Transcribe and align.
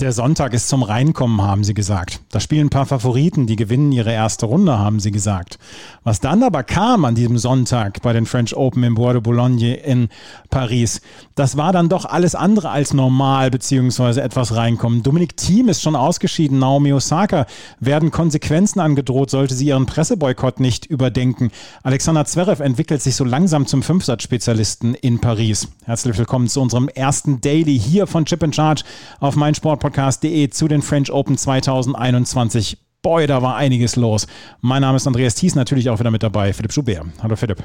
Der 0.00 0.12
Sonntag 0.12 0.54
ist 0.54 0.70
zum 0.70 0.82
Reinkommen, 0.82 1.42
haben 1.42 1.62
sie 1.62 1.74
gesagt. 1.74 2.20
Da 2.30 2.40
spielen 2.40 2.68
ein 2.68 2.70
paar 2.70 2.86
Favoriten, 2.86 3.46
die 3.46 3.56
gewinnen 3.56 3.92
ihre 3.92 4.10
erste 4.10 4.46
Runde, 4.46 4.78
haben 4.78 4.98
sie 4.98 5.10
gesagt. 5.10 5.58
Was 6.04 6.20
dann 6.20 6.42
aber 6.42 6.62
kam 6.62 7.04
an 7.04 7.14
diesem 7.14 7.36
Sonntag 7.36 8.00
bei 8.00 8.14
den 8.14 8.24
French 8.24 8.56
Open 8.56 8.82
im 8.82 8.94
Bois 8.94 9.12
de 9.12 9.20
Boulogne 9.20 9.74
in 9.74 10.08
Paris, 10.48 11.02
das 11.34 11.58
war 11.58 11.74
dann 11.74 11.90
doch 11.90 12.06
alles 12.06 12.34
andere 12.34 12.70
als 12.70 12.94
normal 12.94 13.50
beziehungsweise 13.50 14.22
etwas 14.22 14.56
reinkommen. 14.56 15.02
Dominik 15.02 15.36
Thiem 15.36 15.68
ist 15.68 15.82
schon 15.82 15.94
ausgeschieden, 15.94 16.58
Naomi 16.58 16.94
Osaka 16.94 17.44
werden 17.78 18.10
Konsequenzen 18.10 18.80
angedroht, 18.80 19.28
sollte 19.28 19.52
sie 19.52 19.66
ihren 19.66 19.84
Presseboykott 19.84 20.60
nicht 20.60 20.86
überdenken. 20.86 21.50
Alexander 21.82 22.24
Zverev 22.24 22.62
entwickelt 22.62 23.02
sich 23.02 23.16
so 23.16 23.24
langsam 23.24 23.66
zum 23.66 23.82
Fünfsatzspezialisten 23.82 24.94
in 24.94 25.18
Paris. 25.18 25.68
Herzlich 25.84 26.16
willkommen 26.16 26.48
zu 26.48 26.62
unserem 26.62 26.88
ersten 26.88 27.42
Daily 27.42 27.78
hier 27.78 28.06
von 28.06 28.24
Chip 28.24 28.42
and 28.42 28.56
Charge 28.56 28.84
auf 29.18 29.36
mein 29.36 29.54
Sport 29.54 29.89
meinsportpodcast.de 29.90 30.50
zu 30.50 30.68
den 30.68 30.82
French 30.82 31.10
Open 31.12 31.36
2021. 31.36 32.78
Boy, 33.02 33.26
da 33.26 33.42
war 33.42 33.56
einiges 33.56 33.96
los. 33.96 34.26
Mein 34.60 34.82
Name 34.82 34.96
ist 34.96 35.06
Andreas 35.06 35.34
Thies, 35.34 35.54
natürlich 35.54 35.88
auch 35.88 35.98
wieder 35.98 36.10
mit 36.10 36.22
dabei, 36.22 36.52
Philipp 36.52 36.72
Schubert. 36.72 37.06
Hallo 37.22 37.36
Philipp. 37.36 37.62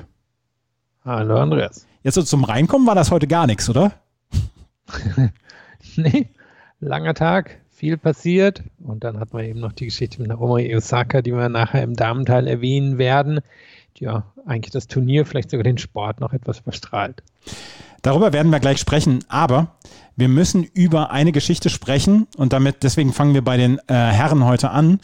Hallo 1.03 1.37
Andreas. 1.37 1.85
Jetzt 2.03 2.15
so 2.15 2.23
zum 2.23 2.43
Reinkommen 2.43 2.87
war 2.87 2.95
das 2.95 3.11
heute 3.11 3.27
gar 3.27 3.45
nichts, 3.47 3.69
oder? 3.69 3.91
nee, 5.95 6.29
langer 6.79 7.13
Tag, 7.13 7.59
viel 7.69 7.97
passiert. 7.97 8.63
Und 8.79 9.03
dann 9.03 9.19
hat 9.19 9.33
man 9.33 9.43
eben 9.45 9.59
noch 9.59 9.73
die 9.73 9.85
Geschichte 9.85 10.21
mit 10.21 10.29
Naomi 10.29 10.73
Osaka, 10.75 11.21
die 11.21 11.33
wir 11.33 11.49
nachher 11.49 11.83
im 11.83 11.95
Damenteil 11.95 12.47
erwähnen 12.47 12.97
werden, 12.97 13.41
die 13.97 14.05
ja 14.05 14.23
eigentlich 14.45 14.71
das 14.71 14.87
Turnier, 14.87 15.25
vielleicht 15.25 15.51
sogar 15.51 15.63
den 15.63 15.77
Sport 15.77 16.21
noch 16.21 16.33
etwas 16.33 16.59
überstrahlt. 16.59 17.21
Darüber 18.05 18.33
werden 18.33 18.51
wir 18.51 18.59
gleich 18.59 18.79
sprechen, 18.79 19.23
aber 19.29 19.77
wir 20.15 20.27
müssen 20.27 20.63
über 20.63 21.09
eine 21.09 21.31
Geschichte 21.31 21.71
sprechen 21.71 22.27
und 22.37 22.53
damit, 22.53 22.83
deswegen 22.83 23.11
fangen 23.11 23.33
wir 23.33 23.43
bei 23.43 23.57
den 23.57 23.79
äh, 23.87 23.95
Herren 23.95 24.45
heute 24.45 24.69
an, 24.69 24.99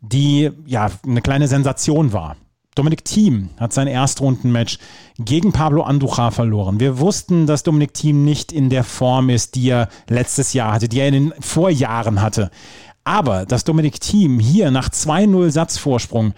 die 0.00 0.50
ja 0.64 0.90
eine 1.04 1.20
kleine 1.20 1.48
Sensation 1.48 2.14
war. 2.14 2.36
Dominik 2.74 3.04
Thiem 3.04 3.50
hat 3.58 3.74
sein 3.74 3.88
Erstrundenmatch 3.88 4.78
gegen 5.18 5.52
Pablo 5.52 5.82
Andujar 5.82 6.32
verloren. 6.32 6.80
Wir 6.80 6.98
wussten, 6.98 7.46
dass 7.46 7.62
Dominik 7.62 7.92
Thiem 7.92 8.24
nicht 8.24 8.52
in 8.52 8.70
der 8.70 8.84
Form 8.84 9.28
ist, 9.28 9.54
die 9.54 9.68
er 9.68 9.90
letztes 10.08 10.54
Jahr 10.54 10.72
hatte, 10.72 10.88
die 10.88 11.00
er 11.00 11.08
in 11.08 11.14
den 11.14 11.34
Vorjahren 11.38 12.22
hatte. 12.22 12.50
Aber 13.04 13.44
dass 13.44 13.64
Dominik 13.64 14.00
Thiem 14.00 14.38
hier 14.38 14.70
nach 14.70 14.88
2-0 14.88 15.50
Satzvorsprung 15.50 16.32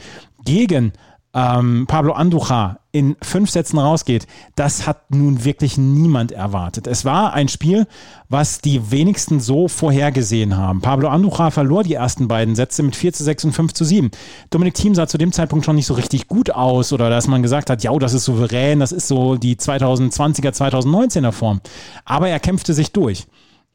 gegen 0.44 0.94
ähm, 1.34 1.86
Pablo 1.86 2.14
Andujar 2.14 2.80
in 2.90 3.16
fünf 3.22 3.50
Sätzen 3.50 3.78
rausgeht, 3.78 4.26
das 4.56 4.86
hat 4.86 5.10
nun 5.10 5.44
wirklich 5.44 5.76
niemand 5.76 6.32
erwartet. 6.32 6.86
Es 6.86 7.04
war 7.04 7.34
ein 7.34 7.48
Spiel, 7.48 7.86
was 8.28 8.60
die 8.60 8.90
wenigsten 8.90 9.38
so 9.38 9.68
vorhergesehen 9.68 10.56
haben. 10.56 10.80
Pablo 10.80 11.08
Andujar 11.08 11.50
verlor 11.50 11.84
die 11.84 11.94
ersten 11.94 12.28
beiden 12.28 12.56
Sätze 12.56 12.82
mit 12.82 12.96
4 12.96 13.12
zu 13.12 13.24
6 13.24 13.44
und 13.44 13.52
5 13.52 13.74
zu 13.74 13.84
7. 13.84 14.10
Dominik 14.50 14.74
Thiem 14.74 14.94
sah 14.94 15.06
zu 15.06 15.18
dem 15.18 15.32
Zeitpunkt 15.32 15.64
schon 15.64 15.76
nicht 15.76 15.86
so 15.86 15.94
richtig 15.94 16.28
gut 16.28 16.50
aus 16.50 16.92
oder 16.92 17.10
dass 17.10 17.28
man 17.28 17.42
gesagt 17.42 17.68
hat, 17.68 17.82
ja, 17.82 17.96
das 17.98 18.14
ist 18.14 18.24
souverän, 18.24 18.80
das 18.80 18.92
ist 18.92 19.06
so 19.06 19.36
die 19.36 19.56
2020er, 19.56 20.50
2019er 20.50 21.32
Form. 21.32 21.60
Aber 22.04 22.28
er 22.28 22.40
kämpfte 22.40 22.72
sich 22.72 22.92
durch. 22.92 23.26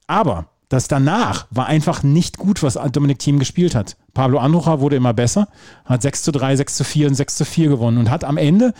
Aber 0.07 0.47
das 0.73 0.87
danach 0.87 1.45
war 1.51 1.67
einfach 1.67 2.01
nicht 2.01 2.39
gut, 2.39 2.63
was 2.63 2.79
Dominik 2.91 3.19
Thiem 3.19 3.37
gespielt 3.37 3.75
hat. 3.75 3.95
Pablo 4.15 4.39
Andrucha 4.39 4.79
wurde 4.79 4.95
immer 4.95 5.13
besser, 5.13 5.47
hat 5.85 6.01
6 6.01 6.23
zu 6.23 6.31
3, 6.31 6.55
6 6.55 6.75
zu 6.77 6.83
4 6.83 7.07
und 7.09 7.13
6 7.13 7.35
zu 7.35 7.45
4 7.45 7.69
gewonnen 7.69 7.99
und 7.99 8.09
hat 8.09 8.23
am 8.23 8.37
Ende 8.37 8.73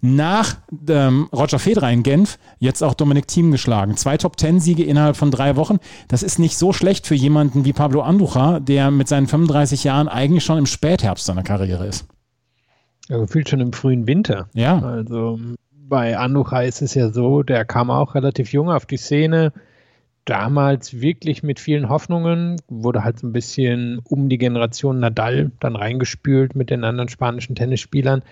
nach 0.00 0.54
ähm, 0.88 1.28
Roger 1.32 1.58
Federer 1.58 1.90
in 1.90 2.04
Genf 2.04 2.38
jetzt 2.60 2.82
auch 2.82 2.94
Dominik 2.94 3.26
Thiem 3.26 3.50
geschlagen. 3.50 3.96
Zwei 3.96 4.16
Top-10-Siege 4.16 4.84
innerhalb 4.84 5.16
von 5.16 5.32
drei 5.32 5.56
Wochen. 5.56 5.78
Das 6.06 6.22
ist 6.22 6.38
nicht 6.38 6.56
so 6.56 6.72
schlecht 6.72 7.08
für 7.08 7.16
jemanden 7.16 7.64
wie 7.64 7.72
Pablo 7.72 8.02
Andrucha, 8.02 8.60
der 8.60 8.92
mit 8.92 9.08
seinen 9.08 9.26
35 9.26 9.82
Jahren 9.82 10.06
eigentlich 10.06 10.44
schon 10.44 10.56
im 10.56 10.66
Spätherbst 10.66 11.26
seiner 11.26 11.42
Karriere 11.42 11.84
ist. 11.84 12.06
Ja, 13.08 13.18
gefühlt 13.18 13.48
schon 13.48 13.60
im 13.60 13.72
frühen 13.72 14.06
Winter. 14.06 14.48
Ja. 14.54 14.78
Also 14.78 15.40
bei 15.88 16.16
Andrucha 16.16 16.62
ist 16.62 16.80
es 16.80 16.94
ja 16.94 17.10
so, 17.10 17.42
der 17.42 17.64
kam 17.64 17.90
auch 17.90 18.14
relativ 18.14 18.52
jung 18.52 18.70
auf 18.70 18.86
die 18.86 18.98
Szene, 18.98 19.52
damals 20.24 21.00
wirklich 21.00 21.42
mit 21.42 21.60
vielen 21.60 21.88
Hoffnungen, 21.88 22.56
wurde 22.68 23.04
halt 23.04 23.18
so 23.18 23.26
ein 23.26 23.32
bisschen 23.32 24.00
um 24.04 24.28
die 24.28 24.38
Generation 24.38 25.00
Nadal 25.00 25.50
dann 25.60 25.76
reingespült 25.76 26.54
mit 26.54 26.70
den 26.70 26.84
anderen 26.84 27.08
spanischen 27.08 27.54
Tennisspielern 27.54 28.22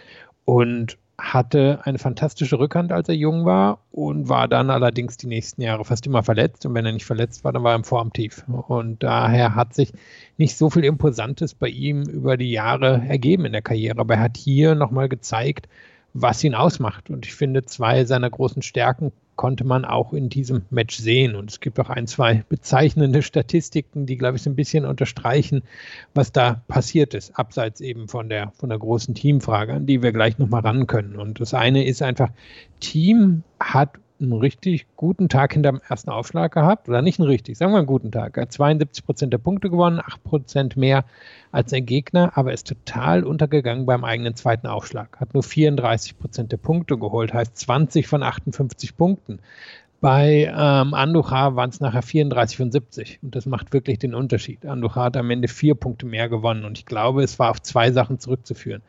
und 0.44 0.98
hatte 1.20 1.80
eine 1.82 1.98
fantastische 1.98 2.60
Rückhand, 2.60 2.92
als 2.92 3.08
er 3.08 3.16
jung 3.16 3.44
war 3.44 3.80
und 3.90 4.28
war 4.28 4.46
dann 4.46 4.70
allerdings 4.70 5.16
die 5.16 5.26
nächsten 5.26 5.62
Jahre 5.62 5.84
fast 5.84 6.06
immer 6.06 6.22
verletzt. 6.22 6.64
Und 6.64 6.74
wenn 6.74 6.86
er 6.86 6.92
nicht 6.92 7.06
verletzt 7.06 7.42
war, 7.42 7.52
dann 7.52 7.64
war 7.64 7.72
er 7.72 7.76
im 7.76 7.84
Formtief. 7.84 8.44
Und 8.68 9.02
daher 9.02 9.56
hat 9.56 9.74
sich 9.74 9.92
nicht 10.36 10.56
so 10.56 10.70
viel 10.70 10.84
Imposantes 10.84 11.54
bei 11.54 11.68
ihm 11.68 12.02
über 12.04 12.36
die 12.36 12.52
Jahre 12.52 13.02
ergeben 13.08 13.46
in 13.46 13.52
der 13.52 13.62
Karriere. 13.62 13.98
Aber 13.98 14.14
er 14.14 14.20
hat 14.20 14.36
hier 14.36 14.76
nochmal 14.76 15.08
gezeigt, 15.08 15.68
was 16.14 16.42
ihn 16.42 16.54
ausmacht. 16.54 17.10
Und 17.10 17.26
ich 17.26 17.34
finde, 17.34 17.64
zwei 17.64 18.04
seiner 18.04 18.30
großen 18.30 18.62
Stärken 18.62 19.12
konnte 19.36 19.64
man 19.64 19.84
auch 19.84 20.12
in 20.12 20.28
diesem 20.28 20.62
Match 20.68 20.96
sehen. 20.96 21.36
Und 21.36 21.50
es 21.50 21.60
gibt 21.60 21.78
auch 21.78 21.90
ein, 21.90 22.06
zwei 22.08 22.44
bezeichnende 22.48 23.22
Statistiken, 23.22 24.04
die, 24.04 24.18
glaube 24.18 24.36
ich, 24.36 24.42
so 24.42 24.50
ein 24.50 24.56
bisschen 24.56 24.84
unterstreichen, 24.84 25.62
was 26.12 26.32
da 26.32 26.62
passiert 26.66 27.14
ist, 27.14 27.38
abseits 27.38 27.80
eben 27.80 28.08
von 28.08 28.28
der, 28.28 28.52
von 28.58 28.68
der 28.68 28.78
großen 28.78 29.14
Teamfrage, 29.14 29.74
an 29.74 29.86
die 29.86 30.02
wir 30.02 30.12
gleich 30.12 30.38
nochmal 30.38 30.62
ran 30.62 30.88
können. 30.88 31.16
Und 31.16 31.40
das 31.40 31.54
eine 31.54 31.86
ist 31.86 32.02
einfach, 32.02 32.30
Team 32.80 33.44
hat 33.60 33.90
einen 34.20 34.32
richtig 34.32 34.86
guten 34.96 35.28
Tag 35.28 35.52
hinterm 35.52 35.80
ersten 35.88 36.10
Aufschlag 36.10 36.52
gehabt. 36.52 36.88
Oder 36.88 37.02
nicht 37.02 37.20
einen 37.20 37.28
richtig, 37.28 37.56
sagen 37.56 37.72
wir 37.72 37.78
einen 37.78 37.86
guten 37.86 38.10
Tag. 38.10 38.36
Er 38.36 38.42
hat 38.42 38.52
72 38.52 39.04
Prozent 39.04 39.32
der 39.32 39.38
Punkte 39.38 39.70
gewonnen, 39.70 40.00
8 40.00 40.24
Prozent 40.24 40.76
mehr 40.76 41.04
als 41.52 41.70
sein 41.70 41.86
Gegner, 41.86 42.36
aber 42.36 42.52
ist 42.52 42.66
total 42.66 43.24
untergegangen 43.24 43.86
beim 43.86 44.04
eigenen 44.04 44.34
zweiten 44.34 44.66
Aufschlag. 44.66 45.18
Hat 45.20 45.34
nur 45.34 45.42
34 45.42 46.18
Prozent 46.18 46.52
der 46.52 46.58
Punkte 46.58 46.98
geholt, 46.98 47.32
heißt 47.32 47.56
20 47.56 48.06
von 48.06 48.22
58 48.22 48.96
Punkten. 48.96 49.40
Bei 50.00 50.44
ähm, 50.56 50.94
Andujar 50.94 51.56
waren 51.56 51.70
es 51.70 51.80
nachher 51.80 52.02
34 52.02 52.56
von 52.56 52.70
70 52.70 53.18
und 53.22 53.34
das 53.34 53.46
macht 53.46 53.72
wirklich 53.72 53.98
den 53.98 54.14
Unterschied. 54.14 54.64
Andujar 54.64 55.06
hat 55.06 55.16
am 55.16 55.30
Ende 55.30 55.48
vier 55.48 55.74
Punkte 55.74 56.06
mehr 56.06 56.28
gewonnen 56.28 56.64
und 56.64 56.78
ich 56.78 56.86
glaube, 56.86 57.24
es 57.24 57.38
war 57.40 57.50
auf 57.50 57.60
zwei 57.62 57.90
Sachen 57.90 58.20
zurückzuführen. 58.20 58.82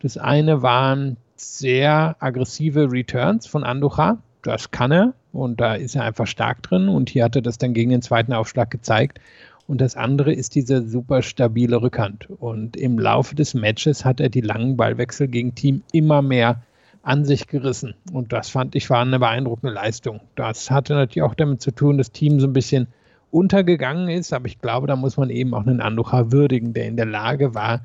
Das 0.00 0.18
eine 0.18 0.62
waren 0.62 1.16
sehr 1.34 2.16
aggressive 2.20 2.92
Returns 2.92 3.48
von 3.48 3.64
Andujar, 3.64 4.18
das 4.42 4.70
kann 4.70 4.92
er 4.92 5.14
und 5.32 5.60
da 5.60 5.74
ist 5.74 5.94
er 5.94 6.04
einfach 6.04 6.26
stark 6.26 6.62
drin 6.62 6.88
und 6.88 7.10
hier 7.10 7.24
hat 7.24 7.36
er 7.36 7.42
das 7.42 7.58
dann 7.58 7.74
gegen 7.74 7.90
den 7.90 8.02
zweiten 8.02 8.32
Aufschlag 8.32 8.70
gezeigt. 8.70 9.20
Und 9.68 9.80
das 9.80 9.96
andere 9.96 10.32
ist 10.32 10.54
diese 10.54 10.86
super 10.86 11.22
stabile 11.22 11.80
Rückhand. 11.80 12.28
Und 12.28 12.76
im 12.76 12.98
Laufe 12.98 13.34
des 13.34 13.54
Matches 13.54 14.04
hat 14.04 14.20
er 14.20 14.28
die 14.28 14.40
langen 14.40 14.76
Ballwechsel 14.76 15.28
gegen 15.28 15.54
Team 15.54 15.82
immer 15.92 16.20
mehr 16.20 16.62
an 17.02 17.24
sich 17.24 17.46
gerissen. 17.46 17.94
Und 18.12 18.32
das 18.32 18.50
fand 18.50 18.74
ich 18.74 18.90
war 18.90 19.00
eine 19.00 19.18
beeindruckende 19.18 19.72
Leistung. 19.72 20.20
Das 20.34 20.70
hatte 20.70 20.94
natürlich 20.94 21.22
auch 21.22 21.34
damit 21.34 21.62
zu 21.62 21.70
tun, 21.70 21.98
dass 21.98 22.12
Team 22.12 22.40
so 22.40 22.46
ein 22.46 22.52
bisschen 22.52 22.88
untergegangen 23.30 24.08
ist. 24.08 24.32
Aber 24.32 24.46
ich 24.46 24.60
glaube, 24.60 24.86
da 24.86 24.96
muss 24.96 25.16
man 25.16 25.30
eben 25.30 25.54
auch 25.54 25.66
einen 25.66 25.80
Anducha 25.80 26.32
würdigen, 26.32 26.74
der 26.74 26.86
in 26.86 26.96
der 26.96 27.06
Lage 27.06 27.54
war, 27.54 27.80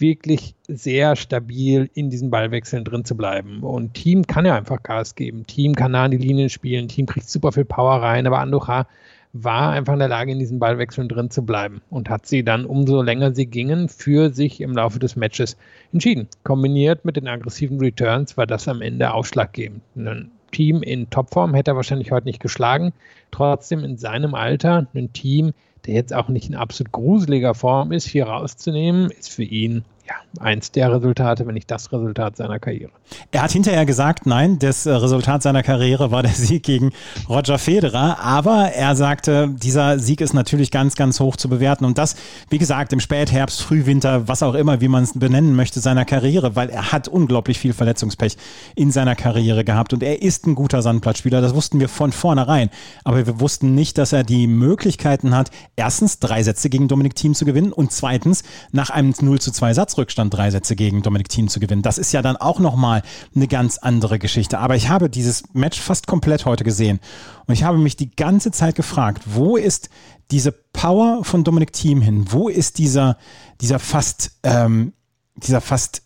wirklich 0.00 0.54
sehr 0.68 1.16
stabil 1.16 1.90
in 1.94 2.10
diesen 2.10 2.30
Ballwechseln 2.30 2.84
drin 2.84 3.04
zu 3.04 3.16
bleiben. 3.16 3.62
Und 3.62 3.94
Team 3.94 4.26
kann 4.26 4.46
ja 4.46 4.56
einfach 4.56 4.82
Gas 4.82 5.14
geben. 5.14 5.46
Team 5.46 5.74
kann 5.74 5.92
nah 5.92 6.04
an 6.04 6.10
die 6.10 6.16
Linien 6.16 6.48
spielen. 6.48 6.88
Team 6.88 7.06
kriegt 7.06 7.28
super 7.28 7.52
viel 7.52 7.64
Power 7.64 8.02
rein. 8.02 8.26
Aber 8.26 8.38
Anducha 8.38 8.86
war 9.32 9.70
einfach 9.70 9.92
in 9.92 10.00
der 10.00 10.08
Lage, 10.08 10.32
in 10.32 10.38
diesen 10.38 10.58
Ballwechseln 10.58 11.08
drin 11.08 11.30
zu 11.30 11.44
bleiben 11.44 11.82
und 11.88 12.10
hat 12.10 12.26
sie 12.26 12.42
dann, 12.42 12.64
umso 12.64 13.00
länger 13.02 13.34
sie 13.34 13.46
gingen, 13.46 13.88
für 13.88 14.30
sich 14.30 14.60
im 14.60 14.72
Laufe 14.72 14.98
des 14.98 15.14
Matches 15.14 15.56
entschieden. 15.92 16.26
Kombiniert 16.42 17.04
mit 17.04 17.16
den 17.16 17.28
aggressiven 17.28 17.78
Returns 17.78 18.36
war 18.36 18.46
das 18.46 18.66
am 18.66 18.82
Ende 18.82 19.12
ausschlaggebend. 19.12 19.82
Ein 19.96 20.30
Team 20.50 20.82
in 20.82 21.08
Topform 21.10 21.54
hätte 21.54 21.72
er 21.72 21.76
wahrscheinlich 21.76 22.10
heute 22.10 22.26
nicht 22.26 22.40
geschlagen. 22.40 22.92
Trotzdem 23.30 23.84
in 23.84 23.96
seinem 23.96 24.34
Alter 24.34 24.88
ein 24.94 25.12
Team, 25.12 25.52
der 25.86 25.94
jetzt 25.94 26.14
auch 26.14 26.28
nicht 26.28 26.48
in 26.48 26.54
absolut 26.54 26.92
gruseliger 26.92 27.54
Form 27.54 27.92
ist, 27.92 28.06
hier 28.06 28.26
rauszunehmen, 28.26 29.10
ist 29.10 29.30
für 29.30 29.44
ihn 29.44 29.84
ja, 30.10 30.42
eins 30.42 30.72
der 30.72 30.92
Resultate, 30.92 31.46
wenn 31.46 31.54
nicht 31.54 31.70
das 31.70 31.92
Resultat 31.92 32.36
seiner 32.36 32.58
Karriere. 32.58 32.90
Er 33.30 33.42
hat 33.42 33.52
hinterher 33.52 33.86
gesagt, 33.86 34.26
nein, 34.26 34.58
das 34.58 34.84
äh, 34.84 34.90
Resultat 34.90 35.42
seiner 35.42 35.62
Karriere 35.62 36.10
war 36.10 36.22
der 36.22 36.32
Sieg 36.34 36.64
gegen 36.64 36.90
Roger 37.28 37.58
Federer, 37.58 38.18
aber 38.20 38.72
er 38.72 38.96
sagte, 38.96 39.48
dieser 39.50 40.00
Sieg 40.00 40.20
ist 40.20 40.32
natürlich 40.32 40.72
ganz, 40.72 40.96
ganz 40.96 41.20
hoch 41.20 41.36
zu 41.36 41.48
bewerten. 41.48 41.84
Und 41.84 41.96
das, 41.96 42.16
wie 42.48 42.58
gesagt, 42.58 42.92
im 42.92 42.98
Spätherbst, 42.98 43.62
Frühwinter, 43.62 44.26
was 44.26 44.42
auch 44.42 44.54
immer, 44.54 44.80
wie 44.80 44.88
man 44.88 45.04
es 45.04 45.16
benennen 45.16 45.54
möchte, 45.54 45.78
seiner 45.78 46.04
Karriere, 46.04 46.56
weil 46.56 46.70
er 46.70 46.90
hat 46.90 47.06
unglaublich 47.06 47.60
viel 47.60 47.72
Verletzungspech 47.72 48.36
in 48.74 48.90
seiner 48.90 49.14
Karriere 49.14 49.64
gehabt. 49.64 49.92
Und 49.92 50.02
er 50.02 50.22
ist 50.22 50.44
ein 50.46 50.56
guter 50.56 50.82
Sandplatzspieler, 50.82 51.40
das 51.40 51.54
wussten 51.54 51.78
wir 51.78 51.88
von 51.88 52.10
vornherein, 52.10 52.70
aber 53.04 53.26
wir 53.26 53.38
wussten 53.38 53.76
nicht, 53.76 53.96
dass 53.96 54.12
er 54.12 54.24
die 54.24 54.48
Möglichkeiten 54.48 55.36
hat, 55.36 55.50
erstens 55.76 56.18
drei 56.18 56.42
Sätze 56.42 56.68
gegen 56.68 56.88
Dominik 56.88 57.14
Thiem 57.14 57.34
zu 57.34 57.44
gewinnen 57.44 57.72
und 57.72 57.92
zweitens 57.92 58.42
nach 58.72 58.90
einem 58.90 59.14
0 59.20 59.40
zu 59.40 59.52
2 59.52 59.74
Satzrückstand 59.74 59.99
Abstand 60.00 60.34
drei 60.34 60.50
Sätze 60.50 60.76
gegen 60.76 61.02
Dominik 61.02 61.28
Thiem 61.28 61.48
zu 61.48 61.60
gewinnen. 61.60 61.82
Das 61.82 61.98
ist 61.98 62.12
ja 62.12 62.22
dann 62.22 62.36
auch 62.36 62.58
nochmal 62.58 63.02
eine 63.34 63.48
ganz 63.48 63.78
andere 63.78 64.18
Geschichte. 64.18 64.58
Aber 64.58 64.76
ich 64.76 64.88
habe 64.88 65.10
dieses 65.10 65.42
Match 65.52 65.80
fast 65.80 66.06
komplett 66.06 66.46
heute 66.46 66.64
gesehen 66.64 67.00
und 67.46 67.54
ich 67.54 67.64
habe 67.64 67.78
mich 67.78 67.96
die 67.96 68.10
ganze 68.10 68.50
Zeit 68.50 68.74
gefragt, 68.74 69.22
wo 69.26 69.56
ist 69.56 69.90
diese 70.30 70.52
Power 70.52 71.24
von 71.24 71.44
Dominik 71.44 71.72
Thiem 71.72 72.00
hin? 72.00 72.26
Wo 72.30 72.48
ist 72.48 72.78
dieser, 72.78 73.16
dieser 73.60 73.78
fast, 73.78 74.32
ähm, 74.42 74.92
dieser 75.36 75.60
fast 75.60 76.02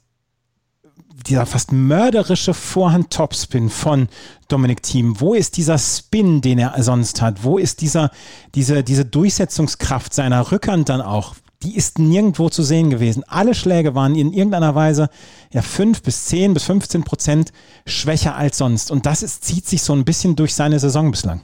dieser 1.26 1.46
fast 1.46 1.72
mörderische 1.72 2.54
Vorhand-Topspin 2.54 3.70
von 3.70 4.08
Dominic 4.48 4.82
Thiem? 4.82 5.20
Wo 5.20 5.34
ist 5.34 5.56
dieser 5.56 5.78
Spin, 5.78 6.40
den 6.40 6.58
er 6.58 6.82
sonst 6.82 7.22
hat? 7.22 7.44
Wo 7.44 7.58
ist 7.58 7.80
dieser, 7.80 8.10
diese, 8.54 8.84
diese 8.84 9.04
Durchsetzungskraft 9.04 10.12
seiner 10.12 10.52
Rückhand 10.52 10.88
dann 10.88 11.00
auch? 11.00 11.34
Die 11.64 11.76
ist 11.76 11.98
nirgendwo 11.98 12.50
zu 12.50 12.62
sehen 12.62 12.90
gewesen. 12.90 13.24
Alle 13.26 13.54
Schläge 13.54 13.94
waren 13.94 14.14
in 14.14 14.32
irgendeiner 14.32 14.74
Weise 14.74 15.08
ja 15.50 15.62
fünf 15.62 16.02
bis 16.02 16.26
zehn 16.26 16.52
bis 16.52 16.64
15 16.64 17.04
Prozent 17.04 17.52
schwächer 17.86 18.36
als 18.36 18.58
sonst. 18.58 18.90
Und 18.90 19.06
das 19.06 19.22
ist, 19.22 19.44
zieht 19.44 19.66
sich 19.66 19.82
so 19.82 19.94
ein 19.94 20.04
bisschen 20.04 20.36
durch 20.36 20.54
seine 20.54 20.78
Saison 20.78 21.10
bislang. 21.10 21.40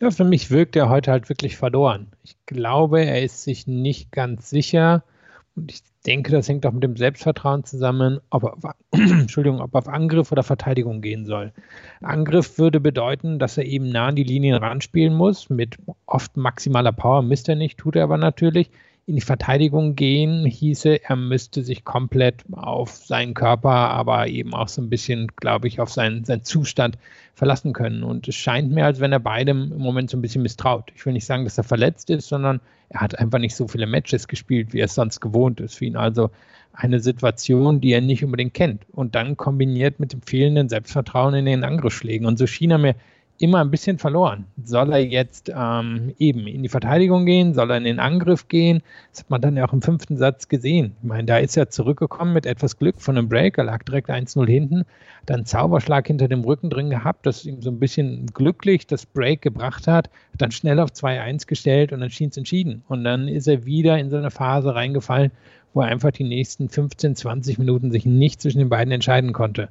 Ja, 0.00 0.10
für 0.10 0.24
mich 0.24 0.50
wirkt 0.50 0.76
er 0.76 0.88
heute 0.88 1.12
halt 1.12 1.28
wirklich 1.28 1.56
verloren. 1.56 2.08
Ich 2.24 2.34
glaube, 2.46 3.04
er 3.04 3.22
ist 3.22 3.44
sich 3.44 3.66
nicht 3.66 4.10
ganz 4.10 4.50
sicher. 4.50 5.04
Und 5.56 5.72
ich 5.72 5.82
denke, 6.06 6.30
das 6.32 6.48
hängt 6.48 6.64
auch 6.64 6.72
mit 6.72 6.82
dem 6.82 6.96
Selbstvertrauen 6.96 7.64
zusammen, 7.64 8.20
ob 8.30 8.44
auf, 8.44 8.74
Entschuldigung, 8.92 9.60
ob 9.60 9.74
auf 9.74 9.88
Angriff 9.88 10.32
oder 10.32 10.42
Verteidigung 10.42 11.00
gehen 11.00 11.26
soll. 11.26 11.52
Angriff 12.00 12.58
würde 12.58 12.80
bedeuten, 12.80 13.38
dass 13.38 13.58
er 13.58 13.64
eben 13.64 13.90
nah 13.90 14.08
an 14.08 14.16
die 14.16 14.24
Linien 14.24 14.56
ranspielen 14.56 15.14
muss, 15.14 15.50
mit 15.50 15.76
oft 16.06 16.36
maximaler 16.36 16.92
Power, 16.92 17.22
misst 17.22 17.48
er 17.48 17.56
nicht, 17.56 17.78
tut 17.78 17.96
er 17.96 18.04
aber 18.04 18.16
natürlich 18.16 18.70
in 19.06 19.16
die 19.16 19.22
Verteidigung 19.22 19.96
gehen 19.96 20.46
hieße, 20.46 21.02
er 21.02 21.16
müsste 21.16 21.64
sich 21.64 21.84
komplett 21.84 22.44
auf 22.52 22.90
seinen 22.92 23.34
Körper, 23.34 23.70
aber 23.70 24.28
eben 24.28 24.54
auch 24.54 24.68
so 24.68 24.80
ein 24.80 24.88
bisschen, 24.88 25.26
glaube 25.34 25.66
ich, 25.66 25.80
auf 25.80 25.90
seinen, 25.90 26.24
seinen 26.24 26.44
Zustand 26.44 26.96
verlassen 27.40 27.72
können. 27.72 28.02
Und 28.02 28.28
es 28.28 28.34
scheint 28.34 28.70
mir, 28.70 28.84
als 28.84 29.00
wenn 29.00 29.12
er 29.12 29.18
beidem 29.18 29.72
im 29.72 29.78
Moment 29.78 30.10
so 30.10 30.18
ein 30.18 30.20
bisschen 30.20 30.42
misstraut. 30.42 30.92
Ich 30.94 31.06
will 31.06 31.14
nicht 31.14 31.24
sagen, 31.24 31.44
dass 31.44 31.56
er 31.56 31.64
verletzt 31.64 32.10
ist, 32.10 32.28
sondern 32.28 32.60
er 32.90 33.00
hat 33.00 33.18
einfach 33.18 33.38
nicht 33.38 33.56
so 33.56 33.66
viele 33.66 33.86
Matches 33.86 34.28
gespielt, 34.28 34.74
wie 34.74 34.80
er 34.80 34.84
es 34.84 34.94
sonst 34.94 35.20
gewohnt 35.20 35.58
ist. 35.58 35.78
Für 35.78 35.86
ihn 35.86 35.96
also 35.96 36.30
eine 36.74 37.00
Situation, 37.00 37.80
die 37.80 37.92
er 37.92 38.02
nicht 38.02 38.22
unbedingt 38.22 38.52
kennt. 38.52 38.84
Und 38.92 39.14
dann 39.14 39.38
kombiniert 39.38 40.00
mit 40.00 40.12
dem 40.12 40.20
fehlenden 40.20 40.68
Selbstvertrauen 40.68 41.32
in 41.32 41.46
den 41.46 41.64
Angriffsschlägen. 41.64 42.26
Und 42.26 42.38
so 42.38 42.46
schien 42.46 42.72
er 42.72 42.78
mir 42.78 42.94
immer 43.40 43.60
ein 43.62 43.70
bisschen 43.70 43.98
verloren. 43.98 44.44
Soll 44.62 44.92
er 44.92 45.04
jetzt 45.04 45.50
ähm, 45.54 46.12
eben 46.18 46.46
in 46.46 46.62
die 46.62 46.68
Verteidigung 46.68 47.24
gehen? 47.24 47.54
Soll 47.54 47.70
er 47.70 47.78
in 47.78 47.84
den 47.84 47.98
Angriff 47.98 48.48
gehen? 48.48 48.82
Das 49.10 49.20
hat 49.20 49.30
man 49.30 49.40
dann 49.40 49.56
ja 49.56 49.66
auch 49.66 49.72
im 49.72 49.80
fünften 49.80 50.18
Satz 50.18 50.48
gesehen. 50.48 50.94
Ich 51.02 51.08
meine, 51.08 51.24
da 51.24 51.38
ist 51.38 51.56
er 51.56 51.70
zurückgekommen 51.70 52.34
mit 52.34 52.44
etwas 52.44 52.76
Glück 52.76 53.00
von 53.00 53.16
einem 53.16 53.30
Break. 53.30 53.56
Er 53.56 53.64
lag 53.64 53.82
direkt 53.82 54.10
1-0 54.10 54.46
hinten, 54.46 54.84
dann 55.24 55.46
Zauberschlag 55.46 56.06
hinter 56.06 56.28
dem 56.28 56.44
Rücken 56.44 56.68
drin 56.68 56.90
gehabt, 56.90 57.24
das 57.24 57.46
ihm 57.46 57.62
so 57.62 57.70
ein 57.70 57.78
bisschen 57.78 58.26
glücklich 58.26 58.86
das 58.86 59.06
Break 59.06 59.40
gebracht 59.40 59.86
hat, 59.88 60.10
dann 60.36 60.50
schnell 60.50 60.78
auf 60.78 60.90
2-1 60.90 61.46
gestellt 61.46 61.92
und 61.92 62.00
dann 62.00 62.10
schien 62.10 62.28
es 62.28 62.36
entschieden. 62.36 62.82
Und 62.88 63.04
dann 63.04 63.26
ist 63.26 63.48
er 63.48 63.64
wieder 63.64 63.98
in 63.98 64.10
so 64.10 64.18
eine 64.18 64.30
Phase 64.30 64.74
reingefallen, 64.74 65.30
wo 65.72 65.80
er 65.80 65.88
einfach 65.88 66.10
die 66.10 66.24
nächsten 66.24 66.68
15, 66.68 67.16
20 67.16 67.58
Minuten 67.58 67.90
sich 67.90 68.04
nicht 68.04 68.42
zwischen 68.42 68.58
den 68.58 68.68
beiden 68.68 68.92
entscheiden 68.92 69.32
konnte. 69.32 69.70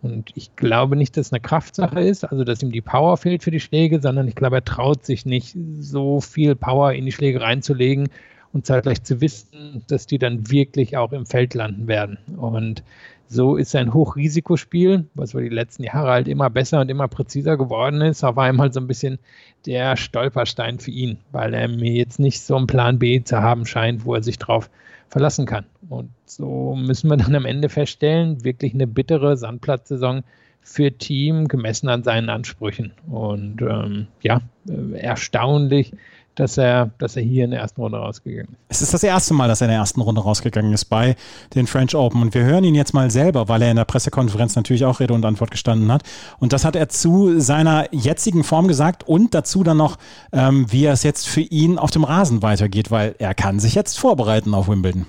Und 0.00 0.30
ich 0.36 0.54
glaube 0.54 0.94
nicht, 0.94 1.16
dass 1.16 1.26
es 1.26 1.32
eine 1.32 1.40
Kraftsache 1.40 2.00
ist, 2.00 2.24
also 2.24 2.44
dass 2.44 2.62
ihm 2.62 2.70
die 2.70 2.80
Power 2.80 3.16
fehlt 3.16 3.42
für 3.42 3.50
die 3.50 3.60
Schläge, 3.60 4.00
sondern 4.00 4.28
ich 4.28 4.36
glaube, 4.36 4.56
er 4.56 4.64
traut 4.64 5.04
sich 5.04 5.26
nicht, 5.26 5.56
so 5.80 6.20
viel 6.20 6.54
Power 6.54 6.92
in 6.92 7.04
die 7.04 7.12
Schläge 7.12 7.40
reinzulegen 7.40 8.08
und 8.52 8.64
zeitgleich 8.64 9.02
zu 9.02 9.20
wissen, 9.20 9.82
dass 9.88 10.06
die 10.06 10.18
dann 10.18 10.50
wirklich 10.50 10.96
auch 10.96 11.12
im 11.12 11.26
Feld 11.26 11.54
landen 11.54 11.88
werden. 11.88 12.18
Und 12.36 12.82
so 13.28 13.56
ist 13.56 13.76
ein 13.76 13.92
Hochrisikospiel, 13.92 15.06
was 15.14 15.32
über 15.32 15.42
die 15.42 15.48
letzten 15.48 15.84
Jahre 15.84 16.10
halt 16.10 16.28
immer 16.28 16.48
besser 16.50 16.80
und 16.80 16.90
immer 16.90 17.08
präziser 17.08 17.56
geworden 17.56 18.00
ist, 18.00 18.24
auf 18.24 18.38
einmal 18.38 18.72
so 18.72 18.80
ein 18.80 18.86
bisschen 18.86 19.18
der 19.66 19.96
Stolperstein 19.96 20.78
für 20.78 20.90
ihn, 20.90 21.18
weil 21.30 21.52
er 21.52 21.68
mir 21.68 21.92
jetzt 21.92 22.18
nicht 22.18 22.40
so 22.40 22.56
einen 22.56 22.66
Plan 22.66 22.98
B 22.98 23.22
zu 23.22 23.40
haben 23.40 23.66
scheint, 23.66 24.04
wo 24.04 24.14
er 24.14 24.22
sich 24.22 24.38
drauf 24.38 24.70
verlassen 25.08 25.46
kann. 25.46 25.66
Und 25.88 26.10
so 26.24 26.74
müssen 26.74 27.10
wir 27.10 27.16
dann 27.16 27.34
am 27.34 27.44
Ende 27.44 27.68
feststellen, 27.68 28.44
wirklich 28.44 28.74
eine 28.74 28.86
bittere 28.86 29.36
Sandplatzsaison 29.36 30.24
für 30.62 30.92
Team 30.92 31.48
gemessen 31.48 31.88
an 31.88 32.02
seinen 32.02 32.28
Ansprüchen. 32.28 32.92
Und 33.08 33.62
ähm, 33.62 34.06
ja, 34.22 34.40
äh, 34.68 34.98
erstaunlich, 34.98 35.92
dass 36.38 36.56
er, 36.56 36.90
dass 36.98 37.16
er 37.16 37.22
hier 37.22 37.44
in 37.44 37.50
der 37.50 37.60
ersten 37.60 37.80
Runde 37.80 37.98
rausgegangen 37.98 38.56
ist. 38.68 38.76
Es 38.76 38.82
ist 38.82 38.94
das 38.94 39.02
erste 39.02 39.34
Mal, 39.34 39.48
dass 39.48 39.60
er 39.60 39.66
in 39.66 39.72
der 39.72 39.80
ersten 39.80 40.00
Runde 40.00 40.20
rausgegangen 40.20 40.72
ist 40.72 40.84
bei 40.84 41.16
den 41.54 41.66
French 41.66 41.94
Open. 41.94 42.22
Und 42.22 42.34
wir 42.34 42.44
hören 42.44 42.64
ihn 42.64 42.74
jetzt 42.74 42.94
mal 42.94 43.10
selber, 43.10 43.48
weil 43.48 43.62
er 43.62 43.70
in 43.70 43.76
der 43.76 43.84
Pressekonferenz 43.84 44.54
natürlich 44.54 44.84
auch 44.84 45.00
Rede 45.00 45.14
und 45.14 45.24
Antwort 45.24 45.50
gestanden 45.50 45.90
hat. 45.90 46.02
Und 46.38 46.52
das 46.52 46.64
hat 46.64 46.76
er 46.76 46.88
zu 46.88 47.40
seiner 47.40 47.92
jetzigen 47.92 48.44
Form 48.44 48.68
gesagt 48.68 49.06
und 49.06 49.34
dazu 49.34 49.64
dann 49.64 49.78
noch, 49.78 49.96
ähm, 50.32 50.66
wie 50.70 50.86
es 50.86 51.02
jetzt 51.02 51.26
für 51.26 51.40
ihn 51.40 51.78
auf 51.78 51.90
dem 51.90 52.04
Rasen 52.04 52.42
weitergeht, 52.42 52.90
weil 52.90 53.16
er 53.18 53.34
kann 53.34 53.58
sich 53.58 53.74
jetzt 53.74 53.98
vorbereiten 53.98 54.54
auf 54.54 54.68
Wimbledon. 54.68 55.06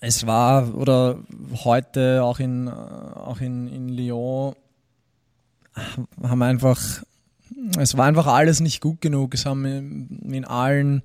Es 0.00 0.26
war 0.26 0.74
oder 0.74 1.18
heute 1.64 2.22
auch 2.22 2.40
in, 2.40 2.68
auch 2.68 3.40
in, 3.40 3.68
in 3.68 3.88
Lyon 3.88 4.54
haben 6.22 6.42
einfach 6.42 6.78
es 7.78 7.96
war 7.96 8.06
einfach 8.06 8.26
alles 8.26 8.60
nicht 8.60 8.80
gut 8.80 9.00
genug. 9.00 9.34
Es 9.34 9.46
haben 9.46 9.64
in 10.30 10.44
allen 10.44 11.02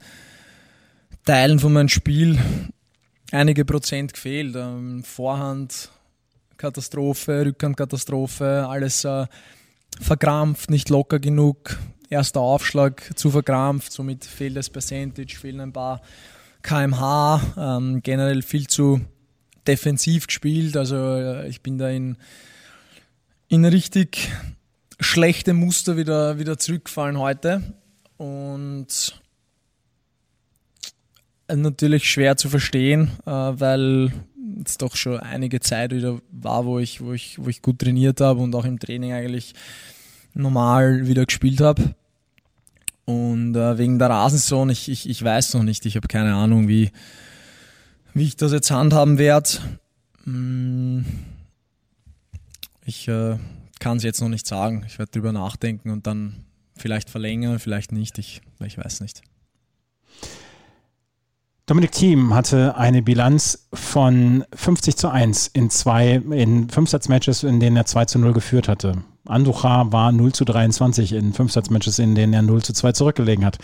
Teilen 1.26 1.60
von 1.60 1.74
meinem 1.74 1.90
Spiel 1.90 2.40
einige 3.32 3.66
Prozent 3.66 4.14
gefehlt. 4.14 4.56
Ähm, 4.56 5.04
Vorhand 5.04 5.90
Katastrophe, 6.58 7.46
Rückhand 7.46 7.78
Katastrophe, 7.78 8.66
alles 8.68 9.04
äh, 9.04 9.26
verkrampft, 10.00 10.70
nicht 10.70 10.90
locker 10.90 11.20
genug. 11.20 11.78
Erster 12.10 12.42
Aufschlag 12.42 13.18
zu 13.18 13.32
verkrampft, 13.32 13.92
somit 13.92 14.24
fehlt 14.24 14.56
das 14.56 14.70
Percentage, 14.70 15.36
fehlen 15.36 15.60
ein 15.60 15.74
paar 15.74 16.02
kmh, 16.62 17.42
ähm, 17.58 18.02
generell 18.04 18.42
viel 18.42 18.68
zu 18.68 19.02
defensiv 19.68 20.28
gespielt. 20.28 20.78
Also 20.78 20.96
äh, 20.96 21.48
ich 21.48 21.62
bin 21.62 21.78
da 21.78 21.90
in, 21.90 22.18
in 23.48 23.66
richtig 23.66 24.30
schlechte 25.00 25.54
Muster 25.54 25.98
wieder, 25.98 26.40
wieder 26.40 26.58
zurückfallen 26.58 27.18
heute. 27.18 27.62
Und 28.18 29.20
natürlich 31.54 32.10
schwer 32.10 32.38
zu 32.38 32.50
verstehen, 32.50 33.12
äh, 33.26 33.32
weil 33.32 34.12
es 34.66 34.78
doch 34.78 34.96
schon 34.96 35.20
einige 35.20 35.60
Zeit 35.60 35.92
wieder 35.92 36.20
war, 36.32 36.66
wo 36.66 36.80
ich, 36.80 37.02
wo 37.02 37.14
ich, 37.14 37.38
wo 37.40 37.50
ich 37.50 37.62
gut 37.62 37.80
trainiert 37.80 38.22
habe 38.22 38.42
und 38.42 38.56
auch 38.56 38.66
im 38.66 38.80
Training 38.80 39.14
eigentlich 39.14 39.54
normal 40.34 41.08
wieder 41.08 41.26
gespielt 41.26 41.62
habe. 41.62 41.96
Und 43.06 43.56
äh, 43.56 43.78
wegen 43.78 44.00
der 44.00 44.10
Rasensaison, 44.10 44.70
ich, 44.70 44.90
ich, 44.90 45.10
ich 45.10 45.24
weiß 45.24 45.56
noch 45.56 45.64
nicht, 45.64 45.86
ich 45.86 45.96
habe 45.96 46.08
keine 46.08 46.36
Ahnung, 46.36 46.68
wie, 46.68 46.92
wie 48.14 48.24
ich 48.24 48.38
das 48.38 48.54
jetzt 48.54 48.72
handhaben 48.72 49.18
werde. 49.18 49.50
Hm. 50.24 51.06
Ich 52.86 53.08
äh, 53.08 53.38
kann 53.84 53.98
es 53.98 54.04
jetzt 54.04 54.22
noch 54.22 54.30
nicht 54.30 54.48
sagen. 54.48 54.86
Ich 54.88 54.98
werde 54.98 55.12
drüber 55.12 55.34
nachdenken 55.34 55.90
und 55.90 56.08
dann 56.08 56.46
vielleicht 56.74 57.10
verlängern, 57.10 57.60
vielleicht 57.60 57.92
nicht. 57.92 58.18
Ich, 58.18 58.42
ich 58.66 58.78
weiß 58.78 59.02
nicht. 59.02 59.22
Dominik 61.66 61.92
Thiem 61.92 62.34
hatte 62.34 62.78
eine 62.78 63.02
Bilanz 63.02 63.68
von 63.74 64.46
50 64.56 64.96
zu 64.96 65.10
1 65.10 65.48
in 65.48 65.70
zwei, 65.70 66.16
in 66.16 66.70
Fünfsatzmatches, 66.70 67.44
in 67.44 67.60
denen 67.60 67.76
er 67.76 67.86
2 67.86 68.06
zu 68.06 68.20
0 68.20 68.32
geführt 68.32 68.70
hatte. 68.70 69.04
Andujar 69.26 69.92
war 69.92 70.14
0 70.14 70.32
zu 70.32 70.46
23 70.46 71.12
in 71.12 71.34
Fünfsatzmatches, 71.34 72.00
in 72.00 72.16
denen 72.16 72.34
er 72.34 72.42
0 72.42 72.64
zu 72.64 72.72
2 72.72 72.94
zurückgelegen 72.94 73.44
hat. 73.44 73.58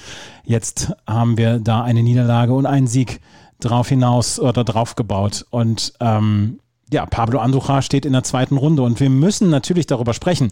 Jetzt 0.44 0.92
haben 1.08 1.38
wir 1.38 1.60
da 1.60 1.82
eine 1.82 2.04
Niederlage 2.04 2.54
und 2.54 2.66
einen 2.66 2.88
Sieg 2.88 3.22
drauf 3.62 3.88
hinaus 3.88 4.38
oder 4.38 4.66
drauf 4.66 4.96
gebaut. 4.96 5.46
Und 5.50 5.94
ähm, 6.02 6.60
ja, 6.92 7.06
Pablo 7.06 7.40
Andujar 7.40 7.82
steht 7.82 8.06
in 8.06 8.14
der 8.14 8.24
zweiten 8.24 8.58
Runde 8.58 8.82
und 8.82 9.00
wir 9.00 9.10
müssen 9.10 9.50
natürlich 9.50 9.88
darüber 9.88 10.14
sprechen, 10.14 10.52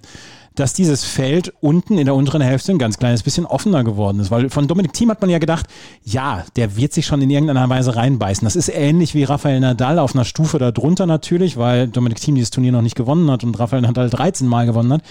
dass 0.56 0.74
dieses 0.74 1.04
Feld 1.04 1.54
unten 1.62 1.98
in 1.98 2.06
der 2.06 2.16
unteren 2.16 2.42
Hälfte 2.42 2.72
ein 2.72 2.80
ganz 2.80 2.98
kleines 2.98 3.24
bisschen 3.24 3.46
offener 3.46 3.84
geworden 3.84 4.20
ist, 4.20 4.32
weil 4.32 4.50
von 4.50 4.68
Dominik 4.68 4.94
Thiem 4.94 5.12
hat 5.12 5.22
man 5.22 5.30
ja 5.30 5.38
gedacht, 5.40 5.68
ja, 6.04 6.44
der 6.56 6.76
wird 6.76 6.94
sich 6.94 7.06
schon 7.06 7.22
in 7.22 7.30
irgendeiner 7.30 7.70
Weise 7.70 7.96
reinbeißen. 7.96 8.46
Das 8.46 8.56
ist 8.56 8.70
ähnlich 8.70 9.14
wie 9.14 9.24
Rafael 9.24 9.60
Nadal 9.60 10.00
auf 10.00 10.16
einer 10.16 10.26
Stufe 10.26 10.58
darunter 10.58 11.06
natürlich, 11.06 11.58
weil 11.58 11.88
Dominik 11.88 12.20
Thiem 12.20 12.36
dieses 12.36 12.52
Turnier 12.52 12.72
noch 12.72 12.82
nicht 12.82 12.96
gewonnen 12.96 13.30
hat 13.30 13.44
und 13.44 13.58
Rafael 13.60 13.82
Nadal 13.82 14.10
13 14.10 14.48
Mal 14.48 14.66
gewonnen 14.66 14.94
hat. 14.94 15.02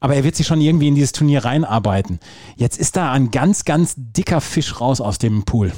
Aber 0.00 0.14
er 0.14 0.24
wird 0.24 0.36
sich 0.36 0.46
schon 0.46 0.60
irgendwie 0.60 0.88
in 0.88 0.94
dieses 0.94 1.12
Turnier 1.12 1.44
reinarbeiten. 1.44 2.20
Jetzt 2.56 2.78
ist 2.78 2.96
da 2.96 3.12
ein 3.12 3.30
ganz, 3.30 3.64
ganz 3.64 3.94
dicker 3.96 4.40
Fisch 4.40 4.80
raus 4.80 5.00
aus 5.00 5.18
dem 5.18 5.44
Pool. 5.44 5.72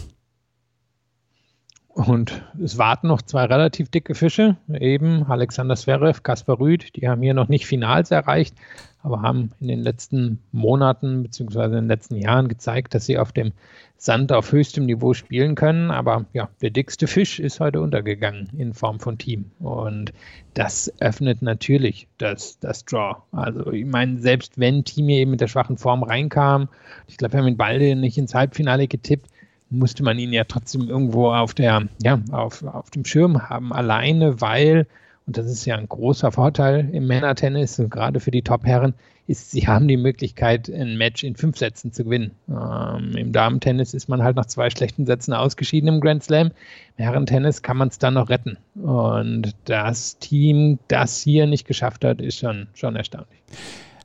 Und 2.06 2.42
es 2.62 2.78
warten 2.78 3.08
noch 3.08 3.22
zwei 3.22 3.46
relativ 3.46 3.88
dicke 3.88 4.14
Fische, 4.14 4.56
eben 4.72 5.24
Alexander 5.24 5.74
Zverev, 5.74 6.22
Kaspar 6.22 6.60
Rüd, 6.60 6.94
die 6.94 7.08
haben 7.08 7.22
hier 7.22 7.34
noch 7.34 7.48
nicht 7.48 7.66
Finals 7.66 8.12
erreicht, 8.12 8.54
aber 9.02 9.20
haben 9.22 9.50
in 9.58 9.66
den 9.66 9.80
letzten 9.80 10.38
Monaten 10.52 11.24
bzw. 11.24 11.64
in 11.64 11.72
den 11.72 11.88
letzten 11.88 12.14
Jahren 12.14 12.46
gezeigt, 12.46 12.94
dass 12.94 13.06
sie 13.06 13.18
auf 13.18 13.32
dem 13.32 13.50
Sand 13.96 14.30
auf 14.30 14.52
höchstem 14.52 14.86
Niveau 14.86 15.12
spielen 15.12 15.56
können. 15.56 15.90
Aber 15.90 16.24
ja, 16.34 16.48
der 16.62 16.70
dickste 16.70 17.08
Fisch 17.08 17.40
ist 17.40 17.58
heute 17.58 17.80
untergegangen 17.80 18.48
in 18.56 18.74
Form 18.74 19.00
von 19.00 19.18
Team. 19.18 19.50
Und 19.58 20.12
das 20.54 20.92
öffnet 21.00 21.42
natürlich 21.42 22.06
das, 22.18 22.60
das 22.60 22.84
Draw. 22.84 23.16
Also 23.32 23.72
ich 23.72 23.86
meine, 23.86 24.20
selbst 24.20 24.56
wenn 24.56 24.84
Team 24.84 25.08
hier 25.08 25.18
eben 25.18 25.32
mit 25.32 25.40
der 25.40 25.48
schwachen 25.48 25.78
Form 25.78 26.04
reinkam, 26.04 26.68
ich 27.08 27.16
glaube, 27.16 27.32
wir 27.32 27.40
haben 27.40 27.48
ihn 27.48 27.56
beide 27.56 27.96
nicht 27.96 28.18
ins 28.18 28.36
Halbfinale 28.36 28.86
getippt, 28.86 29.28
musste 29.70 30.02
man 30.02 30.18
ihn 30.18 30.32
ja 30.32 30.44
trotzdem 30.44 30.88
irgendwo 30.88 31.30
auf 31.30 31.54
der, 31.54 31.88
ja, 32.02 32.20
auf, 32.30 32.64
auf 32.64 32.90
dem 32.90 33.04
Schirm 33.04 33.48
haben, 33.48 33.72
alleine, 33.72 34.40
weil, 34.40 34.86
und 35.26 35.36
das 35.36 35.46
ist 35.46 35.64
ja 35.64 35.76
ein 35.76 35.88
großer 35.88 36.32
Vorteil 36.32 36.88
im 36.92 37.06
Männertennis, 37.06 37.82
gerade 37.90 38.20
für 38.20 38.30
die 38.30 38.42
Top-Herren, 38.42 38.94
ist, 39.28 39.50
sie 39.50 39.68
haben 39.68 39.86
die 39.88 39.98
Möglichkeit, 39.98 40.70
ein 40.70 40.96
Match 40.96 41.22
in 41.22 41.36
fünf 41.36 41.58
Sätzen 41.58 41.92
zu 41.92 42.04
gewinnen. 42.04 42.30
Ähm, 42.48 43.14
Im 43.14 43.30
Damentennis 43.30 43.92
ist 43.92 44.08
man 44.08 44.22
halt 44.22 44.36
nach 44.36 44.46
zwei 44.46 44.70
schlechten 44.70 45.04
Sätzen 45.04 45.34
ausgeschieden 45.34 45.88
im 45.88 46.00
Grand 46.00 46.24
Slam. 46.24 46.50
Im 46.96 47.04
Herrentennis 47.04 47.60
kann 47.60 47.76
man 47.76 47.88
es 47.88 47.98
dann 47.98 48.14
noch 48.14 48.30
retten. 48.30 48.56
Und 48.74 49.54
das 49.66 50.18
Team, 50.18 50.78
das 50.88 51.20
hier 51.20 51.46
nicht 51.46 51.66
geschafft 51.66 52.06
hat, 52.06 52.22
ist 52.22 52.38
schon, 52.38 52.68
schon 52.72 52.96
erstaunlich. 52.96 53.38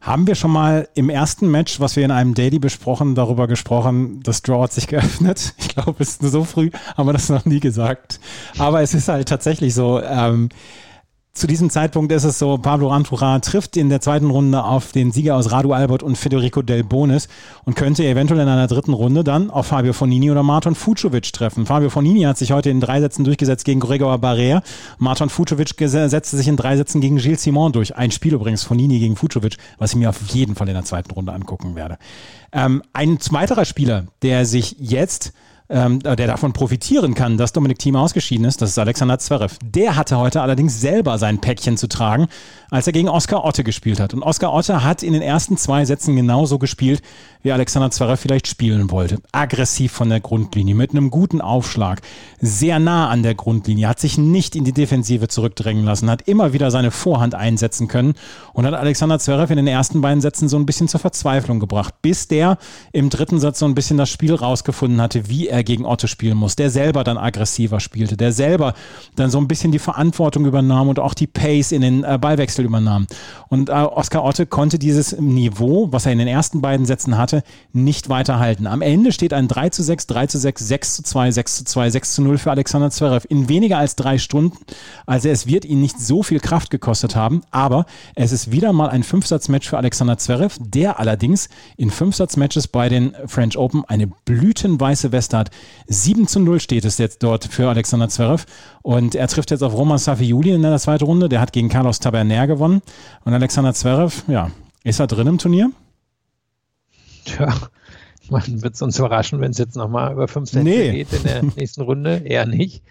Haben 0.03 0.27
wir 0.27 0.35
schon 0.35 0.51
mal 0.51 0.89
im 0.95 1.09
ersten 1.09 1.49
Match, 1.49 1.79
was 1.79 1.95
wir 1.95 2.03
in 2.03 2.11
einem 2.11 2.33
Daily 2.33 2.59
besprochen, 2.59 3.15
darüber 3.15 3.47
gesprochen, 3.47 4.19
das 4.21 4.41
Draw 4.41 4.63
hat 4.63 4.73
sich 4.73 4.87
geöffnet? 4.89 5.53
Ich 5.57 5.69
glaube, 5.69 5.95
es 5.99 6.17
ist 6.17 6.31
so 6.31 6.43
früh, 6.43 6.71
haben 6.97 7.07
wir 7.07 7.13
das 7.13 7.29
noch 7.29 7.45
nie 7.45 7.61
gesagt. 7.61 8.19
Aber 8.57 8.81
es 8.81 8.93
ist 8.93 9.07
halt 9.07 9.29
tatsächlich 9.29 9.73
so. 9.73 10.01
Ähm, 10.01 10.49
zu 11.33 11.47
diesem 11.47 11.71
Zeitpunkt 11.71 12.11
ist 12.11 12.25
es 12.25 12.37
so, 12.37 12.59
Pablo 12.59 12.91
Antura 12.91 13.39
trifft 13.39 13.75
in 13.75 13.89
der 13.89 14.01
zweiten 14.01 14.29
Runde 14.29 14.63
auf 14.63 14.91
den 14.91 15.11
Sieger 15.11 15.35
aus 15.35 15.51
Radu 15.51 15.73
Albert 15.73 16.03
und 16.03 16.15
Federico 16.15 16.61
Del 16.61 16.83
Bonis 16.83 17.27
und 17.65 17.75
könnte 17.75 18.05
eventuell 18.05 18.41
in 18.41 18.47
einer 18.47 18.67
dritten 18.67 18.93
Runde 18.93 19.23
dann 19.23 19.49
auf 19.49 19.65
Fabio 19.65 19.93
Fonini 19.93 20.29
oder 20.29 20.43
Marton 20.43 20.75
Fucovic 20.75 21.33
treffen. 21.33 21.65
Fabio 21.65 21.89
Fonini 21.89 22.21
hat 22.21 22.37
sich 22.37 22.51
heute 22.51 22.69
in 22.69 22.79
drei 22.79 23.01
Sätzen 23.01 23.23
durchgesetzt 23.23 23.65
gegen 23.65 23.79
Gregor 23.79 24.19
Barrea. 24.19 24.61
Marton 24.99 25.29
Fucovic 25.29 25.73
setzte 25.79 26.37
sich 26.37 26.47
in 26.47 26.55
drei 26.55 26.77
Sätzen 26.77 27.01
gegen 27.01 27.17
Gilles 27.17 27.41
Simon 27.41 27.71
durch. 27.71 27.95
Ein 27.95 28.11
Spiel 28.11 28.35
übrigens 28.35 28.61
Fonini 28.61 28.99
gegen 28.99 29.15
Fucovic, 29.15 29.57
was 29.79 29.93
ich 29.93 29.97
mir 29.97 30.09
auf 30.09 30.21
jeden 30.27 30.53
Fall 30.53 30.67
in 30.67 30.75
der 30.75 30.85
zweiten 30.85 31.09
Runde 31.09 31.33
angucken 31.33 31.75
werde. 31.75 31.97
Ähm, 32.51 32.83
ein 32.93 33.17
weiterer 33.31 33.65
Spieler, 33.65 34.05
der 34.21 34.45
sich 34.45 34.75
jetzt 34.77 35.33
ähm, 35.73 35.99
der 35.99 36.15
davon 36.15 36.53
profitieren 36.53 37.15
kann, 37.15 37.37
dass 37.37 37.51
Dominik 37.51 37.79
Thiem 37.79 37.95
ausgeschieden 37.95 38.45
ist, 38.45 38.61
das 38.61 38.69
ist 38.69 38.77
Alexander 38.77 39.17
Zverev. 39.17 39.57
Der 39.63 39.95
hatte 39.95 40.17
heute 40.17 40.41
allerdings 40.41 40.79
selber 40.79 41.17
sein 41.17 41.41
Päckchen 41.41 41.77
zu 41.77 41.87
tragen, 41.87 42.27
als 42.69 42.85
er 42.85 42.93
gegen 42.93 43.09
Oskar 43.09 43.43
Otte 43.43 43.63
gespielt 43.63 43.99
hat. 43.99 44.13
Und 44.13 44.21
Oskar 44.21 44.53
Otte 44.53 44.83
hat 44.83 45.01
in 45.01 45.13
den 45.13 45.23
ersten 45.23 45.57
zwei 45.57 45.83
Sätzen 45.85 46.15
genauso 46.15 46.59
gespielt, 46.59 47.01
wie 47.43 47.51
Alexander 47.51 47.91
Zverev 47.91 48.19
vielleicht 48.19 48.47
spielen 48.47 48.89
wollte. 48.89 49.19
Aggressiv 49.31 49.91
von 49.91 50.09
der 50.09 50.21
Grundlinie, 50.21 50.73
mit 50.73 50.91
einem 50.91 51.11
guten 51.11 51.41
Aufschlag, 51.41 52.01
sehr 52.39 52.79
nah 52.79 53.09
an 53.09 53.21
der 53.21 53.35
Grundlinie, 53.35 53.87
hat 53.87 53.99
sich 53.99 54.17
nicht 54.17 54.55
in 54.55 54.63
die 54.63 54.71
Defensive 54.71 55.27
zurückdrängen 55.27 55.83
lassen, 55.83 56.09
hat 56.09 56.23
immer 56.27 56.53
wieder 56.53 56.71
seine 56.71 56.91
Vorhand 56.91 57.35
einsetzen 57.35 57.87
können 57.87 58.15
und 58.53 58.65
hat 58.65 58.73
Alexander 58.73 59.19
Zverev 59.19 59.51
in 59.51 59.57
den 59.57 59.67
ersten 59.67 60.01
beiden 60.01 60.21
Sätzen 60.21 60.47
so 60.47 60.57
ein 60.57 60.65
bisschen 60.65 60.87
zur 60.87 60.99
Verzweiflung 60.99 61.59
gebracht, 61.59 61.95
bis 62.01 62.27
der 62.27 62.57
im 62.93 63.09
dritten 63.09 63.39
Satz 63.39 63.59
so 63.59 63.65
ein 63.65 63.75
bisschen 63.75 63.97
das 63.97 64.09
Spiel 64.09 64.33
rausgefunden 64.33 65.01
hatte, 65.01 65.29
wie 65.29 65.47
er 65.47 65.63
gegen 65.63 65.85
Otto 65.85 66.07
spielen 66.07 66.37
muss, 66.37 66.55
der 66.55 66.69
selber 66.69 67.03
dann 67.03 67.17
aggressiver 67.17 67.79
spielte, 67.79 68.15
der 68.15 68.31
selber 68.31 68.73
dann 69.15 69.29
so 69.29 69.37
ein 69.37 69.47
bisschen 69.47 69.71
die 69.71 69.79
Verantwortung 69.79 70.45
übernahm 70.45 70.87
und 70.87 70.99
auch 70.99 71.13
die 71.13 71.27
Pace 71.27 71.73
in 71.73 71.81
den 71.81 72.03
äh, 72.03 72.17
Ballwechsel 72.19 72.63
übernahm. 72.63 73.05
Und 73.49 73.69
äh, 73.69 73.73
Oskar 73.73 74.23
Otte 74.23 74.45
konnte 74.45 74.79
dieses 74.79 75.19
Niveau, 75.19 75.89
was 75.91 76.05
er 76.05 76.13
in 76.13 76.19
den 76.19 76.27
ersten 76.27 76.61
beiden 76.61 76.85
Sätzen 76.85 77.17
hatte, 77.17 77.32
nicht 77.71 78.09
weiterhalten. 78.09 78.67
Am 78.67 78.81
Ende 78.81 79.11
steht 79.11 79.33
ein 79.33 79.47
3 79.47 79.69
zu 79.69 79.81
6, 79.81 80.07
3 80.07 80.27
zu 80.27 80.37
6, 80.37 80.67
6 80.67 80.95
zu 80.95 81.03
2, 81.03 81.31
6 81.31 81.55
zu 81.57 81.65
2, 81.65 81.89
6 81.89 82.13
zu 82.15 82.21
0 82.21 82.37
für 82.37 82.51
Alexander 82.51 82.91
Zverev 82.91 83.25
in 83.29 83.49
weniger 83.49 83.77
als 83.77 83.95
drei 83.95 84.17
Stunden. 84.17 84.57
Also 85.05 85.29
es 85.29 85.47
wird 85.47 85.65
ihn 85.65 85.81
nicht 85.81 85.99
so 85.99 86.21
viel 86.23 86.39
Kraft 86.39 86.69
gekostet 86.69 87.15
haben, 87.15 87.41
aber 87.51 87.85
es 88.15 88.31
ist 88.31 88.51
wieder 88.51 88.73
mal 88.73 88.89
ein 88.89 89.03
Fünfsatzmatch 89.03 89.69
für 89.69 89.77
Alexander 89.77 90.17
Zverev, 90.17 90.57
der 90.59 90.99
allerdings 90.99 91.49
in 91.77 91.89
Fünfsatzmatches 91.89 92.67
bei 92.67 92.89
den 92.89 93.15
French 93.25 93.57
Open 93.57 93.83
eine 93.85 94.07
blütenweiße 94.07 95.11
Weste 95.11 95.37
hat. 95.37 95.49
7 95.87 96.27
zu 96.27 96.39
0 96.39 96.59
steht 96.59 96.85
es 96.85 96.97
jetzt 96.97 97.23
dort 97.23 97.45
für 97.45 97.69
Alexander 97.69 98.09
Zverev 98.09 98.45
und 98.81 99.15
er 99.15 99.27
trifft 99.27 99.51
jetzt 99.51 99.63
auf 99.63 99.73
Roman 99.73 99.97
Safiuli 99.97 100.51
in 100.51 100.61
der 100.61 100.77
zweiten 100.77 101.05
Runde. 101.05 101.29
Der 101.29 101.41
hat 101.41 101.53
gegen 101.53 101.69
Carlos 101.69 101.99
Taberner 101.99 102.47
gewonnen 102.47 102.81
und 103.23 103.33
Alexander 103.33 103.73
Zverev, 103.73 104.23
ja, 104.27 104.51
ist 104.83 104.99
er 104.99 105.07
drin 105.07 105.27
im 105.27 105.37
Turnier? 105.37 105.71
Tja, 107.25 107.53
man 108.29 108.61
wird 108.61 108.75
es 108.75 108.81
uns 108.81 108.99
überraschen, 108.99 109.41
wenn 109.41 109.51
es 109.51 109.57
jetzt 109.57 109.75
nochmal 109.75 110.13
über 110.13 110.27
5 110.27 110.49
Sätze 110.49 110.63
nee. 110.63 110.91
geht 110.91 111.13
in 111.13 111.23
der 111.23 111.43
nächsten 111.57 111.81
Runde. 111.81 112.21
Eher 112.25 112.45
nicht. 112.45 112.83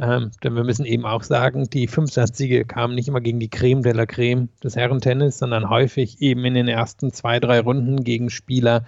Ähm, 0.00 0.30
denn 0.42 0.54
wir 0.54 0.64
müssen 0.64 0.86
eben 0.86 1.04
auch 1.04 1.22
sagen, 1.22 1.68
die 1.68 1.86
5 1.86 2.10
Siege 2.32 2.64
kamen 2.64 2.94
nicht 2.94 3.08
immer 3.08 3.20
gegen 3.20 3.40
die 3.40 3.50
Creme 3.50 3.82
de 3.82 3.92
la 3.92 4.06
Creme 4.06 4.48
des 4.64 4.74
Herrentennis, 4.74 5.38
sondern 5.38 5.68
häufig 5.68 6.20
eben 6.22 6.44
in 6.46 6.54
den 6.54 6.68
ersten 6.68 7.12
zwei, 7.12 7.40
drei 7.40 7.60
Runden 7.60 8.02
gegen 8.02 8.30
Spieler, 8.30 8.84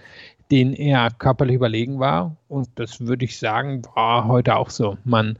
denen 0.51 0.73
er 0.73 1.11
körperlich 1.11 1.55
überlegen 1.55 1.99
war. 1.99 2.35
Und 2.47 2.69
das 2.75 3.01
würde 3.01 3.25
ich 3.25 3.37
sagen, 3.37 3.83
war 3.93 4.27
heute 4.27 4.55
auch 4.55 4.71
so. 4.71 4.97
Man, 5.03 5.37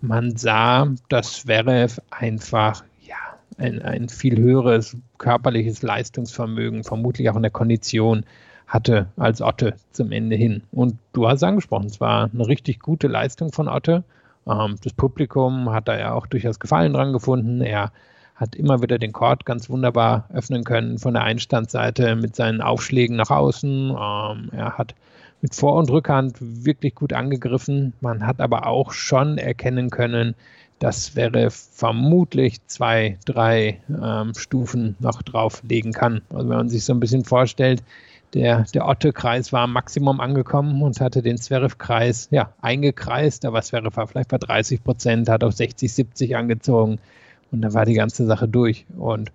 man 0.00 0.36
sah, 0.36 0.92
dass 1.08 1.42
Zverev 1.42 2.00
einfach 2.10 2.84
ja, 3.06 3.16
ein, 3.56 3.82
ein 3.82 4.08
viel 4.08 4.36
höheres 4.36 4.96
körperliches 5.18 5.82
Leistungsvermögen, 5.82 6.82
vermutlich 6.82 7.30
auch 7.30 7.36
in 7.36 7.42
der 7.42 7.50
Kondition, 7.52 8.24
hatte 8.66 9.06
als 9.16 9.40
Otte 9.42 9.74
zum 9.92 10.12
Ende 10.12 10.36
hin. 10.36 10.62
Und 10.72 10.96
du 11.12 11.28
hast 11.28 11.42
angesprochen, 11.42 11.86
es 11.86 12.00
war 12.00 12.30
eine 12.32 12.48
richtig 12.48 12.80
gute 12.80 13.08
Leistung 13.08 13.52
von 13.52 13.68
Otte. 13.68 14.04
Ähm, 14.46 14.76
das 14.82 14.92
Publikum 14.92 15.70
hat 15.70 15.88
da 15.88 15.98
ja 15.98 16.12
auch 16.12 16.26
durchaus 16.26 16.58
Gefallen 16.58 16.92
dran 16.92 17.12
gefunden. 17.12 17.60
Er 17.60 17.92
hat 18.34 18.56
immer 18.56 18.82
wieder 18.82 18.98
den 18.98 19.12
Court 19.12 19.46
ganz 19.46 19.70
wunderbar 19.70 20.28
öffnen 20.32 20.64
können 20.64 20.98
von 20.98 21.14
der 21.14 21.22
Einstandsseite 21.22 22.16
mit 22.16 22.34
seinen 22.34 22.60
Aufschlägen 22.60 23.16
nach 23.16 23.30
außen. 23.30 23.90
Ähm, 23.90 24.48
er 24.52 24.76
hat 24.76 24.94
mit 25.40 25.54
Vor- 25.54 25.76
und 25.76 25.90
Rückhand 25.90 26.36
wirklich 26.40 26.94
gut 26.94 27.12
angegriffen. 27.12 27.92
Man 28.00 28.26
hat 28.26 28.40
aber 28.40 28.66
auch 28.66 28.92
schon 28.92 29.38
erkennen 29.38 29.90
können, 29.90 30.34
das 30.78 31.16
wäre 31.16 31.50
vermutlich 31.50 32.58
zwei, 32.66 33.18
drei 33.24 33.80
ähm, 33.88 34.34
Stufen 34.34 34.96
noch 34.98 35.22
drauflegen 35.22 35.92
kann. 35.92 36.22
Also 36.30 36.48
wenn 36.48 36.56
man 36.56 36.68
sich 36.68 36.84
so 36.84 36.92
ein 36.92 37.00
bisschen 37.00 37.24
vorstellt, 37.24 37.82
der, 38.34 38.64
der 38.74 38.86
Otte-Kreis 38.86 39.52
war 39.52 39.62
am 39.62 39.72
Maximum 39.72 40.20
angekommen 40.20 40.82
und 40.82 41.00
hatte 41.00 41.22
den 41.22 41.38
Zverev-Kreis 41.38 42.28
ja, 42.30 42.52
eingekreist, 42.60 43.42
Zverev 43.42 43.96
war 43.96 44.06
vielleicht 44.06 44.28
bei 44.28 44.38
30 44.38 44.82
Prozent, 44.82 45.28
hat 45.28 45.44
auf 45.44 45.54
60, 45.54 45.92
70 45.92 46.36
angezogen. 46.36 46.98
Und 47.52 47.62
dann 47.62 47.72
war 47.72 47.86
die 47.86 47.94
ganze 47.94 48.26
Sache 48.26 48.48
durch. 48.48 48.84
Und 48.96 49.30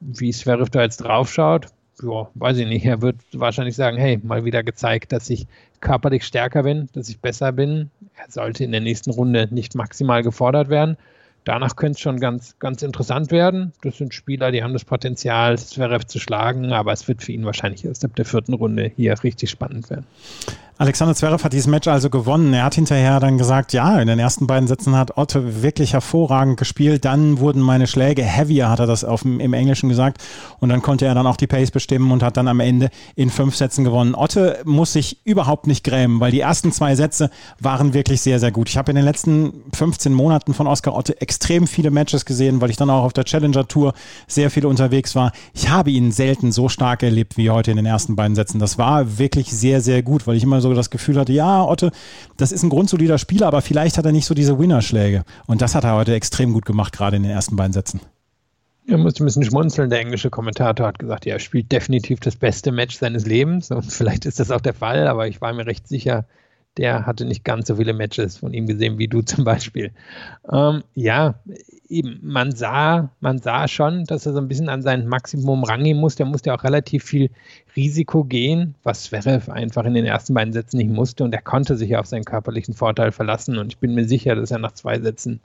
wie 0.00 0.30
Zverev 0.30 0.70
da 0.70 0.82
jetzt 0.82 0.98
draufschaut, 0.98 1.68
ja, 2.02 2.28
weiß 2.34 2.58
ich 2.58 2.66
nicht. 2.66 2.84
Er 2.84 3.00
wird 3.00 3.16
wahrscheinlich 3.32 3.74
sagen, 3.74 3.96
hey, 3.96 4.20
mal 4.22 4.44
wieder 4.44 4.62
gezeigt, 4.62 5.12
dass 5.12 5.30
ich 5.30 5.46
körperlich 5.80 6.24
stärker 6.24 6.64
bin, 6.64 6.88
dass 6.92 7.08
ich 7.08 7.20
besser 7.20 7.52
bin. 7.52 7.90
Er 8.16 8.30
sollte 8.30 8.64
in 8.64 8.72
der 8.72 8.82
nächsten 8.82 9.10
Runde 9.10 9.48
nicht 9.50 9.74
maximal 9.74 10.22
gefordert 10.22 10.68
werden. 10.68 10.98
Danach 11.46 11.76
könnte 11.76 11.92
es 11.92 12.00
schon 12.00 12.18
ganz, 12.18 12.58
ganz 12.58 12.82
interessant 12.82 13.30
werden. 13.30 13.72
Das 13.80 13.98
sind 13.98 14.12
Spieler, 14.12 14.50
die 14.50 14.64
haben 14.64 14.72
das 14.72 14.84
Potenzial, 14.84 15.56
Zverev 15.56 16.04
zu 16.04 16.18
schlagen, 16.18 16.72
aber 16.72 16.92
es 16.92 17.06
wird 17.06 17.22
für 17.22 17.30
ihn 17.30 17.44
wahrscheinlich 17.44 17.84
erst 17.84 18.04
ab 18.04 18.16
der 18.16 18.24
vierten 18.24 18.52
Runde 18.52 18.90
hier 18.96 19.14
richtig 19.22 19.50
spannend 19.50 19.88
werden. 19.88 20.06
Alexander 20.78 21.14
Zverev 21.14 21.42
hat 21.42 21.54
dieses 21.54 21.68
Match 21.68 21.88
also 21.88 22.10
gewonnen. 22.10 22.52
Er 22.52 22.64
hat 22.64 22.74
hinterher 22.74 23.18
dann 23.18 23.38
gesagt, 23.38 23.72
ja, 23.72 23.98
in 23.98 24.08
den 24.08 24.18
ersten 24.18 24.46
beiden 24.46 24.68
Sätzen 24.68 24.94
hat 24.94 25.16
Otto 25.16 25.40
wirklich 25.62 25.94
hervorragend 25.94 26.58
gespielt. 26.58 27.06
Dann 27.06 27.38
wurden 27.38 27.62
meine 27.62 27.86
Schläge 27.86 28.22
heavier, 28.22 28.68
hat 28.68 28.80
er 28.80 28.86
das 28.86 29.02
auf, 29.02 29.24
im 29.24 29.54
Englischen 29.54 29.88
gesagt. 29.88 30.22
Und 30.60 30.68
dann 30.68 30.82
konnte 30.82 31.06
er 31.06 31.14
dann 31.14 31.26
auch 31.26 31.38
die 31.38 31.46
Pace 31.46 31.70
bestimmen 31.70 32.12
und 32.12 32.22
hat 32.22 32.36
dann 32.36 32.46
am 32.46 32.60
Ende 32.60 32.90
in 33.14 33.30
fünf 33.30 33.56
Sätzen 33.56 33.84
gewonnen. 33.84 34.14
Otte 34.14 34.58
muss 34.66 34.92
sich 34.92 35.24
überhaupt 35.24 35.66
nicht 35.66 35.82
grämen, 35.82 36.20
weil 36.20 36.30
die 36.30 36.40
ersten 36.40 36.70
zwei 36.72 36.94
Sätze 36.94 37.30
waren 37.58 37.94
wirklich 37.94 38.20
sehr, 38.20 38.38
sehr 38.38 38.50
gut. 38.50 38.68
Ich 38.68 38.76
habe 38.76 38.90
in 38.90 38.96
den 38.96 39.04
letzten 39.06 39.64
15 39.72 40.12
Monaten 40.12 40.52
von 40.52 40.66
Oscar 40.66 40.94
Otte 40.94 41.18
extrem 41.22 41.66
viele 41.66 41.90
Matches 41.90 42.26
gesehen, 42.26 42.60
weil 42.60 42.68
ich 42.68 42.76
dann 42.76 42.90
auch 42.90 43.04
auf 43.04 43.14
der 43.14 43.24
Challenger 43.24 43.66
Tour 43.66 43.94
sehr 44.26 44.50
viel 44.50 44.66
unterwegs 44.66 45.14
war. 45.14 45.32
Ich 45.54 45.70
habe 45.70 45.90
ihn 45.90 46.12
selten 46.12 46.52
so 46.52 46.68
stark 46.68 47.02
erlebt 47.02 47.38
wie 47.38 47.48
heute 47.48 47.70
in 47.70 47.78
den 47.78 47.86
ersten 47.86 48.14
beiden 48.14 48.34
Sätzen. 48.34 48.58
Das 48.58 48.76
war 48.76 49.18
wirklich 49.18 49.50
sehr, 49.50 49.80
sehr 49.80 50.02
gut, 50.02 50.26
weil 50.26 50.36
ich 50.36 50.42
immer 50.42 50.60
so 50.60 50.65
so 50.68 50.74
das 50.74 50.90
Gefühl 50.90 51.18
hatte, 51.18 51.32
ja, 51.32 51.64
Otte, 51.64 51.90
das 52.36 52.52
ist 52.52 52.62
ein 52.62 52.70
grundsolider 52.70 53.18
Spieler, 53.18 53.46
aber 53.46 53.62
vielleicht 53.62 53.98
hat 53.98 54.06
er 54.06 54.12
nicht 54.12 54.26
so 54.26 54.34
diese 54.34 54.58
Winnerschläge. 54.58 55.24
Und 55.46 55.62
das 55.62 55.74
hat 55.74 55.84
er 55.84 55.94
heute 55.94 56.14
extrem 56.14 56.52
gut 56.52 56.64
gemacht, 56.64 56.92
gerade 56.92 57.16
in 57.16 57.22
den 57.22 57.32
ersten 57.32 57.56
beiden 57.56 57.72
Sätzen. 57.72 58.00
Er 58.88 58.98
musste 58.98 59.24
ein 59.24 59.26
bisschen 59.26 59.44
schmunzeln. 59.44 59.90
Der 59.90 60.00
englische 60.00 60.30
Kommentator 60.30 60.86
hat 60.86 60.98
gesagt, 60.98 61.26
ja, 61.26 61.34
er 61.34 61.40
spielt 61.40 61.72
definitiv 61.72 62.20
das 62.20 62.36
beste 62.36 62.70
Match 62.70 62.96
seines 62.96 63.26
Lebens. 63.26 63.70
Und 63.70 63.84
vielleicht 63.92 64.26
ist 64.26 64.38
das 64.38 64.50
auch 64.50 64.60
der 64.60 64.74
Fall, 64.74 65.08
aber 65.08 65.26
ich 65.26 65.40
war 65.40 65.52
mir 65.52 65.66
recht 65.66 65.88
sicher, 65.88 66.24
der 66.76 67.06
hatte 67.06 67.24
nicht 67.24 67.44
ganz 67.44 67.68
so 67.68 67.76
viele 67.76 67.94
Matches 67.94 68.36
von 68.36 68.52
ihm 68.52 68.66
gesehen 68.66 68.98
wie 68.98 69.08
du 69.08 69.22
zum 69.22 69.44
Beispiel. 69.44 69.92
Ähm, 70.50 70.84
ja, 70.94 71.40
eben, 71.88 72.18
man 72.22 72.52
sah, 72.52 73.10
man 73.20 73.38
sah 73.38 73.68
schon, 73.68 74.04
dass 74.04 74.26
er 74.26 74.32
so 74.32 74.38
ein 74.38 74.48
bisschen 74.48 74.68
an 74.68 74.82
sein 74.82 75.06
Maximum 75.06 75.64
rangehen 75.64 75.98
muss. 75.98 76.16
Der 76.16 76.26
musste 76.26 76.54
auch 76.54 76.64
relativ 76.64 77.04
viel 77.04 77.30
Risiko 77.74 78.24
gehen, 78.24 78.74
was 78.82 79.04
Zverev 79.04 79.50
einfach 79.50 79.84
in 79.84 79.94
den 79.94 80.04
ersten 80.04 80.34
beiden 80.34 80.52
Sätzen 80.52 80.78
nicht 80.78 80.90
musste 80.90 81.24
und 81.24 81.34
er 81.34 81.42
konnte 81.42 81.76
sich 81.76 81.96
auf 81.96 82.06
seinen 82.06 82.24
körperlichen 82.24 82.74
Vorteil 82.74 83.12
verlassen 83.12 83.58
und 83.58 83.72
ich 83.72 83.78
bin 83.78 83.94
mir 83.94 84.06
sicher, 84.06 84.34
dass 84.34 84.50
er 84.50 84.58
nach 84.58 84.72
zwei 84.72 84.98
Sätzen 84.98 85.40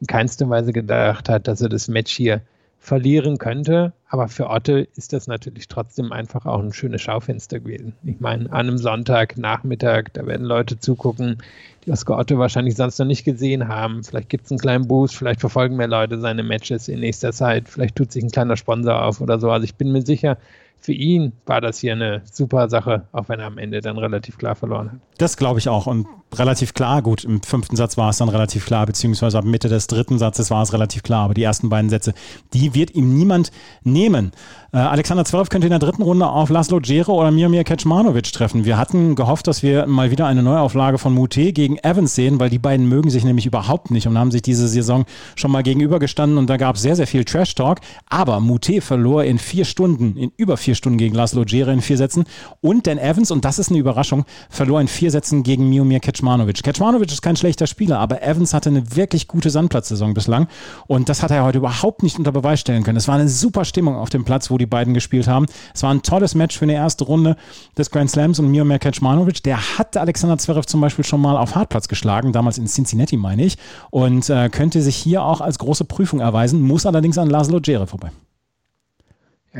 in 0.00 0.06
keinster 0.06 0.48
Weise 0.48 0.72
gedacht 0.72 1.28
hat, 1.28 1.48
dass 1.48 1.60
er 1.60 1.68
das 1.68 1.88
Match 1.88 2.12
hier 2.12 2.42
verlieren 2.78 3.38
könnte. 3.38 3.92
Aber 4.08 4.28
für 4.28 4.48
Otte 4.48 4.86
ist 4.94 5.12
das 5.12 5.26
natürlich 5.26 5.66
trotzdem 5.66 6.12
einfach 6.12 6.46
auch 6.46 6.60
ein 6.60 6.72
schönes 6.72 7.02
Schaufenster 7.02 7.58
gewesen. 7.58 7.94
Ich 8.04 8.20
meine, 8.20 8.44
an 8.46 8.68
einem 8.68 8.78
Sonntagnachmittag, 8.78 10.10
da 10.12 10.26
werden 10.26 10.46
Leute 10.46 10.78
zugucken, 10.78 11.38
die 11.84 11.90
Oscar 11.90 12.18
Otte 12.18 12.38
wahrscheinlich 12.38 12.76
sonst 12.76 12.98
noch 12.98 13.06
nicht 13.06 13.24
gesehen 13.24 13.66
haben. 13.66 14.04
Vielleicht 14.04 14.28
gibt 14.28 14.46
es 14.46 14.52
einen 14.52 14.60
kleinen 14.60 14.86
Boost, 14.86 15.16
vielleicht 15.16 15.40
verfolgen 15.40 15.76
mehr 15.76 15.88
Leute 15.88 16.20
seine 16.20 16.44
Matches 16.44 16.88
in 16.88 17.00
nächster 17.00 17.32
Zeit, 17.32 17.68
vielleicht 17.68 17.96
tut 17.96 18.12
sich 18.12 18.22
ein 18.22 18.30
kleiner 18.30 18.56
Sponsor 18.56 19.02
auf 19.02 19.20
oder 19.20 19.40
so. 19.40 19.50
Also 19.50 19.64
ich 19.64 19.74
bin 19.74 19.90
mir 19.90 20.02
sicher, 20.02 20.38
für 20.80 20.92
ihn 20.92 21.32
war 21.46 21.60
das 21.60 21.78
hier 21.78 21.92
eine 21.92 22.22
super 22.30 22.68
Sache, 22.68 23.08
auch 23.12 23.28
wenn 23.28 23.40
er 23.40 23.46
am 23.46 23.58
Ende 23.58 23.80
dann 23.80 23.98
relativ 23.98 24.38
klar 24.38 24.54
verloren 24.54 24.92
hat. 24.92 24.98
Das 25.18 25.36
glaube 25.36 25.58
ich 25.58 25.68
auch. 25.68 25.86
Und 25.86 26.06
relativ 26.34 26.74
klar, 26.74 27.02
gut, 27.02 27.24
im 27.24 27.42
fünften 27.42 27.76
Satz 27.76 27.96
war 27.96 28.10
es 28.10 28.18
dann 28.18 28.28
relativ 28.28 28.66
klar, 28.66 28.86
beziehungsweise 28.86 29.38
ab 29.38 29.44
Mitte 29.44 29.68
des 29.68 29.86
dritten 29.86 30.18
Satzes 30.18 30.50
war 30.50 30.62
es 30.62 30.72
relativ 30.72 31.02
klar. 31.02 31.24
Aber 31.24 31.34
die 31.34 31.42
ersten 31.42 31.70
beiden 31.70 31.90
Sätze, 31.90 32.14
die 32.52 32.74
wird 32.74 32.94
ihm 32.94 33.16
niemand 33.16 33.50
nehmen. 33.82 34.32
Äh, 34.72 34.78
Alexander 34.78 35.24
Zverev 35.24 35.48
könnte 35.48 35.66
in 35.66 35.70
der 35.70 35.78
dritten 35.78 36.02
Runde 36.02 36.26
auf 36.26 36.50
Laszlo 36.50 36.80
Djere 36.80 37.12
oder 37.12 37.30
Mirmir 37.30 37.64
Kecmanovic 37.64 38.32
treffen. 38.32 38.64
Wir 38.64 38.76
hatten 38.76 39.14
gehofft, 39.14 39.46
dass 39.46 39.62
wir 39.62 39.86
mal 39.86 40.10
wieder 40.10 40.26
eine 40.26 40.42
Neuauflage 40.42 40.98
von 40.98 41.14
Mute 41.14 41.52
gegen 41.52 41.78
Evans 41.78 42.14
sehen, 42.14 42.38
weil 42.38 42.50
die 42.50 42.58
beiden 42.58 42.88
mögen 42.88 43.10
sich 43.10 43.24
nämlich 43.24 43.46
überhaupt 43.46 43.90
nicht 43.90 44.06
und 44.06 44.18
haben 44.18 44.30
sich 44.30 44.42
diese 44.42 44.68
Saison 44.68 45.04
schon 45.34 45.50
mal 45.50 45.62
gegenübergestanden 45.62 46.38
und 46.38 46.50
da 46.50 46.58
gab 46.58 46.76
es 46.76 46.82
sehr, 46.82 46.96
sehr 46.96 47.06
viel 47.06 47.24
Trash-Talk. 47.24 47.80
Aber 48.08 48.40
Mute 48.40 48.80
verlor 48.80 49.24
in 49.24 49.38
vier 49.38 49.64
Stunden, 49.64 50.16
in 50.16 50.32
über 50.36 50.56
vier 50.56 50.65
Stunden 50.74 50.98
gegen 50.98 51.14
Laszlo 51.14 51.44
Djere 51.44 51.72
in 51.72 51.80
vier 51.80 51.96
Sätzen 51.96 52.24
und 52.60 52.86
Dan 52.86 52.98
Evans, 52.98 53.30
und 53.30 53.44
das 53.44 53.58
ist 53.58 53.70
eine 53.70 53.78
Überraschung, 53.78 54.24
verlor 54.50 54.80
in 54.80 54.88
vier 54.88 55.10
Sätzen 55.10 55.42
gegen 55.42 55.68
Miomir 55.68 56.00
Kecmanovic. 56.00 56.62
Kecmanovic 56.62 57.12
ist 57.12 57.22
kein 57.22 57.36
schlechter 57.36 57.66
Spieler, 57.66 57.98
aber 57.98 58.22
Evans 58.22 58.54
hatte 58.54 58.70
eine 58.70 58.96
wirklich 58.96 59.28
gute 59.28 59.50
Sandplatzsaison 59.50 60.14
bislang 60.14 60.48
und 60.86 61.08
das 61.08 61.22
hat 61.22 61.30
er 61.30 61.44
heute 61.44 61.58
überhaupt 61.58 62.02
nicht 62.02 62.18
unter 62.18 62.32
Beweis 62.32 62.60
stellen 62.60 62.82
können. 62.82 62.98
Es 62.98 63.08
war 63.08 63.14
eine 63.14 63.28
super 63.28 63.64
Stimmung 63.64 63.96
auf 63.96 64.10
dem 64.10 64.24
Platz, 64.24 64.50
wo 64.50 64.58
die 64.58 64.66
beiden 64.66 64.94
gespielt 64.94 65.28
haben. 65.28 65.46
Es 65.74 65.82
war 65.82 65.92
ein 65.92 66.02
tolles 66.02 66.34
Match 66.34 66.58
für 66.58 66.64
eine 66.64 66.74
erste 66.74 67.04
Runde 67.04 67.36
des 67.76 67.90
Grand 67.90 68.10
Slams 68.10 68.38
und 68.38 68.50
Miomir 68.50 68.78
Kecmanovic, 68.78 69.42
der 69.42 69.78
hatte 69.78 70.00
Alexander 70.00 70.38
Zverev 70.38 70.66
zum 70.66 70.80
Beispiel 70.80 71.04
schon 71.04 71.20
mal 71.20 71.36
auf 71.36 71.54
Hartplatz 71.54 71.88
geschlagen, 71.88 72.32
damals 72.32 72.58
in 72.58 72.66
Cincinnati 72.66 73.16
meine 73.16 73.44
ich, 73.44 73.56
und 73.90 74.28
äh, 74.30 74.48
könnte 74.48 74.82
sich 74.82 74.96
hier 74.96 75.22
auch 75.22 75.40
als 75.40 75.58
große 75.58 75.84
Prüfung 75.84 76.20
erweisen, 76.20 76.60
muss 76.60 76.86
allerdings 76.86 77.18
an 77.18 77.30
Laszlo 77.30 77.60
Djere 77.60 77.86
vorbei. 77.86 78.10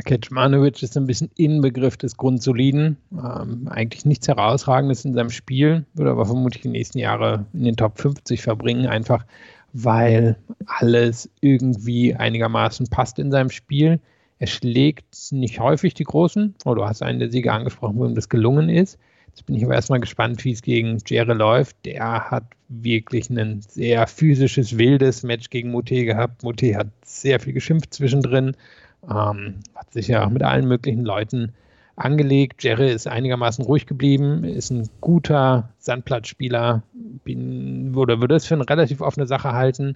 Kecmanovic 0.03 0.83
ist 0.83 0.97
ein 0.97 1.07
bisschen 1.07 1.29
Inbegriff 1.35 1.97
des 1.97 2.17
Grundsoliden. 2.17 2.97
Ähm, 3.11 3.67
eigentlich 3.69 4.05
nichts 4.05 4.27
Herausragendes 4.27 5.05
in 5.05 5.13
seinem 5.13 5.29
Spiel, 5.29 5.85
würde 5.93 6.11
aber 6.11 6.25
vermutlich 6.25 6.61
die 6.61 6.69
nächsten 6.69 6.99
Jahre 6.99 7.45
in 7.53 7.63
den 7.63 7.75
Top 7.75 7.99
50 7.99 8.41
verbringen, 8.41 8.87
einfach 8.87 9.25
weil 9.73 10.37
alles 10.65 11.29
irgendwie 11.41 12.15
einigermaßen 12.15 12.87
passt 12.87 13.19
in 13.19 13.31
seinem 13.31 13.49
Spiel. 13.49 13.99
Er 14.39 14.47
schlägt 14.47 15.31
nicht 15.31 15.59
häufig 15.59 15.93
die 15.93 16.03
Großen. 16.03 16.55
Oh, 16.65 16.75
du 16.75 16.85
hast 16.85 17.01
einen 17.01 17.19
der 17.19 17.31
Sieger 17.31 17.53
angesprochen, 17.53 17.97
wo 17.97 18.05
ihm 18.05 18.15
das 18.15 18.29
gelungen 18.29 18.69
ist. 18.69 18.97
Jetzt 19.27 19.45
bin 19.45 19.55
ich 19.55 19.63
aber 19.63 19.75
erstmal 19.75 19.99
gespannt, 19.99 20.43
wie 20.45 20.51
es 20.51 20.61
gegen 20.61 20.97
Jere 21.05 21.33
läuft. 21.33 21.85
Der 21.85 22.31
hat 22.31 22.45
wirklich 22.69 23.29
ein 23.29 23.61
sehr 23.61 24.07
physisches, 24.07 24.77
wildes 24.77 25.23
Match 25.23 25.49
gegen 25.49 25.71
Mute 25.71 26.05
gehabt. 26.05 26.43
Mute 26.43 26.75
hat 26.75 26.87
sehr 27.03 27.39
viel 27.39 27.53
geschimpft 27.53 27.93
zwischendrin. 27.93 28.55
Ähm, 29.03 29.55
hat 29.75 29.93
sich 29.93 30.07
ja 30.07 30.25
auch 30.25 30.29
mit 30.29 30.43
allen 30.43 30.67
möglichen 30.67 31.03
Leuten 31.03 31.53
angelegt. 31.97 32.63
Jerry 32.63 32.91
ist 32.91 33.07
einigermaßen 33.07 33.65
ruhig 33.65 33.87
geblieben, 33.87 34.43
ist 34.43 34.69
ein 34.69 34.87
guter 35.01 35.69
Sandplatzspieler, 35.79 36.83
bin, 36.93 37.95
würde, 37.95 38.21
würde 38.21 38.35
es 38.35 38.45
für 38.45 38.53
eine 38.53 38.69
relativ 38.69 39.01
offene 39.01 39.25
Sache 39.25 39.53
halten. 39.53 39.95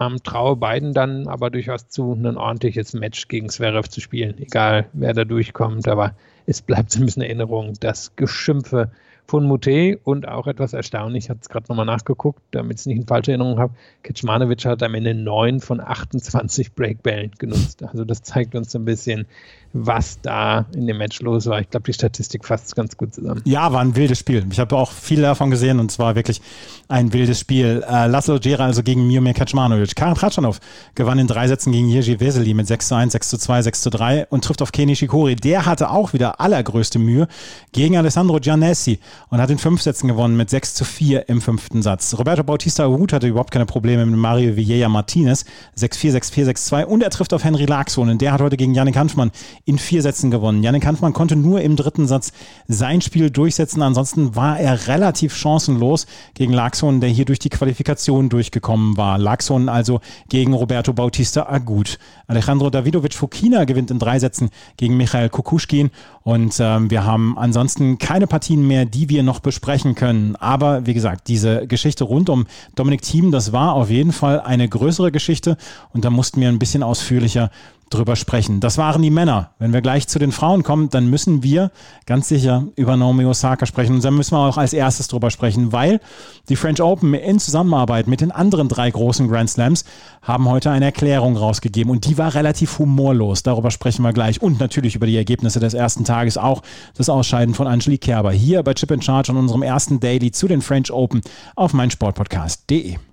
Ähm, 0.00 0.22
traue 0.22 0.56
beiden 0.56 0.94
dann 0.94 1.26
aber 1.26 1.50
durchaus 1.50 1.88
zu, 1.88 2.12
ein 2.12 2.36
ordentliches 2.36 2.94
Match 2.94 3.26
gegen 3.28 3.48
Zverev 3.48 3.88
zu 3.88 4.00
spielen, 4.00 4.38
egal 4.38 4.86
wer 4.92 5.12
da 5.12 5.24
durchkommt. 5.24 5.88
Aber 5.88 6.14
es 6.46 6.62
bleibt 6.62 6.92
so 6.92 7.00
ein 7.00 7.06
bisschen 7.06 7.22
Erinnerung, 7.22 7.74
dass 7.80 8.14
Geschimpfe 8.14 8.92
von 9.30 9.44
Mute 9.44 10.00
und 10.02 10.26
auch 10.26 10.48
etwas 10.48 10.72
erstaunlich, 10.72 11.26
ich 11.26 11.30
habe 11.30 11.38
es 11.40 11.48
gerade 11.48 11.66
nochmal 11.68 11.86
nachgeguckt, 11.86 12.42
damit 12.50 12.74
ich 12.74 12.80
es 12.80 12.86
nicht 12.86 12.96
in 12.96 13.06
falsche 13.06 13.30
Erinnerung 13.30 13.60
habe, 13.60 13.72
Kecmanovic 14.02 14.64
hat 14.64 14.82
am 14.82 14.94
Ende 14.94 15.14
9 15.14 15.60
von 15.60 15.80
28 15.80 16.74
Breakbällen 16.74 17.30
genutzt. 17.38 17.84
Also 17.84 18.04
das 18.04 18.22
zeigt 18.22 18.56
uns 18.56 18.72
so 18.72 18.80
ein 18.80 18.84
bisschen, 18.84 19.26
was 19.72 20.20
da 20.20 20.66
in 20.74 20.86
dem 20.86 20.98
Match 20.98 21.20
los 21.20 21.46
war. 21.46 21.60
Ich 21.60 21.70
glaube, 21.70 21.84
die 21.84 21.92
Statistik 21.92 22.44
fasst 22.44 22.74
ganz 22.74 22.96
gut 22.96 23.14
zusammen. 23.14 23.40
Ja, 23.44 23.72
war 23.72 23.80
ein 23.80 23.94
wildes 23.94 24.18
Spiel. 24.18 24.44
Ich 24.50 24.58
habe 24.58 24.76
auch 24.76 24.90
viel 24.90 25.22
davon 25.22 25.50
gesehen 25.50 25.78
und 25.78 25.92
es 25.92 25.98
war 25.98 26.16
wirklich 26.16 26.40
ein 26.88 27.12
wildes 27.12 27.38
Spiel. 27.38 27.84
Äh, 27.88 28.08
Laszlo 28.08 28.40
Gera 28.40 28.64
also 28.64 28.82
gegen 28.82 29.06
Miomir 29.06 29.34
Kaczmanowicz. 29.34 29.94
Karin 29.94 30.16
Tratschanow 30.16 30.58
gewann 30.96 31.20
in 31.20 31.28
drei 31.28 31.46
Sätzen 31.46 31.70
gegen 31.70 31.88
Jerzy 31.88 32.18
Vesely 32.18 32.52
mit 32.52 32.66
6 32.66 32.88
zu 32.88 32.94
1, 32.96 33.12
6 33.12 33.28
zu 33.28 33.38
2, 33.38 33.62
6 33.62 33.82
zu 33.82 33.90
3 33.90 34.26
und 34.26 34.44
trifft 34.44 34.60
auf 34.60 34.72
Kenny 34.72 34.96
Shikori. 34.96 35.36
Der 35.36 35.66
hatte 35.66 35.90
auch 35.90 36.12
wieder 36.12 36.40
allergrößte 36.40 36.98
Mühe 36.98 37.28
gegen 37.72 37.96
Alessandro 37.96 38.40
Giannessi 38.40 38.98
und 39.28 39.40
hat 39.40 39.50
in 39.50 39.58
fünf 39.58 39.82
Sätzen 39.82 40.08
gewonnen 40.08 40.36
mit 40.36 40.50
6 40.50 40.74
zu 40.74 40.84
4 40.84 41.28
im 41.28 41.40
fünften 41.40 41.82
Satz. 41.82 42.16
Roberto 42.18 42.42
Bautista 42.42 42.84
Agut 42.84 43.12
hatte 43.12 43.28
überhaupt 43.28 43.50
keine 43.50 43.66
Probleme 43.66 44.06
mit 44.06 44.18
Mario 44.18 44.56
Vieja 44.56 44.88
Martinez. 44.88 45.44
6-4, 45.78 46.18
6-4, 46.18 46.50
6-2 46.50 46.84
und 46.84 47.02
er 47.02 47.10
trifft 47.10 47.34
auf 47.34 47.44
Henry 47.44 47.66
Laxon 47.66 48.08
und 48.08 48.22
der 48.22 48.32
hat 48.32 48.40
heute 48.40 48.56
gegen 48.56 48.74
Yannick 48.74 48.96
Hanfmann 48.96 49.30
in 49.64 49.78
vier 49.78 50.02
Sätzen 50.02 50.30
gewonnen. 50.30 50.62
Janik 50.62 50.86
Hanfmann 50.86 51.12
konnte 51.12 51.36
nur 51.36 51.60
im 51.60 51.76
dritten 51.76 52.06
Satz 52.06 52.32
sein 52.68 53.00
Spiel 53.00 53.30
durchsetzen. 53.30 53.82
Ansonsten 53.82 54.34
war 54.36 54.58
er 54.58 54.88
relativ 54.88 55.36
chancenlos 55.36 56.06
gegen 56.34 56.52
Laxon, 56.52 57.00
der 57.00 57.10
hier 57.10 57.24
durch 57.24 57.38
die 57.38 57.50
Qualifikation 57.50 58.28
durchgekommen 58.28 58.96
war. 58.96 59.18
Laxon 59.18 59.68
also 59.68 60.00
gegen 60.28 60.54
Roberto 60.54 60.92
Bautista 60.92 61.46
Agut. 61.48 61.98
Alejandro 62.26 62.70
Davidovic 62.70 63.14
Fokina 63.14 63.64
gewinnt 63.64 63.90
in 63.90 63.98
drei 63.98 64.18
Sätzen 64.18 64.50
gegen 64.76 64.96
Michael 64.96 65.28
Kukushkin. 65.28 65.90
Und 66.22 66.56
ähm, 66.60 66.90
wir 66.90 67.04
haben 67.04 67.36
ansonsten 67.38 67.98
keine 67.98 68.26
Partien 68.26 68.66
mehr, 68.66 68.84
die 68.84 69.08
wir 69.10 69.22
noch 69.22 69.40
besprechen 69.40 69.94
können. 69.94 70.36
Aber 70.36 70.86
wie 70.86 70.94
gesagt, 70.94 71.28
diese 71.28 71.66
Geschichte 71.66 72.04
rund 72.04 72.30
um 72.30 72.46
Dominik 72.74 73.02
Thiem, 73.02 73.30
das 73.30 73.52
war 73.52 73.74
auf 73.74 73.90
jeden 73.90 74.12
Fall 74.12 74.40
eine 74.40 74.66
größere 74.66 75.12
Geschichte. 75.12 75.58
Und 75.92 76.06
da 76.06 76.10
mussten 76.10 76.40
wir 76.40 76.48
ein 76.48 76.58
bisschen 76.58 76.82
ausführlicher 76.82 77.50
drüber 77.90 78.14
sprechen. 78.16 78.60
Das 78.60 78.78
waren 78.78 79.02
die 79.02 79.10
Männer. 79.10 79.50
Wenn 79.58 79.72
wir 79.72 79.82
gleich 79.82 80.06
zu 80.06 80.18
den 80.18 80.32
Frauen 80.32 80.62
kommen, 80.62 80.88
dann 80.90 81.10
müssen 81.10 81.42
wir 81.42 81.72
ganz 82.06 82.28
sicher 82.28 82.66
über 82.76 82.96
Naomi 82.96 83.24
Osaka 83.24 83.66
sprechen. 83.66 83.96
Und 83.96 84.04
dann 84.04 84.14
müssen 84.14 84.32
wir 84.32 84.38
auch 84.38 84.56
als 84.56 84.72
erstes 84.72 85.08
drüber 85.08 85.30
sprechen, 85.30 85.72
weil 85.72 86.00
die 86.48 86.56
French 86.56 86.80
Open 86.80 87.12
in 87.14 87.40
Zusammenarbeit 87.40 88.06
mit 88.06 88.20
den 88.20 88.30
anderen 88.30 88.68
drei 88.68 88.90
großen 88.90 89.28
Grand 89.28 89.50
Slams 89.50 89.84
haben 90.22 90.48
heute 90.48 90.70
eine 90.70 90.86
Erklärung 90.86 91.36
rausgegeben 91.36 91.90
und 91.90 92.06
die 92.06 92.16
war 92.16 92.34
relativ 92.34 92.78
humorlos. 92.78 93.42
Darüber 93.42 93.70
sprechen 93.70 94.02
wir 94.02 94.12
gleich 94.12 94.40
und 94.40 94.60
natürlich 94.60 94.94
über 94.94 95.06
die 95.06 95.16
Ergebnisse 95.16 95.60
des 95.60 95.74
ersten 95.74 96.04
Tages, 96.04 96.38
auch 96.38 96.62
das 96.96 97.08
Ausscheiden 97.08 97.54
von 97.54 97.66
Angelique 97.66 98.02
Kerber 98.02 98.30
hier 98.32 98.62
bei 98.62 98.74
Chip 98.74 98.90
in 98.92 99.02
Charge 99.02 99.32
und 99.32 99.38
unserem 99.38 99.62
ersten 99.62 100.00
Daily 100.00 100.30
zu 100.30 100.46
den 100.48 100.62
French 100.62 100.92
Open 100.92 101.22
auf 101.56 101.72
meinsportpodcast.de. 101.72 103.09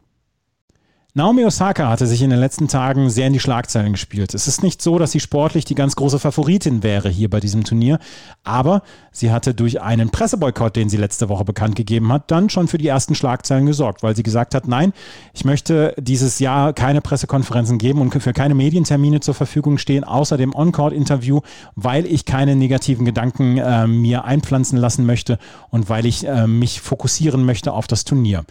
Naomi 1.17 1.43
Osaka 1.45 1.89
hatte 1.89 2.05
sich 2.05 2.21
in 2.21 2.29
den 2.29 2.37
letzten 2.37 2.67
Tagen 2.67 3.09
sehr 3.09 3.25
in 3.25 3.33
die 3.33 3.39
Schlagzeilen 3.39 3.93
gespielt. 3.93 4.35
Es 4.35 4.47
ist 4.47 4.61
nicht 4.61 4.83
so, 4.83 4.99
dass 4.99 5.13
sie 5.13 5.19
sportlich 5.19 5.65
die 5.65 5.73
ganz 5.73 5.95
große 5.95 6.19
Favoritin 6.19 6.83
wäre 6.83 7.09
hier 7.09 7.27
bei 7.27 7.39
diesem 7.39 7.63
Turnier, 7.63 7.97
aber 8.43 8.83
sie 9.11 9.31
hatte 9.31 9.55
durch 9.55 9.81
einen 9.81 10.11
Presseboykott, 10.11 10.75
den 10.75 10.89
sie 10.89 10.97
letzte 10.97 11.27
Woche 11.27 11.43
bekannt 11.43 11.75
gegeben 11.75 12.13
hat, 12.13 12.29
dann 12.29 12.51
schon 12.51 12.67
für 12.67 12.77
die 12.77 12.87
ersten 12.87 13.15
Schlagzeilen 13.15 13.65
gesorgt, 13.65 14.03
weil 14.03 14.15
sie 14.15 14.21
gesagt 14.21 14.53
hat, 14.53 14.67
nein, 14.67 14.93
ich 15.33 15.43
möchte 15.43 15.95
dieses 15.97 16.37
Jahr 16.37 16.71
keine 16.73 17.01
Pressekonferenzen 17.01 17.79
geben 17.79 17.99
und 17.99 18.11
für 18.11 18.33
keine 18.33 18.53
Medientermine 18.53 19.19
zur 19.19 19.33
Verfügung 19.33 19.79
stehen, 19.79 20.03
außer 20.03 20.37
dem 20.37 20.53
On-Court-Interview, 20.53 21.39
weil 21.73 22.05
ich 22.05 22.25
keine 22.25 22.55
negativen 22.55 23.05
Gedanken 23.05 23.57
äh, 23.57 23.87
mir 23.87 24.23
einpflanzen 24.23 24.77
lassen 24.77 25.07
möchte 25.07 25.39
und 25.71 25.89
weil 25.89 26.05
ich 26.05 26.27
äh, 26.27 26.45
mich 26.45 26.79
fokussieren 26.79 27.43
möchte 27.43 27.73
auf 27.73 27.87
das 27.87 28.05
Turnier. 28.05 28.45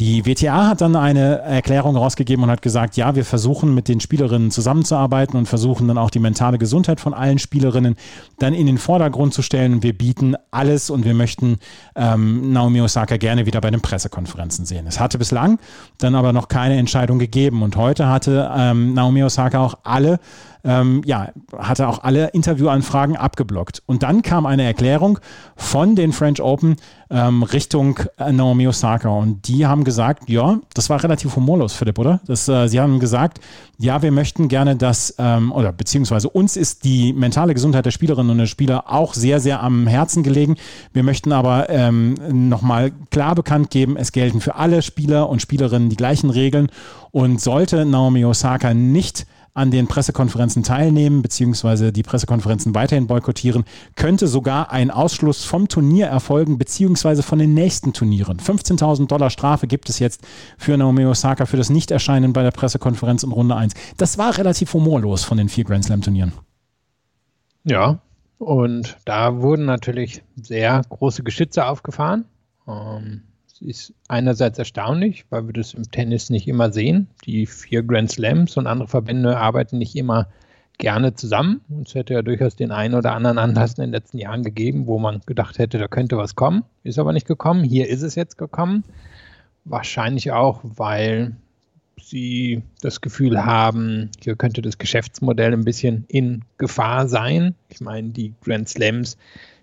Die 0.00 0.24
WTA 0.24 0.66
hat 0.66 0.80
dann 0.80 0.96
eine 0.96 1.40
Erklärung 1.40 1.94
rausgegeben 1.94 2.42
und 2.42 2.50
hat 2.50 2.62
gesagt, 2.62 2.96
ja, 2.96 3.16
wir 3.16 3.24
versuchen 3.26 3.74
mit 3.74 3.86
den 3.86 4.00
Spielerinnen 4.00 4.50
zusammenzuarbeiten 4.50 5.36
und 5.36 5.44
versuchen 5.44 5.86
dann 5.88 5.98
auch 5.98 6.08
die 6.08 6.20
mentale 6.20 6.56
Gesundheit 6.56 7.00
von 7.00 7.12
allen 7.12 7.38
Spielerinnen 7.38 7.96
dann 8.38 8.54
in 8.54 8.64
den 8.64 8.78
Vordergrund 8.78 9.34
zu 9.34 9.42
stellen. 9.42 9.82
Wir 9.82 9.92
bieten 9.92 10.36
alles 10.50 10.88
und 10.88 11.04
wir 11.04 11.12
möchten 11.12 11.58
ähm, 11.96 12.50
Naomi 12.50 12.80
Osaka 12.80 13.18
gerne 13.18 13.44
wieder 13.44 13.60
bei 13.60 13.70
den 13.70 13.82
Pressekonferenzen 13.82 14.64
sehen. 14.64 14.86
Es 14.86 14.98
hatte 14.98 15.18
bislang 15.18 15.58
dann 15.98 16.14
aber 16.14 16.32
noch 16.32 16.48
keine 16.48 16.78
Entscheidung 16.78 17.18
gegeben 17.18 17.62
und 17.62 17.76
heute 17.76 18.08
hatte 18.08 18.50
ähm, 18.56 18.94
Naomi 18.94 19.22
Osaka 19.22 19.58
auch 19.58 19.74
alle 19.84 20.18
ähm, 20.64 21.02
ja, 21.04 21.28
hat 21.56 21.78
er 21.78 21.88
auch 21.88 22.02
alle 22.02 22.28
Interviewanfragen 22.28 23.16
abgeblockt. 23.16 23.82
Und 23.86 24.02
dann 24.02 24.22
kam 24.22 24.46
eine 24.46 24.64
Erklärung 24.64 25.18
von 25.56 25.96
den 25.96 26.12
French 26.12 26.40
Open 26.40 26.76
ähm, 27.10 27.42
Richtung 27.42 27.98
äh, 28.18 28.32
Naomi 28.32 28.68
Osaka. 28.68 29.08
Und 29.08 29.48
die 29.48 29.66
haben 29.66 29.84
gesagt, 29.84 30.28
ja, 30.28 30.60
das 30.74 30.90
war 30.90 31.02
relativ 31.02 31.34
humorlos, 31.34 31.72
Philipp, 31.72 31.98
oder? 31.98 32.20
Das, 32.26 32.48
äh, 32.48 32.68
sie 32.68 32.80
haben 32.80 33.00
gesagt, 33.00 33.40
ja, 33.78 34.02
wir 34.02 34.12
möchten 34.12 34.48
gerne, 34.48 34.76
dass, 34.76 35.14
ähm, 35.18 35.52
oder 35.52 35.72
beziehungsweise 35.72 36.28
uns 36.28 36.56
ist 36.56 36.84
die 36.84 37.12
mentale 37.12 37.54
Gesundheit 37.54 37.86
der 37.86 37.90
Spielerinnen 37.90 38.30
und 38.30 38.38
der 38.38 38.46
Spieler 38.46 38.84
auch 38.92 39.14
sehr, 39.14 39.40
sehr 39.40 39.62
am 39.62 39.86
Herzen 39.86 40.22
gelegen. 40.22 40.56
Wir 40.92 41.02
möchten 41.02 41.32
aber 41.32 41.68
ähm, 41.68 42.14
nochmal 42.30 42.92
klar 43.10 43.34
bekannt 43.34 43.70
geben, 43.70 43.96
es 43.96 44.12
gelten 44.12 44.40
für 44.40 44.54
alle 44.54 44.82
Spieler 44.82 45.28
und 45.28 45.42
Spielerinnen 45.42 45.88
die 45.88 45.96
gleichen 45.96 46.30
Regeln. 46.30 46.68
Und 47.12 47.40
sollte 47.40 47.84
Naomi 47.86 48.24
Osaka 48.24 48.72
nicht 48.72 49.26
an 49.60 49.70
den 49.70 49.86
Pressekonferenzen 49.86 50.62
teilnehmen, 50.62 51.20
beziehungsweise 51.20 51.92
die 51.92 52.02
Pressekonferenzen 52.02 52.74
weiterhin 52.74 53.06
boykottieren, 53.06 53.64
könnte 53.94 54.26
sogar 54.26 54.72
ein 54.72 54.90
Ausschluss 54.90 55.44
vom 55.44 55.68
Turnier 55.68 56.06
erfolgen, 56.06 56.56
beziehungsweise 56.56 57.22
von 57.22 57.38
den 57.38 57.52
nächsten 57.52 57.92
Turnieren. 57.92 58.38
15.000 58.38 59.06
Dollar 59.06 59.28
Strafe 59.28 59.66
gibt 59.66 59.90
es 59.90 59.98
jetzt 59.98 60.26
für 60.56 60.76
Naomi 60.78 61.04
Osaka 61.04 61.44
für 61.44 61.58
das 61.58 61.68
Nichterscheinen 61.68 62.32
bei 62.32 62.42
der 62.42 62.52
Pressekonferenz 62.52 63.22
in 63.22 63.32
Runde 63.32 63.54
1. 63.54 63.74
Das 63.98 64.16
war 64.16 64.38
relativ 64.38 64.72
humorlos 64.72 65.24
von 65.24 65.36
den 65.36 65.50
vier 65.50 65.64
Grand 65.64 65.84
Slam 65.84 66.00
Turnieren. 66.00 66.32
Ja, 67.64 68.00
und 68.38 68.96
da 69.04 69.42
wurden 69.42 69.66
natürlich 69.66 70.22
sehr 70.34 70.80
große 70.88 71.22
Geschütze 71.22 71.66
aufgefahren. 71.66 72.24
Ähm, 72.66 73.24
ist 73.60 73.92
einerseits 74.08 74.58
erstaunlich, 74.58 75.24
weil 75.30 75.46
wir 75.46 75.52
das 75.52 75.74
im 75.74 75.90
Tennis 75.90 76.30
nicht 76.30 76.48
immer 76.48 76.72
sehen. 76.72 77.08
Die 77.24 77.46
vier 77.46 77.82
Grand 77.82 78.10
Slams 78.10 78.56
und 78.56 78.66
andere 78.66 78.88
Verbände 78.88 79.36
arbeiten 79.36 79.78
nicht 79.78 79.96
immer 79.96 80.28
gerne 80.78 81.14
zusammen. 81.14 81.60
Und 81.68 81.88
es 81.88 81.94
hätte 81.94 82.14
ja 82.14 82.22
durchaus 82.22 82.56
den 82.56 82.72
einen 82.72 82.94
oder 82.94 83.12
anderen 83.12 83.38
Anlass 83.38 83.74
in 83.74 83.82
den 83.82 83.92
letzten 83.92 84.18
Jahren 84.18 84.42
gegeben, 84.42 84.86
wo 84.86 84.98
man 84.98 85.20
gedacht 85.26 85.58
hätte, 85.58 85.78
da 85.78 85.88
könnte 85.88 86.16
was 86.16 86.34
kommen. 86.34 86.64
Ist 86.82 86.98
aber 86.98 87.12
nicht 87.12 87.26
gekommen. 87.26 87.62
Hier 87.62 87.88
ist 87.88 88.02
es 88.02 88.14
jetzt 88.14 88.38
gekommen. 88.38 88.82
Wahrscheinlich 89.64 90.32
auch, 90.32 90.60
weil 90.64 91.36
sie 92.02 92.62
das 92.80 93.02
Gefühl 93.02 93.44
haben, 93.44 94.10
hier 94.22 94.36
könnte 94.36 94.62
das 94.62 94.78
Geschäftsmodell 94.78 95.52
ein 95.52 95.64
bisschen 95.64 96.06
in 96.08 96.44
Gefahr 96.56 97.08
sein. 97.08 97.54
Ich 97.68 97.80
meine, 97.80 98.08
die 98.08 98.32
Grand 98.42 98.68
Slams 98.68 99.18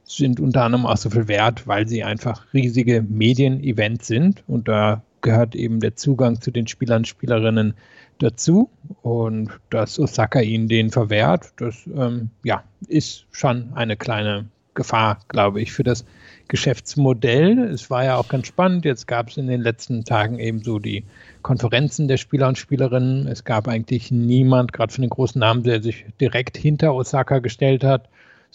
sind 0.07 0.39
unter 0.39 0.63
anderem 0.63 0.85
auch 0.85 0.97
so 0.97 1.09
viel 1.09 1.27
wert, 1.27 1.67
weil 1.67 1.87
sie 1.87 2.03
einfach 2.03 2.45
riesige 2.53 3.01
Medienevents 3.01 4.07
sind 4.07 4.43
und 4.47 4.67
da 4.67 5.03
gehört 5.21 5.55
eben 5.55 5.79
der 5.79 5.95
Zugang 5.95 6.41
zu 6.41 6.51
den 6.51 6.67
Spielern 6.67 6.99
und 6.99 7.07
Spielerinnen 7.07 7.73
dazu 8.19 8.69
und 9.01 9.49
dass 9.69 9.99
Osaka 9.99 10.39
ihnen 10.39 10.67
den 10.67 10.89
verwehrt, 10.91 11.51
das 11.57 11.87
ähm, 11.95 12.29
ja, 12.43 12.63
ist 12.87 13.25
schon 13.31 13.73
eine 13.73 13.97
kleine 13.97 14.45
Gefahr, 14.73 15.19
glaube 15.27 15.59
ich, 15.59 15.73
für 15.73 15.83
das 15.83 16.05
Geschäftsmodell. 16.47 17.59
Es 17.59 17.89
war 17.89 18.05
ja 18.05 18.15
auch 18.15 18.29
ganz 18.29 18.47
spannend. 18.47 18.85
Jetzt 18.85 19.07
gab 19.07 19.29
es 19.29 19.37
in 19.37 19.47
den 19.47 19.61
letzten 19.61 20.05
Tagen 20.05 20.39
eben 20.39 20.63
so 20.63 20.77
die 20.77 21.03
Konferenzen 21.41 22.07
der 22.07 22.17
Spieler 22.17 22.47
und 22.47 22.59
Spielerinnen. 22.59 23.27
Es 23.27 23.43
gab 23.43 23.67
eigentlich 23.67 24.11
niemand, 24.11 24.71
gerade 24.73 24.93
von 24.93 25.01
den 25.01 25.09
großen 25.09 25.39
Namen, 25.39 25.63
der 25.63 25.81
sich 25.81 26.05
direkt 26.21 26.57
hinter 26.57 26.93
Osaka 26.93 27.39
gestellt 27.39 27.83
hat 27.83 28.07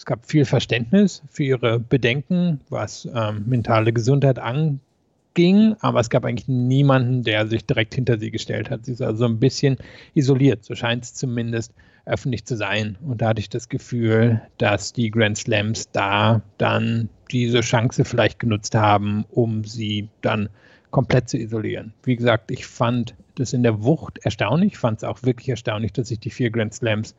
es 0.03 0.05
gab 0.05 0.25
viel 0.25 0.43
Verständnis 0.43 1.23
für 1.29 1.45
ihre 1.45 1.79
Bedenken, 1.79 2.59
was 2.67 3.07
ähm, 3.15 3.45
mentale 3.45 3.93
Gesundheit 3.93 4.37
anging, 4.37 5.77
aber 5.79 6.01
es 6.01 6.09
gab 6.09 6.25
eigentlich 6.25 6.49
niemanden, 6.49 7.23
der 7.23 7.47
sich 7.47 7.65
direkt 7.65 7.95
hinter 7.95 8.19
sie 8.19 8.29
gestellt 8.29 8.69
hat. 8.69 8.83
Sie 8.83 8.91
ist 8.91 9.01
also 9.01 9.23
ein 9.23 9.39
bisschen 9.39 9.77
isoliert, 10.13 10.65
so 10.65 10.75
scheint 10.75 11.05
es 11.05 11.13
zumindest 11.13 11.73
öffentlich 12.05 12.43
zu 12.43 12.57
sein. 12.57 12.97
Und 13.01 13.21
da 13.21 13.29
hatte 13.29 13.39
ich 13.39 13.47
das 13.47 13.69
Gefühl, 13.69 14.41
dass 14.57 14.91
die 14.91 15.09
Grand 15.09 15.37
Slams 15.37 15.89
da 15.91 16.41
dann 16.57 17.07
diese 17.31 17.61
Chance 17.61 18.03
vielleicht 18.03 18.39
genutzt 18.39 18.75
haben, 18.75 19.23
um 19.31 19.63
sie 19.63 20.09
dann 20.19 20.49
komplett 20.91 21.29
zu 21.29 21.37
isolieren. 21.37 21.93
Wie 22.03 22.17
gesagt, 22.17 22.51
ich 22.51 22.65
fand 22.65 23.15
das 23.35 23.53
in 23.53 23.63
der 23.63 23.85
Wucht 23.85 24.19
erstaunlich, 24.23 24.77
fand 24.77 24.97
es 24.97 25.05
auch 25.05 25.23
wirklich 25.23 25.47
erstaunlich, 25.47 25.93
dass 25.93 26.09
sich 26.09 26.19
die 26.19 26.29
vier 26.29 26.49
Grand 26.49 26.73
Slams 26.73 27.15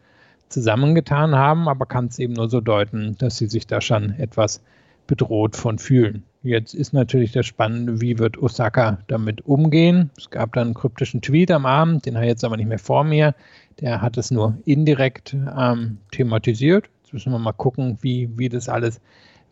zusammengetan 0.49 1.35
haben, 1.35 1.69
aber 1.69 1.87
kann 1.87 2.07
es 2.07 2.19
eben 2.19 2.35
nur 2.35 2.49
so 2.49 2.61
deuten, 2.61 3.17
dass 3.19 3.37
sie 3.37 3.47
sich 3.47 3.67
da 3.67 3.81
schon 3.81 4.11
etwas 4.19 4.63
bedroht 5.07 5.57
von 5.57 5.79
fühlen. 5.79 6.25
Jetzt 6.43 6.75
ist 6.75 6.93
natürlich 6.93 7.33
das 7.33 7.47
Spannende, 7.47 8.01
wie 8.01 8.19
wird 8.19 8.37
Osaka 8.37 8.99
damit 9.07 9.47
umgehen. 9.47 10.11
Es 10.17 10.31
gab 10.31 10.53
dann 10.53 10.69
einen 10.69 10.75
kryptischen 10.75 11.23
Tweet 11.23 11.51
am 11.51 11.65
Abend, 11.65 12.05
den 12.05 12.17
habe 12.17 12.27
ich 12.27 12.31
jetzt 12.31 12.45
aber 12.45 12.57
nicht 12.57 12.69
mehr 12.69 12.79
vor 12.79 13.03
mir. 13.03 13.35
Der 13.81 14.03
hat 14.03 14.19
es 14.19 14.31
nur 14.31 14.59
indirekt 14.65 15.35
ähm, 15.35 15.99
thematisiert. 16.13 16.91
Jetzt 17.03 17.15
müssen 17.15 17.33
wir 17.33 17.39
mal 17.39 17.53
gucken, 17.53 17.99
wie, 18.03 18.29
wie 18.37 18.51
das 18.51 18.69
alles 18.69 19.01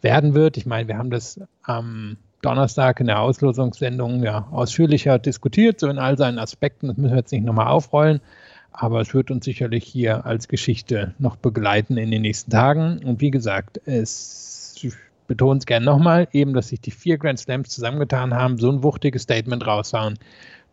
werden 0.02 0.35
wird. 0.35 0.57
Ich 0.59 0.66
meine, 0.66 0.87
wir 0.87 0.98
haben 0.98 1.11
das 1.11 1.40
am 1.62 2.18
Donnerstag 2.42 3.00
in 3.00 3.07
der 3.07 3.20
Auslosungssendung 3.20 4.22
ja 4.22 4.48
ausführlicher 4.50 5.18
diskutiert, 5.18 5.81
so 5.81 5.88
in 5.88 5.98
all 5.98 6.18
seinen 6.18 6.38
Aspekten. 6.38 6.88
Das 6.88 6.96
müssen 6.96 7.12
wir 7.12 7.18
jetzt 7.18 7.33
nicht 7.33 7.44
nochmal 7.44 7.68
aufrollen. 7.68 8.20
Aber 8.72 9.00
es 9.00 9.14
wird 9.14 9.30
uns 9.30 9.44
sicherlich 9.44 9.85
hier 9.85 10.24
als 10.26 10.48
Geschichte 10.48 11.14
noch 11.18 11.37
begleiten 11.37 11.96
in 11.96 12.11
den 12.11 12.22
nächsten 12.22 12.50
Tagen. 12.50 13.04
Und 13.04 13.20
wie 13.20 13.30
gesagt, 13.30 13.80
es 13.85 14.32
betone 15.32 15.58
es 15.58 15.66
gerne 15.66 15.87
nochmal, 15.87 16.28
eben, 16.32 16.52
dass 16.52 16.68
sich 16.68 16.80
die 16.80 16.90
vier 16.90 17.16
Grand 17.16 17.38
Slams 17.38 17.70
zusammengetan 17.70 18.35
haben, 18.35 18.58
so 18.58 18.70
ein 18.70 18.82
wuchtiges 18.82 19.22
Statement 19.22 19.66
raushauen. 19.66 20.18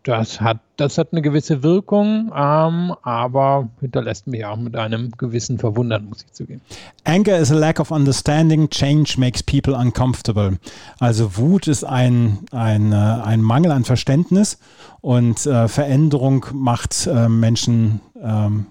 Das 0.03 0.39
hat, 0.39 0.59
das 0.77 0.97
hat 0.97 1.09
eine 1.11 1.21
gewisse 1.21 1.61
Wirkung, 1.61 2.31
ähm, 2.33 2.95
aber 3.01 3.67
hinterlässt 3.81 4.27
mich 4.27 4.45
auch 4.45 4.55
mit 4.55 4.75
einem 4.77 5.11
gewissen 5.17 5.59
Verwundern, 5.59 6.05
muss 6.05 6.23
ich 6.23 6.31
zugeben. 6.31 6.61
Anger 7.03 7.37
is 7.37 7.51
a 7.51 7.55
lack 7.55 7.81
of 7.81 7.91
understanding, 7.91 8.69
change 8.69 9.15
makes 9.17 9.43
people 9.43 9.75
uncomfortable. 9.75 10.57
Also 10.99 11.35
Wut 11.35 11.67
ist 11.67 11.83
ein, 11.83 12.39
ein, 12.51 12.93
äh, 12.93 12.95
ein 12.95 13.41
Mangel 13.41 13.71
an 13.71 13.83
Verständnis 13.83 14.57
und 15.01 15.45
äh, 15.45 15.67
Veränderung 15.67 16.45
macht 16.53 17.05
äh, 17.05 17.27
Menschen, 17.27 17.99
ähm, 18.21 18.67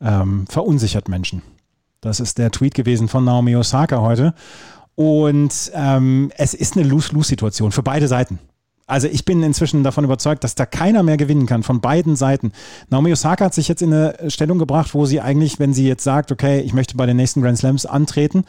ähm, 0.00 0.46
verunsichert 0.48 1.08
Menschen. 1.08 1.42
Das 2.00 2.20
ist 2.20 2.38
der 2.38 2.50
Tweet 2.52 2.74
gewesen 2.74 3.08
von 3.08 3.24
Naomi 3.24 3.56
Osaka 3.56 4.00
heute. 4.00 4.34
Und 4.94 5.72
ähm, 5.74 6.30
es 6.36 6.54
ist 6.54 6.76
eine 6.76 6.86
Lose-Lose-Situation 6.86 7.72
für 7.72 7.82
beide 7.82 8.06
Seiten. 8.06 8.38
Also 8.90 9.06
ich 9.06 9.24
bin 9.24 9.42
inzwischen 9.42 9.84
davon 9.84 10.04
überzeugt, 10.04 10.44
dass 10.44 10.54
da 10.54 10.66
keiner 10.66 11.02
mehr 11.02 11.16
gewinnen 11.16 11.46
kann 11.46 11.62
von 11.62 11.80
beiden 11.80 12.16
Seiten. 12.16 12.52
Naomi 12.88 13.12
Osaka 13.12 13.46
hat 13.46 13.54
sich 13.54 13.68
jetzt 13.68 13.82
in 13.82 13.92
eine 13.92 14.30
Stellung 14.30 14.58
gebracht, 14.58 14.94
wo 14.94 15.06
sie 15.06 15.20
eigentlich, 15.20 15.58
wenn 15.58 15.72
sie 15.72 15.86
jetzt 15.86 16.04
sagt, 16.04 16.32
okay, 16.32 16.60
ich 16.60 16.72
möchte 16.72 16.96
bei 16.96 17.06
den 17.06 17.16
nächsten 17.16 17.40
Grand 17.40 17.58
Slams 17.58 17.86
antreten, 17.86 18.44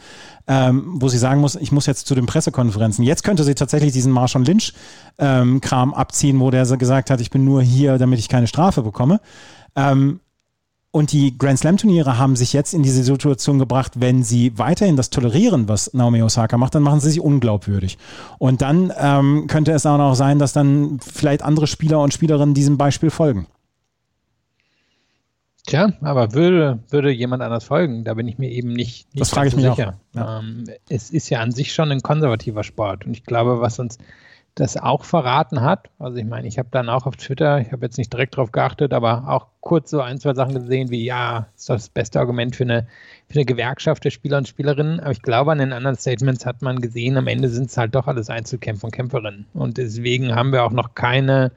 ähm, 0.46 0.96
wo 0.96 1.08
sie 1.08 1.18
sagen 1.18 1.40
muss, 1.40 1.54
ich 1.54 1.72
muss 1.72 1.86
jetzt 1.86 2.06
zu 2.06 2.14
den 2.14 2.26
Pressekonferenzen. 2.26 3.04
Jetzt 3.04 3.22
könnte 3.22 3.44
sie 3.44 3.54
tatsächlich 3.54 3.92
diesen 3.92 4.12
Marshall 4.12 4.44
Lynch-Kram 4.44 5.60
ähm, 5.88 5.94
abziehen, 5.94 6.40
wo 6.40 6.50
der 6.50 6.66
gesagt 6.76 7.10
hat, 7.10 7.20
ich 7.20 7.30
bin 7.30 7.44
nur 7.44 7.62
hier, 7.62 7.98
damit 7.98 8.18
ich 8.18 8.28
keine 8.28 8.46
Strafe 8.46 8.82
bekomme. 8.82 9.20
Ähm, 9.76 10.20
und 10.92 11.12
die 11.12 11.36
Grand 11.38 11.58
Slam 11.58 11.78
Turniere 11.78 12.18
haben 12.18 12.36
sich 12.36 12.52
jetzt 12.52 12.74
in 12.74 12.82
diese 12.82 13.02
Situation 13.02 13.58
gebracht, 13.58 13.92
wenn 13.96 14.22
sie 14.22 14.56
weiterhin 14.58 14.94
das 14.94 15.08
tolerieren, 15.08 15.66
was 15.66 15.92
Naomi 15.94 16.22
Osaka 16.22 16.58
macht, 16.58 16.74
dann 16.74 16.82
machen 16.82 17.00
sie 17.00 17.08
sich 17.08 17.20
unglaubwürdig. 17.20 17.96
Und 18.38 18.60
dann 18.60 18.92
ähm, 18.98 19.46
könnte 19.48 19.72
es 19.72 19.86
auch 19.86 19.96
noch 19.96 20.14
sein, 20.14 20.38
dass 20.38 20.52
dann 20.52 21.00
vielleicht 21.00 21.42
andere 21.42 21.66
Spieler 21.66 22.00
und 22.00 22.12
Spielerinnen 22.12 22.54
diesem 22.54 22.76
Beispiel 22.76 23.08
folgen. 23.08 23.46
Tja, 25.66 25.92
aber 26.02 26.34
würde, 26.34 26.80
würde 26.90 27.10
jemand 27.10 27.42
anders 27.42 27.64
folgen? 27.64 28.04
Da 28.04 28.12
bin 28.12 28.28
ich 28.28 28.36
mir 28.36 28.50
eben 28.50 28.74
nicht, 28.74 29.14
nicht 29.14 29.20
das 29.20 29.30
frage 29.30 29.48
ich 29.48 29.56
mich 29.56 29.64
sicher. 29.64 29.94
Auch. 30.14 30.18
Ja. 30.18 30.40
Ähm, 30.40 30.64
es 30.90 31.08
ist 31.08 31.30
ja 31.30 31.40
an 31.40 31.52
sich 31.52 31.72
schon 31.72 31.90
ein 31.90 32.02
konservativer 32.02 32.64
Sport. 32.64 33.06
Und 33.06 33.12
ich 33.12 33.24
glaube, 33.24 33.62
was 33.62 33.78
uns 33.78 33.96
das 34.54 34.76
auch 34.76 35.04
verraten 35.04 35.62
hat. 35.62 35.88
Also 35.98 36.18
ich 36.18 36.26
meine, 36.26 36.46
ich 36.46 36.58
habe 36.58 36.68
dann 36.70 36.90
auch 36.90 37.06
auf 37.06 37.16
Twitter, 37.16 37.60
ich 37.60 37.72
habe 37.72 37.86
jetzt 37.86 37.96
nicht 37.96 38.12
direkt 38.12 38.34
darauf 38.34 38.52
geachtet, 38.52 38.92
aber 38.92 39.26
auch 39.26 39.46
kurz 39.60 39.90
so 39.90 40.00
ein, 40.02 40.20
zwei 40.20 40.34
Sachen 40.34 40.54
gesehen, 40.54 40.90
wie 40.90 41.04
ja, 41.04 41.46
ist 41.56 41.70
das 41.70 41.88
beste 41.88 42.20
Argument 42.20 42.54
für 42.54 42.64
eine, 42.64 42.86
für 43.28 43.36
eine 43.36 43.46
Gewerkschaft 43.46 44.04
der 44.04 44.10
Spieler 44.10 44.36
und 44.38 44.48
Spielerinnen. 44.48 45.00
Aber 45.00 45.12
ich 45.12 45.22
glaube, 45.22 45.52
an 45.52 45.58
den 45.58 45.72
anderen 45.72 45.96
Statements 45.96 46.44
hat 46.44 46.60
man 46.60 46.80
gesehen, 46.80 47.16
am 47.16 47.28
Ende 47.28 47.48
sind 47.48 47.70
es 47.70 47.78
halt 47.78 47.94
doch 47.94 48.06
alles 48.06 48.28
Einzelkämpfer 48.28 48.84
und 48.84 48.92
Kämpferinnen. 48.92 49.46
Und 49.54 49.78
deswegen 49.78 50.34
haben 50.34 50.52
wir 50.52 50.64
auch 50.64 50.72
noch 50.72 50.94
keine, 50.94 51.52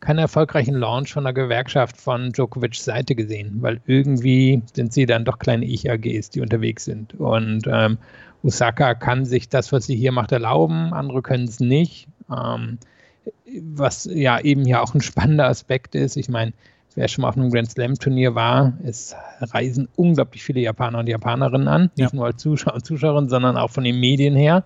keinen 0.00 0.18
erfolgreichen 0.18 0.74
Launch 0.74 1.12
von 1.12 1.22
der 1.22 1.32
Gewerkschaft 1.32 2.00
von 2.00 2.32
Djokovic's 2.32 2.84
Seite 2.84 3.14
gesehen, 3.14 3.58
weil 3.60 3.80
irgendwie 3.86 4.60
sind 4.74 4.92
sie 4.92 5.06
dann 5.06 5.24
doch 5.24 5.38
kleine 5.38 5.66
Ich-AGs, 5.66 6.30
die 6.30 6.40
unterwegs 6.40 6.84
sind. 6.84 7.14
Und 7.14 7.68
ähm, 7.68 7.98
Osaka 8.42 8.94
kann 8.94 9.24
sich 9.24 9.48
das, 9.48 9.70
was 9.70 9.86
sie 9.86 9.96
hier 9.96 10.12
macht, 10.12 10.32
erlauben, 10.32 10.92
andere 10.92 11.22
können 11.22 11.44
es 11.44 11.60
nicht. 11.60 12.08
Ähm, 12.30 12.78
was 13.62 14.08
ja 14.10 14.40
eben 14.40 14.64
ja 14.66 14.80
auch 14.80 14.94
ein 14.94 15.00
spannender 15.00 15.46
Aspekt 15.46 15.94
ist. 15.94 16.16
Ich 16.16 16.28
meine, 16.28 16.52
wer 16.94 17.08
schon 17.08 17.22
mal 17.22 17.28
auf 17.28 17.36
einem 17.36 17.50
Grand 17.50 17.70
Slam 17.70 17.94
Turnier 17.94 18.34
war, 18.34 18.72
es 18.84 19.14
reisen 19.40 19.88
unglaublich 19.96 20.42
viele 20.42 20.60
Japaner 20.60 20.98
und 20.98 21.08
Japanerinnen 21.08 21.68
an, 21.68 21.90
nicht 21.96 22.12
ja. 22.12 22.16
nur 22.16 22.26
als 22.26 22.42
Zuschauer 22.42 22.74
und 22.74 22.86
Zuschauerinnen, 22.86 23.28
sondern 23.28 23.56
auch 23.56 23.70
von 23.70 23.84
den 23.84 24.00
Medien 24.00 24.34
her. 24.34 24.64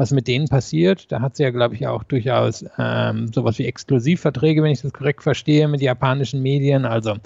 was 0.00 0.12
mit 0.12 0.28
denen 0.28 0.48
passiert. 0.48 1.12
Da 1.12 1.20
hat 1.20 1.36
sie 1.36 1.42
ja, 1.42 1.50
glaube 1.50 1.74
ich, 1.74 1.86
auch 1.86 2.02
durchaus 2.04 2.64
ähm, 2.78 3.30
sowas 3.34 3.58
wie 3.58 3.66
Exklusivverträge, 3.66 4.62
wenn 4.62 4.72
ich 4.72 4.80
das 4.80 4.94
korrekt 4.94 5.22
verstehe, 5.22 5.68
mit 5.68 5.82
japanischen 5.82 6.40
Medien. 6.40 6.86
Also 6.86 7.16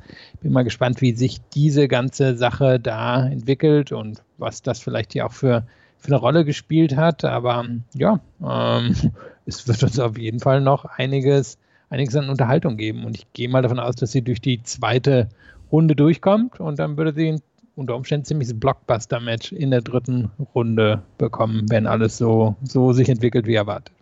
bin 0.42 0.53
mal 0.53 0.64
gespannt, 0.64 1.01
wie 1.01 1.14
sich 1.14 1.40
diese 1.55 1.87
ganze 1.87 2.37
Sache 2.37 2.81
da 2.81 3.29
entwickelt 3.29 3.92
und 3.92 4.23
was 4.38 4.61
das 4.62 4.81
vielleicht 4.81 5.12
hier 5.12 5.25
auch 5.27 5.33
für, 5.33 5.64
für 5.99 6.09
eine 6.09 6.16
Rolle 6.16 6.44
gespielt 6.44 6.97
hat. 6.97 7.25
Aber 7.25 7.64
ja, 7.94 8.18
ähm, 8.44 8.97
es 9.46 9.66
wird 9.68 9.83
uns 9.83 9.98
auf 9.98 10.18
jeden 10.18 10.40
Fall 10.40 10.61
noch 10.61 10.85
einiges, 10.85 11.59
einiges 11.90 12.16
an 12.16 12.28
Unterhaltung 12.28 12.76
geben. 12.76 13.04
Und 13.04 13.16
ich 13.16 13.33
gehe 13.33 13.48
mal 13.48 13.62
davon 13.62 13.78
aus, 13.78 13.96
dass 13.96 14.12
sie 14.12 14.22
durch 14.22 14.40
die 14.40 14.62
zweite 14.62 15.28
Runde 15.70 15.96
durchkommt 15.96 16.61
und 16.61 16.78
dann 16.78 16.96
würde 16.96 17.12
sie 17.14 17.40
unter 17.76 17.96
Umständen 17.96 18.24
ziemliches 18.24 18.59
Blockbuster-Match 18.59 19.52
in 19.52 19.70
der 19.70 19.80
dritten 19.80 20.30
Runde 20.54 21.02
bekommen, 21.18 21.66
wenn 21.70 21.87
alles 21.87 22.16
so, 22.18 22.54
so 22.62 22.92
sich 22.92 23.09
entwickelt 23.09 23.46
wie 23.46 23.54
erwartet. 23.54 23.92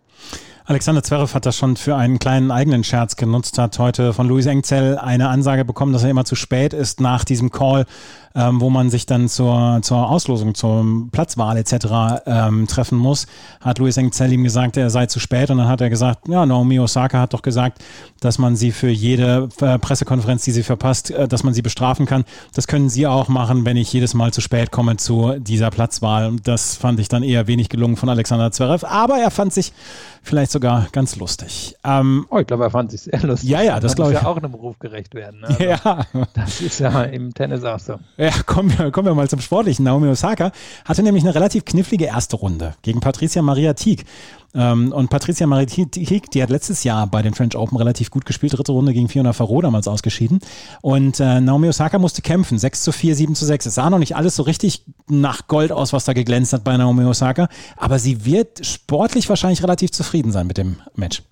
Alexander 0.65 1.03
Zverev 1.03 1.33
hat 1.33 1.45
das 1.45 1.57
schon 1.57 1.75
für 1.75 1.97
einen 1.97 2.19
kleinen 2.19 2.49
eigenen 2.49 2.85
Scherz 2.85 3.17
genutzt, 3.17 3.57
hat 3.57 3.77
heute 3.79 4.13
von 4.13 4.27
Luis 4.27 4.45
Engzell 4.45 4.97
eine 4.97 5.27
Ansage 5.27 5.65
bekommen, 5.65 5.91
dass 5.91 6.03
er 6.03 6.09
immer 6.09 6.23
zu 6.23 6.35
spät 6.35 6.71
ist 6.71 7.01
nach 7.01 7.25
diesem 7.25 7.51
Call 7.51 7.85
ähm, 8.35 8.61
wo 8.61 8.69
man 8.69 8.89
sich 8.89 9.05
dann 9.05 9.29
zur, 9.29 9.79
zur 9.81 10.09
Auslosung, 10.09 10.55
zur 10.55 10.85
Platzwahl 11.11 11.57
etc. 11.57 12.23
Ähm, 12.25 12.67
treffen 12.67 12.97
muss, 12.97 13.27
hat 13.61 13.79
Luis 13.79 13.97
Engzell 13.97 14.33
ihm 14.33 14.43
gesagt, 14.43 14.77
er 14.77 14.89
sei 14.89 15.05
zu 15.05 15.19
spät 15.19 15.51
und 15.51 15.59
dann 15.59 15.67
hat 15.67 15.81
er 15.81 15.89
gesagt, 15.89 16.27
ja, 16.27 16.45
Naomi 16.45 16.79
Osaka 16.79 17.19
hat 17.19 17.33
doch 17.33 17.41
gesagt, 17.41 17.83
dass 18.21 18.39
man 18.39 18.55
sie 18.55 18.71
für 18.71 18.89
jede 18.89 19.49
äh, 19.61 19.77
Pressekonferenz, 19.77 20.43
die 20.43 20.51
sie 20.51 20.63
verpasst, 20.63 21.11
äh, 21.11 21.27
dass 21.27 21.43
man 21.43 21.53
sie 21.53 21.61
bestrafen 21.61 22.05
kann. 22.05 22.23
Das 22.53 22.67
können 22.67 22.89
sie 22.89 23.07
auch 23.07 23.27
machen, 23.27 23.65
wenn 23.65 23.77
ich 23.77 23.91
jedes 23.93 24.13
Mal 24.13 24.33
zu 24.33 24.41
spät 24.41 24.71
komme 24.71 24.97
zu 24.97 25.35
dieser 25.39 25.69
Platzwahl. 25.69 26.35
Das 26.43 26.75
fand 26.75 26.99
ich 26.99 27.09
dann 27.09 27.23
eher 27.23 27.47
wenig 27.47 27.69
gelungen 27.69 27.97
von 27.97 28.09
Alexander 28.09 28.51
Zverev, 28.51 28.85
aber 28.87 29.17
er 29.17 29.31
fand 29.31 29.53
sich 29.53 29.73
vielleicht 30.23 30.51
sogar 30.53 30.87
ganz 30.91 31.17
lustig. 31.17 31.75
Ähm, 31.83 32.25
oh, 32.29 32.39
ich 32.39 32.47
glaube, 32.47 32.63
er 32.63 32.69
fand 32.69 32.91
sich 32.91 33.01
sehr 33.01 33.19
lustig. 33.21 33.49
Ja, 33.49 33.61
ja, 33.61 33.79
das 33.79 33.95
glaube 33.95 34.13
ich. 34.13 34.21
ja 34.21 34.25
auch 34.25 34.37
einem 34.37 34.53
Ruf 34.53 34.79
gerecht 34.79 35.13
werden. 35.13 35.41
Ne? 35.41 35.47
Also, 35.47 35.63
ja. 35.63 36.05
Das 36.33 36.61
ist 36.61 36.79
ja 36.79 37.03
im 37.03 37.33
Tennis 37.33 37.63
auch 37.63 37.79
so. 37.79 37.95
Ja, 38.17 38.31
kommen 38.45 38.77
wir, 38.77 38.91
kommen 38.91 39.07
wir 39.07 39.15
mal 39.15 39.27
zum 39.29 39.41
Sportlichen. 39.41 39.83
Naomi 39.85 40.07
Osaka 40.07 40.51
hatte 40.85 41.03
nämlich 41.03 41.23
eine 41.23 41.35
relativ 41.35 41.65
knifflige 41.65 42.05
erste 42.05 42.37
Runde 42.37 42.75
gegen 42.81 43.01
Patricia 43.01 43.41
Maria 43.41 43.73
Tieg. 43.73 44.05
Ähm, 44.55 44.91
und 44.91 45.09
Patricia 45.09 45.47
Maria 45.47 45.65
Tieg, 45.65 46.29
die 46.31 46.43
hat 46.43 46.49
letztes 46.49 46.83
Jahr 46.83 47.07
bei 47.07 47.21
den 47.21 47.33
French 47.33 47.55
Open 47.55 47.77
relativ 47.77 48.11
gut 48.11 48.25
gespielt. 48.25 48.53
Dritte 48.53 48.71
Runde 48.71 48.93
gegen 48.93 49.09
Fiona 49.09 49.33
Ferro 49.33 49.61
damals 49.61 49.87
ausgeschieden. 49.87 50.39
Und 50.81 51.19
äh, 51.19 51.41
Naomi 51.41 51.69
Osaka 51.69 51.99
musste 51.99 52.21
kämpfen. 52.21 52.59
6 52.59 52.83
zu 52.83 52.91
4, 52.91 53.15
7 53.15 53.35
zu 53.35 53.45
6. 53.45 53.65
Es 53.65 53.75
sah 53.75 53.89
noch 53.89 53.99
nicht 53.99 54.15
alles 54.15 54.35
so 54.35 54.43
richtig 54.43 54.85
nach 55.09 55.47
Gold 55.47 55.71
aus, 55.71 55.93
was 55.93 56.05
da 56.05 56.13
geglänzt 56.13 56.53
hat 56.53 56.63
bei 56.63 56.77
Naomi 56.77 57.03
Osaka. 57.05 57.49
Aber 57.77 57.99
sie 57.99 58.25
wird 58.25 58.65
sportlich 58.65 59.27
wahrscheinlich 59.29 59.63
relativ 59.63 59.91
zufrieden 59.91 60.31
sein 60.31 60.47
mit 60.47 60.57
dem 60.57 60.77
Match. 60.95 61.23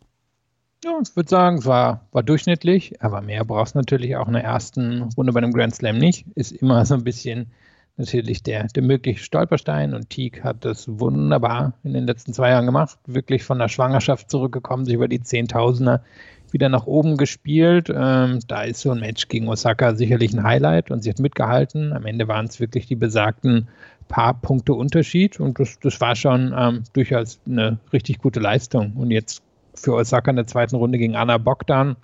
Ja, 0.84 0.98
ich 1.00 1.16
würde 1.16 1.30
sagen, 1.30 1.60
es 1.60 1.66
war, 1.66 2.08
war 2.12 2.24
durchschnittlich, 2.24 3.04
aber 3.04 3.22
mehr 3.22 3.46
brauchst 3.46 3.76
du 3.76 3.80
natürlich 3.80 4.16
auch 4.16 4.28
in 4.28 4.34
der 4.34 4.44
ersten 4.44 5.04
Runde 5.16 5.32
bei 5.32 5.38
einem 5.38 5.54
Grand 5.54 5.76
Slam 5.76 6.00
nicht. 6.00 6.26
Ist 6.34 6.52
immer 6.52 6.84
so 6.86 6.96
ein 6.96 7.04
bisschen 7.04 7.52
natürlich 8.02 8.44
der, 8.44 8.68
der 8.68 8.84
mögliche 8.84 9.24
Stolperstein 9.24 9.94
und 9.94 10.10
Teague 10.10 10.44
hat 10.44 10.66
das 10.66 10.88
wunderbar 10.88 11.74
in 11.84 11.94
den 11.94 12.06
letzten 12.06 12.34
zwei 12.34 12.50
Jahren 12.50 12.66
gemacht. 12.66 12.98
Wirklich 13.06 13.44
von 13.44 13.60
der 13.60 13.70
Schwangerschaft 13.70 14.30
zurückgekommen, 14.30 14.86
sich 14.86 14.96
über 14.96 15.08
die 15.08 15.22
Zehntausender 15.22 16.04
wieder 16.52 16.70
nach 16.70 16.86
oben 16.86 17.18
gespielt. 17.18 17.90
Ähm, 17.94 18.40
da 18.48 18.64
ist 18.64 18.82
so 18.82 18.92
ein 18.92 19.00
Match 19.00 19.28
gegen 19.30 19.48
Osaka 19.48 19.96
sicherlich 19.96 20.34
ein 20.34 20.44
Highlight 20.44 20.92
und 20.92 21.04
sie 21.04 21.10
hat 21.10 21.20
mitgehalten. 21.20 21.94
Am 21.94 22.06
Ende 22.06 22.28
waren 22.28 22.48
es 22.48 22.60
wirklich 22.60 22.88
die 22.88 22.96
besagten 22.96 23.70
paar 24.08 24.34
Punkte 24.34 24.74
Unterschied 24.74 25.40
und 25.40 25.60
das, 25.60 25.80
das 25.80 26.02
war 26.02 26.16
schon 26.16 26.54
ähm, 26.58 26.84
durchaus 26.92 27.40
eine 27.46 27.80
richtig 27.94 28.20
gute 28.20 28.42
Leistung. 28.42 28.94
Und 28.98 29.12
jetzt 29.12 29.42
für 29.74 29.94
Osaka 29.94 30.32
in 30.32 30.36
der 30.36 30.48
zweiten 30.48 30.76
Runde 30.76 30.98
gegen 30.98 31.16
Anna 31.16 31.38
Bogdan. 31.38 31.96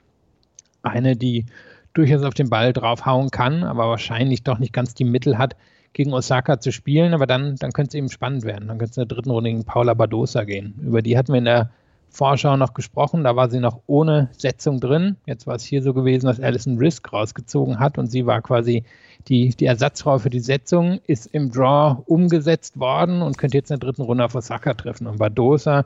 Eine, 0.83 1.17
die 1.17 1.45
durchaus 1.93 2.23
auf 2.23 2.33
den 2.33 2.49
Ball 2.49 2.73
draufhauen 2.73 3.31
kann, 3.31 3.63
aber 3.63 3.89
wahrscheinlich 3.89 4.43
doch 4.43 4.59
nicht 4.59 4.71
ganz 4.71 4.93
die 4.93 5.03
Mittel 5.03 5.37
hat, 5.37 5.55
gegen 5.93 6.13
Osaka 6.13 6.59
zu 6.59 6.71
spielen. 6.71 7.13
Aber 7.13 7.27
dann, 7.27 7.55
dann 7.55 7.71
könnte 7.71 7.89
es 7.89 7.95
eben 7.95 8.09
spannend 8.09 8.43
werden. 8.43 8.67
Dann 8.67 8.77
könnte 8.77 8.91
es 8.91 8.97
in 8.97 9.07
der 9.07 9.15
dritten 9.15 9.31
Runde 9.31 9.49
gegen 9.49 9.65
Paula 9.65 9.93
Badosa 9.93 10.43
gehen. 10.43 10.75
Über 10.81 11.01
die 11.01 11.17
hatten 11.17 11.33
wir 11.33 11.39
in 11.39 11.45
der 11.45 11.71
Vorschau 12.09 12.57
noch 12.57 12.73
gesprochen. 12.73 13.23
Da 13.23 13.35
war 13.35 13.49
sie 13.49 13.59
noch 13.59 13.81
ohne 13.87 14.29
Setzung 14.37 14.79
drin. 14.79 15.17
Jetzt 15.25 15.47
war 15.47 15.55
es 15.55 15.63
hier 15.63 15.81
so 15.81 15.93
gewesen, 15.93 16.27
dass 16.27 16.39
Alison 16.39 16.77
Risk 16.77 17.11
rausgezogen 17.11 17.79
hat 17.79 17.97
und 17.97 18.07
sie 18.07 18.25
war 18.25 18.41
quasi 18.41 18.83
die, 19.27 19.49
die 19.49 19.65
Ersatzfrau 19.65 20.17
für 20.19 20.29
die 20.29 20.39
Setzung, 20.39 20.99
ist 21.05 21.27
im 21.27 21.51
Draw 21.51 22.01
umgesetzt 22.05 22.79
worden 22.79 23.21
und 23.21 23.37
könnte 23.37 23.57
jetzt 23.57 23.71
in 23.71 23.79
der 23.79 23.87
dritten 23.87 24.03
Runde 24.03 24.23
auf 24.23 24.35
Osaka 24.35 24.73
treffen. 24.73 25.07
Und 25.07 25.19
Badosa 25.19 25.85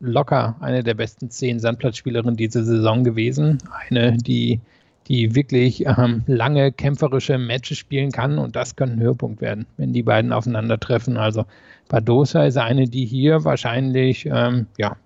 locker 0.00 0.56
eine 0.60 0.82
der 0.82 0.94
besten 0.94 1.30
zehn 1.30 1.60
Sandplatzspielerinnen 1.60 2.36
diese 2.36 2.64
Saison 2.64 3.04
gewesen. 3.04 3.58
Eine, 3.88 4.16
die, 4.16 4.60
die 5.08 5.34
wirklich 5.34 5.86
ähm, 5.86 6.22
lange 6.26 6.72
kämpferische 6.72 7.38
Matches 7.38 7.78
spielen 7.78 8.12
kann 8.12 8.38
und 8.38 8.56
das 8.56 8.76
könnte 8.76 8.96
ein 8.96 9.00
Höhepunkt 9.00 9.40
werden, 9.40 9.66
wenn 9.76 9.92
die 9.92 10.02
beiden 10.02 10.32
aufeinandertreffen. 10.32 11.16
Also 11.16 11.44
Badosa 11.88 12.44
ist 12.44 12.58
eine, 12.58 12.88
die 12.88 13.04
hier 13.04 13.44
wahrscheinlich 13.44 14.26
ähm, 14.26 14.66
ja, 14.78 14.96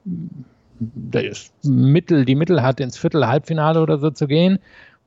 das 0.79 1.53
Mittel, 1.63 2.25
die 2.25 2.35
Mittel 2.35 2.63
hat, 2.63 2.81
ins 2.81 2.99
Viertel-Halbfinale 2.99 3.81
oder 3.81 3.99
so 3.99 4.11
zu 4.11 4.27
gehen. 4.27 4.59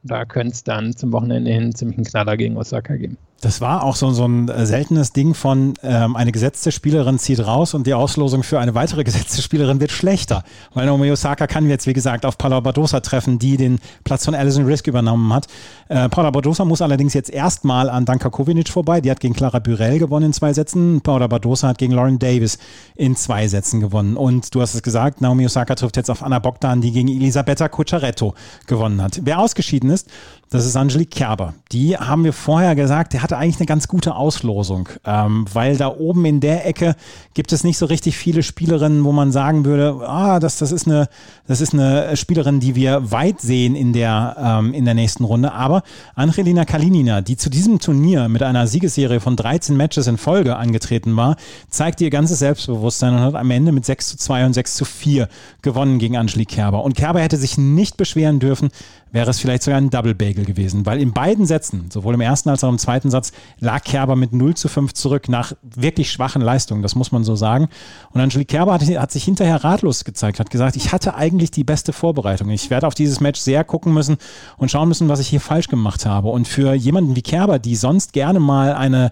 Da 0.03 0.25
könnte 0.25 0.53
es 0.53 0.63
dann 0.63 0.95
zum 0.95 1.11
Wochenende 1.11 1.51
hin 1.51 1.75
ziemlich 1.75 1.97
einen 1.97 2.05
Knaller 2.05 2.37
gegen 2.37 2.57
Osaka 2.57 2.95
geben. 2.95 3.17
Das 3.41 3.61
war 3.61 3.83
auch 3.83 3.95
so, 3.95 4.11
so 4.11 4.25
ein 4.25 4.49
äh, 4.49 4.65
seltenes 4.65 5.13
Ding 5.13 5.33
von 5.33 5.75
ähm, 5.81 6.15
eine 6.15 6.31
gesetzte 6.31 6.71
Spielerin 6.71 7.19
zieht 7.19 7.39
raus 7.39 7.73
und 7.73 7.87
die 7.87 7.93
Auslosung 7.93 8.43
für 8.43 8.59
eine 8.59 8.75
weitere 8.75 9.03
gesetzte 9.05 9.41
Spielerin 9.41 9.79
wird 9.79 9.91
schlechter. 9.91 10.43
Weil 10.73 10.87
Naomi 10.87 11.09
Osaka 11.11 11.47
kann 11.47 11.69
jetzt, 11.69 11.87
wie 11.87 11.93
gesagt, 11.93 12.25
auf 12.25 12.37
Paula 12.37 12.59
Badosa 12.59 12.99
treffen, 12.99 13.39
die 13.39 13.55
den 13.55 13.79
Platz 14.03 14.25
von 14.25 14.35
Alison 14.35 14.65
Risk 14.65 14.87
übernommen 14.87 15.33
hat. 15.33 15.47
Äh, 15.87 16.09
Paula 16.09 16.31
Badosa 16.31 16.65
muss 16.65 16.81
allerdings 16.81 17.13
jetzt 17.13 17.29
erstmal 17.29 17.89
an 17.89 18.05
Danka 18.05 18.29
Kovinic 18.29 18.69
vorbei. 18.69 18.99
Die 18.99 19.09
hat 19.09 19.21
gegen 19.21 19.33
Clara 19.33 19.59
Burel 19.59 19.99
gewonnen 19.99 20.27
in 20.27 20.33
zwei 20.33 20.51
Sätzen. 20.51 20.99
Paula 21.01 21.27
Badosa 21.27 21.69
hat 21.69 21.77
gegen 21.77 21.93
Lauren 21.93 22.19
Davis 22.19 22.57
in 22.95 23.15
zwei 23.15 23.47
Sätzen 23.47 23.79
gewonnen. 23.79 24.17
Und 24.17 24.53
du 24.53 24.61
hast 24.61 24.75
es 24.75 24.83
gesagt, 24.83 25.21
Naomi 25.21 25.45
Osaka 25.45 25.75
trifft 25.75 25.95
jetzt 25.95 26.09
auf 26.09 26.23
Anna 26.23 26.39
Bogdan, 26.39 26.81
die 26.81 26.91
gegen 26.91 27.07
Elisabetta 27.07 27.69
Cucciaretto 27.69 28.33
gewonnen 28.67 29.01
hat. 29.01 29.21
Wer 29.23 29.39
ausgeschieden 29.39 29.89
ist, 29.89 30.09
das 30.49 30.65
ist 30.65 30.75
Angelique 30.75 31.11
Kerber. 31.11 31.53
Die 31.71 31.95
haben 31.95 32.23
wir 32.23 32.33
vorher 32.33 32.75
gesagt, 32.75 33.13
der 33.13 33.21
hatte 33.21 33.37
eigentlich 33.37 33.57
eine 33.57 33.67
ganz 33.67 33.87
gute 33.87 34.15
Auslosung, 34.15 34.89
ähm, 35.05 35.45
weil 35.53 35.77
da 35.77 35.89
oben 35.89 36.25
in 36.25 36.39
der 36.39 36.65
Ecke 36.65 36.95
gibt 37.35 37.53
es 37.53 37.63
nicht 37.63 37.77
so 37.77 37.85
richtig 37.85 38.17
viele 38.17 38.41
Spielerinnen, 38.41 39.03
wo 39.03 39.11
man 39.11 39.31
sagen 39.31 39.63
würde, 39.63 40.07
ah, 40.07 40.39
das, 40.39 40.57
das, 40.57 40.71
ist, 40.71 40.87
eine, 40.87 41.07
das 41.47 41.61
ist 41.61 41.73
eine 41.73 42.17
Spielerin, 42.17 42.59
die 42.59 42.73
wir 42.73 43.11
weit 43.11 43.41
sehen 43.41 43.75
in 43.75 43.93
der, 43.93 44.35
ähm, 44.39 44.73
in 44.73 44.85
der 44.85 44.95
nächsten 44.95 45.23
Runde. 45.23 45.51
Aber 45.51 45.83
Angelina 46.15 46.65
Kalinina, 46.65 47.21
die 47.21 47.37
zu 47.37 47.51
diesem 47.51 47.79
Turnier 47.79 48.27
mit 48.27 48.41
einer 48.41 48.65
Siegesserie 48.65 49.19
von 49.19 49.35
13 49.35 49.77
Matches 49.77 50.07
in 50.07 50.17
Folge 50.17 50.55
angetreten 50.55 51.15
war, 51.15 51.35
zeigt 51.69 52.01
ihr 52.01 52.09
ganzes 52.09 52.39
Selbstbewusstsein 52.39 53.13
und 53.13 53.21
hat 53.21 53.35
am 53.35 53.51
Ende 53.51 53.71
mit 53.71 53.85
6 53.85 54.09
zu 54.09 54.17
2 54.17 54.47
und 54.47 54.53
6 54.53 54.75
zu 54.75 54.85
4 54.85 55.27
gewonnen 55.61 55.99
gegen 55.99 56.17
Angelique 56.17 56.49
Kerber. 56.49 56.83
Und 56.83 56.95
Kerber 56.95 57.21
hätte 57.21 57.37
sich 57.37 57.59
nicht 57.59 57.97
beschweren 57.97 58.39
dürfen, 58.39 58.69
wäre 59.11 59.29
es 59.29 59.39
vielleicht 59.39 59.63
sogar 59.63 59.77
ein 59.77 59.89
Double 59.89 60.15
Bagel 60.15 60.38
gewesen, 60.45 60.85
weil 60.85 60.99
in 60.99 61.13
beiden 61.13 61.45
Sätzen, 61.45 61.89
sowohl 61.91 62.13
im 62.13 62.21
ersten 62.21 62.49
als 62.49 62.63
auch 62.63 62.69
im 62.69 62.77
zweiten 62.77 63.09
Satz, 63.09 63.31
lag 63.59 63.83
Kerber 63.83 64.15
mit 64.15 64.33
0 64.33 64.55
zu 64.55 64.67
5 64.67 64.93
zurück 64.93 65.29
nach 65.29 65.53
wirklich 65.63 66.11
schwachen 66.11 66.41
Leistungen, 66.41 66.81
das 66.81 66.95
muss 66.95 67.11
man 67.11 67.23
so 67.23 67.35
sagen. 67.35 67.69
Und 68.11 68.21
Angelique 68.21 68.49
Kerber 68.49 68.73
hat, 68.73 68.81
hat 68.81 69.11
sich 69.11 69.23
hinterher 69.23 69.63
ratlos 69.63 70.03
gezeigt, 70.03 70.39
hat 70.39 70.49
gesagt, 70.49 70.75
ich 70.75 70.91
hatte 70.91 71.15
eigentlich 71.15 71.51
die 71.51 71.63
beste 71.63 71.93
Vorbereitung. 71.93 72.49
Ich 72.49 72.69
werde 72.69 72.87
auf 72.87 72.95
dieses 72.95 73.19
Match 73.19 73.39
sehr 73.39 73.63
gucken 73.63 73.93
müssen 73.93 74.17
und 74.57 74.71
schauen 74.71 74.87
müssen, 74.87 75.09
was 75.09 75.19
ich 75.19 75.27
hier 75.27 75.41
falsch 75.41 75.67
gemacht 75.67 76.05
habe. 76.05 76.29
Und 76.29 76.47
für 76.47 76.73
jemanden 76.73 77.15
wie 77.15 77.21
Kerber, 77.21 77.59
die 77.59 77.75
sonst 77.75 78.13
gerne 78.13 78.39
mal 78.39 78.73
eine, 78.73 79.11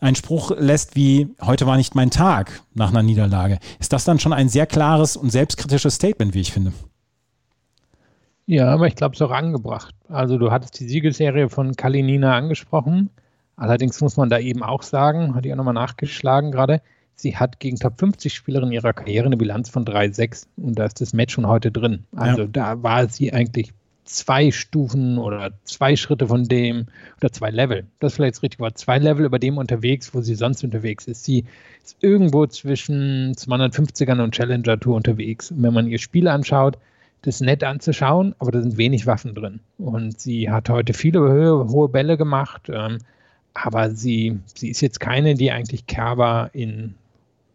einen 0.00 0.16
Spruch 0.16 0.52
lässt 0.56 0.96
wie, 0.96 1.28
heute 1.42 1.66
war 1.66 1.76
nicht 1.76 1.94
mein 1.94 2.10
Tag 2.10 2.62
nach 2.74 2.90
einer 2.90 3.02
Niederlage, 3.02 3.58
ist 3.78 3.92
das 3.92 4.04
dann 4.04 4.18
schon 4.18 4.32
ein 4.32 4.48
sehr 4.48 4.66
klares 4.66 5.16
und 5.16 5.30
selbstkritisches 5.30 5.94
Statement, 5.94 6.34
wie 6.34 6.40
ich 6.40 6.52
finde. 6.52 6.72
Ja, 8.48 8.68
aber 8.72 8.86
ich 8.86 8.96
glaube, 8.96 9.12
es 9.12 9.20
ist 9.20 9.26
auch 9.26 9.30
angebracht. 9.30 9.94
Also 10.08 10.38
du 10.38 10.50
hattest 10.50 10.80
die 10.80 10.88
Siegesserie 10.88 11.50
von 11.50 11.76
Kalinina 11.76 12.34
angesprochen. 12.34 13.10
Allerdings 13.56 14.00
muss 14.00 14.16
man 14.16 14.30
da 14.30 14.38
eben 14.38 14.62
auch 14.62 14.82
sagen, 14.82 15.34
hatte 15.34 15.48
ich 15.48 15.52
auch 15.52 15.58
nochmal 15.58 15.74
nachgeschlagen 15.74 16.50
gerade, 16.50 16.80
sie 17.14 17.36
hat 17.36 17.60
gegen 17.60 17.76
Top 17.76 17.98
50 17.98 18.32
Spielerinnen 18.32 18.72
ihrer 18.72 18.94
Karriere 18.94 19.26
eine 19.26 19.36
Bilanz 19.36 19.68
von 19.68 19.84
3-6 19.84 20.46
und 20.56 20.78
da 20.78 20.86
ist 20.86 20.98
das 21.02 21.12
Match 21.12 21.34
schon 21.34 21.46
heute 21.46 21.70
drin. 21.70 22.06
Also 22.16 22.42
ja. 22.42 22.48
da 22.50 22.82
war 22.82 23.06
sie 23.10 23.34
eigentlich 23.34 23.74
zwei 24.04 24.50
Stufen 24.50 25.18
oder 25.18 25.50
zwei 25.64 25.94
Schritte 25.94 26.28
von 26.28 26.44
dem 26.44 26.86
oder 27.20 27.30
zwei 27.30 27.50
Level. 27.50 27.84
Das 28.00 28.12
ist 28.12 28.16
vielleicht 28.16 28.36
das 28.36 28.42
richtige 28.42 28.62
Wort. 28.62 28.78
Zwei 28.78 28.98
Level 28.98 29.26
über 29.26 29.38
dem 29.38 29.58
unterwegs, 29.58 30.14
wo 30.14 30.22
sie 30.22 30.36
sonst 30.36 30.64
unterwegs 30.64 31.06
ist. 31.06 31.24
Sie 31.24 31.44
ist 31.84 31.98
irgendwo 32.00 32.46
zwischen 32.46 33.34
250ern 33.34 34.22
und 34.22 34.34
Challenger 34.34 34.80
Tour 34.80 34.96
unterwegs. 34.96 35.50
Und 35.50 35.62
wenn 35.62 35.74
man 35.74 35.86
ihr 35.86 35.98
Spiel 35.98 36.28
anschaut, 36.28 36.78
das 37.22 37.36
ist 37.36 37.40
nett 37.40 37.64
anzuschauen, 37.64 38.34
aber 38.38 38.52
da 38.52 38.62
sind 38.62 38.76
wenig 38.76 39.06
Waffen 39.06 39.34
drin. 39.34 39.60
Und 39.78 40.20
sie 40.20 40.50
hat 40.50 40.68
heute 40.68 40.92
viele 40.92 41.20
hohe, 41.20 41.68
hohe 41.68 41.88
Bälle 41.88 42.16
gemacht, 42.16 42.70
ähm, 42.72 42.98
aber 43.54 43.90
sie, 43.90 44.38
sie 44.54 44.70
ist 44.70 44.80
jetzt 44.80 45.00
keine, 45.00 45.34
die 45.34 45.50
eigentlich 45.50 45.86
Kerber 45.86 46.50
in 46.52 46.94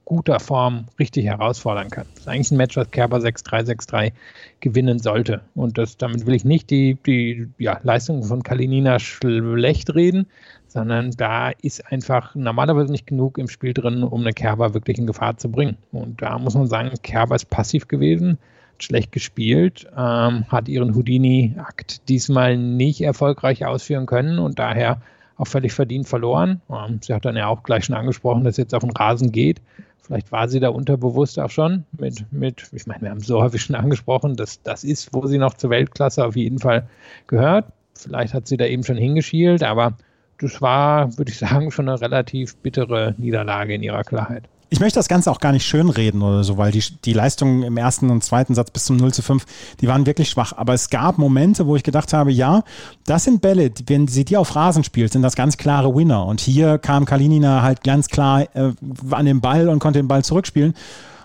guter 0.06 0.39
Form 0.39 0.86
richtig 0.99 1.26
herausfordern 1.26 1.89
kann. 1.89 2.06
Das 2.13 2.23
ist 2.23 2.28
eigentlich 2.28 2.52
ein 2.52 2.58
Match, 2.58 2.76
was 2.76 2.91
Kerber 2.91 3.17
6-3, 3.17 3.71
6-3 3.71 4.12
gewinnen 4.60 4.99
sollte. 4.99 5.41
Und 5.56 5.78
das, 5.78 5.97
damit 5.97 6.26
will 6.26 6.34
ich 6.34 6.43
nicht 6.43 6.69
die, 6.69 6.97
die 7.06 7.47
ja, 7.58 7.80
Leistung 7.84 8.23
von 8.23 8.43
Kalinina 8.43 8.99
schlecht 8.99 9.95
reden, 9.95 10.28
sondern 10.67 11.12
da 11.12 11.52
ist 11.62 11.89
einfach 11.91 12.36
normalerweise 12.36 12.91
nicht 12.91 13.08
genug 13.08 13.38
im 13.38 13.47
Spiel 13.47 13.73
drin, 13.73 14.04
um 14.04 14.21
eine 14.21 14.34
Kerber 14.34 14.73
wirklich 14.73 14.97
in 14.97 15.08
Gefahr 15.08 15.38
zu 15.38 15.49
bringen. 15.49 15.78
Und 15.91 16.21
da 16.21 16.38
muss 16.38 16.56
man 16.56 16.67
sagen, 16.67 16.91
Kerber 17.02 17.36
ist 17.36 17.49
passiv 17.49 17.88
gewesen, 17.88 18.38
schlecht 18.80 19.12
gespielt, 19.12 19.88
ähm, 19.98 20.46
hat 20.50 20.68
ihren 20.68 20.96
Houdini-Akt 20.96 22.10
diesmal 22.10 22.58
nicht 22.58 23.02
erfolgreich 23.02 23.66
ausführen 23.66 24.06
können 24.06 24.40
und 24.40 24.60
daher 24.60 25.02
auch 25.38 25.48
völlig 25.48 25.74
verdient 25.74 26.08
verloren. 26.08 26.62
Ähm, 26.70 27.00
sie 27.02 27.14
hat 27.14 27.26
dann 27.26 27.36
ja 27.36 27.48
auch 27.48 27.64
gleich 27.64 27.86
schon 27.86 27.96
angesprochen, 27.96 28.44
dass 28.44 28.58
jetzt 28.58 28.74
auf 28.74 28.84
den 28.84 28.92
Rasen 28.92 29.32
geht. 29.32 29.62
Vielleicht 30.02 30.32
war 30.32 30.50
sie 30.50 30.60
da 30.60 30.70
unterbewusst 30.70 31.40
auch 31.40 31.50
schon 31.50 31.86
mit, 31.98 32.26
mit 32.32 32.70
ich 32.74 32.88
meine, 32.88 33.04
wir 33.04 33.10
haben 33.10 33.22
so 33.22 33.42
häufig 33.42 33.62
schon 33.62 33.76
angesprochen, 33.76 34.36
dass 34.36 34.62
das 34.62 34.84
ist, 34.84 35.14
wo 35.14 35.28
sie 35.28 35.38
noch 35.38 35.54
zur 35.54 35.70
Weltklasse 35.70 36.26
auf 36.26 36.36
jeden 36.36 36.60
Fall 36.60 36.88
gehört. 37.28 37.66
Vielleicht 37.96 38.34
hat 38.34 38.48
sie 38.48 38.58
da 38.58 38.66
eben 38.66 38.84
schon 38.84 38.98
hingeschielt, 38.98 39.64
aber 39.64 39.98
das 40.40 40.62
war, 40.62 41.18
würde 41.18 41.32
ich 41.32 41.38
sagen, 41.38 41.72
schon 41.72 41.88
eine 41.88 42.02
relativ 42.02 42.58
bittere 42.58 43.16
Niederlage 43.18 43.76
in 43.76 43.84
ihrer 43.84 44.04
Klarheit 44.04 44.50
ich 44.74 44.80
möchte 44.80 44.98
das 44.98 45.08
Ganze 45.08 45.30
auch 45.30 45.40
gar 45.40 45.52
nicht 45.52 45.68
schönreden 45.68 46.24
oder 46.24 46.44
so, 46.44 46.58
weil 46.58 46.72
die, 46.72 46.84
die 47.06 47.14
Leistungen 47.14 47.62
im 47.62 47.78
ersten 47.78 48.10
und 48.10 48.24
zweiten 48.24 48.56
Satz 48.56 48.72
bis 48.72 48.86
zum 48.86 48.98
0 48.98 49.14
zu 49.14 49.22
5, 49.22 49.46
die 49.80 49.88
waren 49.88 50.08
wirklich 50.08 50.32
schwach. 50.32 50.52
Aber 50.58 50.74
es 50.74 50.90
gab 50.90 51.20
Momente, 51.20 51.68
wo 51.68 51.76
ich 51.76 51.84
gedacht 51.84 52.12
habe, 52.12 52.32
ja, 52.32 52.64
das 53.06 53.24
sind 53.24 53.40
Bälle, 53.40 53.70
wenn 53.86 54.08
sie 54.08 54.26
die 54.26 54.36
auf 54.36 54.56
Rasen 54.56 54.84
spielt, 54.84 55.14
sind 55.14 55.22
das 55.22 55.36
ganz 55.36 55.58
klare 55.58 55.94
Winner. 55.94 56.26
Und 56.26 56.42
hier 56.42 56.80
kam 56.80 57.06
Kalinina 57.06 57.62
halt 57.62 57.84
ganz 57.84 58.08
klar 58.08 58.48
äh, 58.56 58.72
an 59.12 59.28
den 59.28 59.42
Ball 59.42 59.70
und 59.70 59.78
konnte 59.78 60.00
den 60.00 60.08
Ball 60.08 60.24
zurückspielen. 60.24 60.74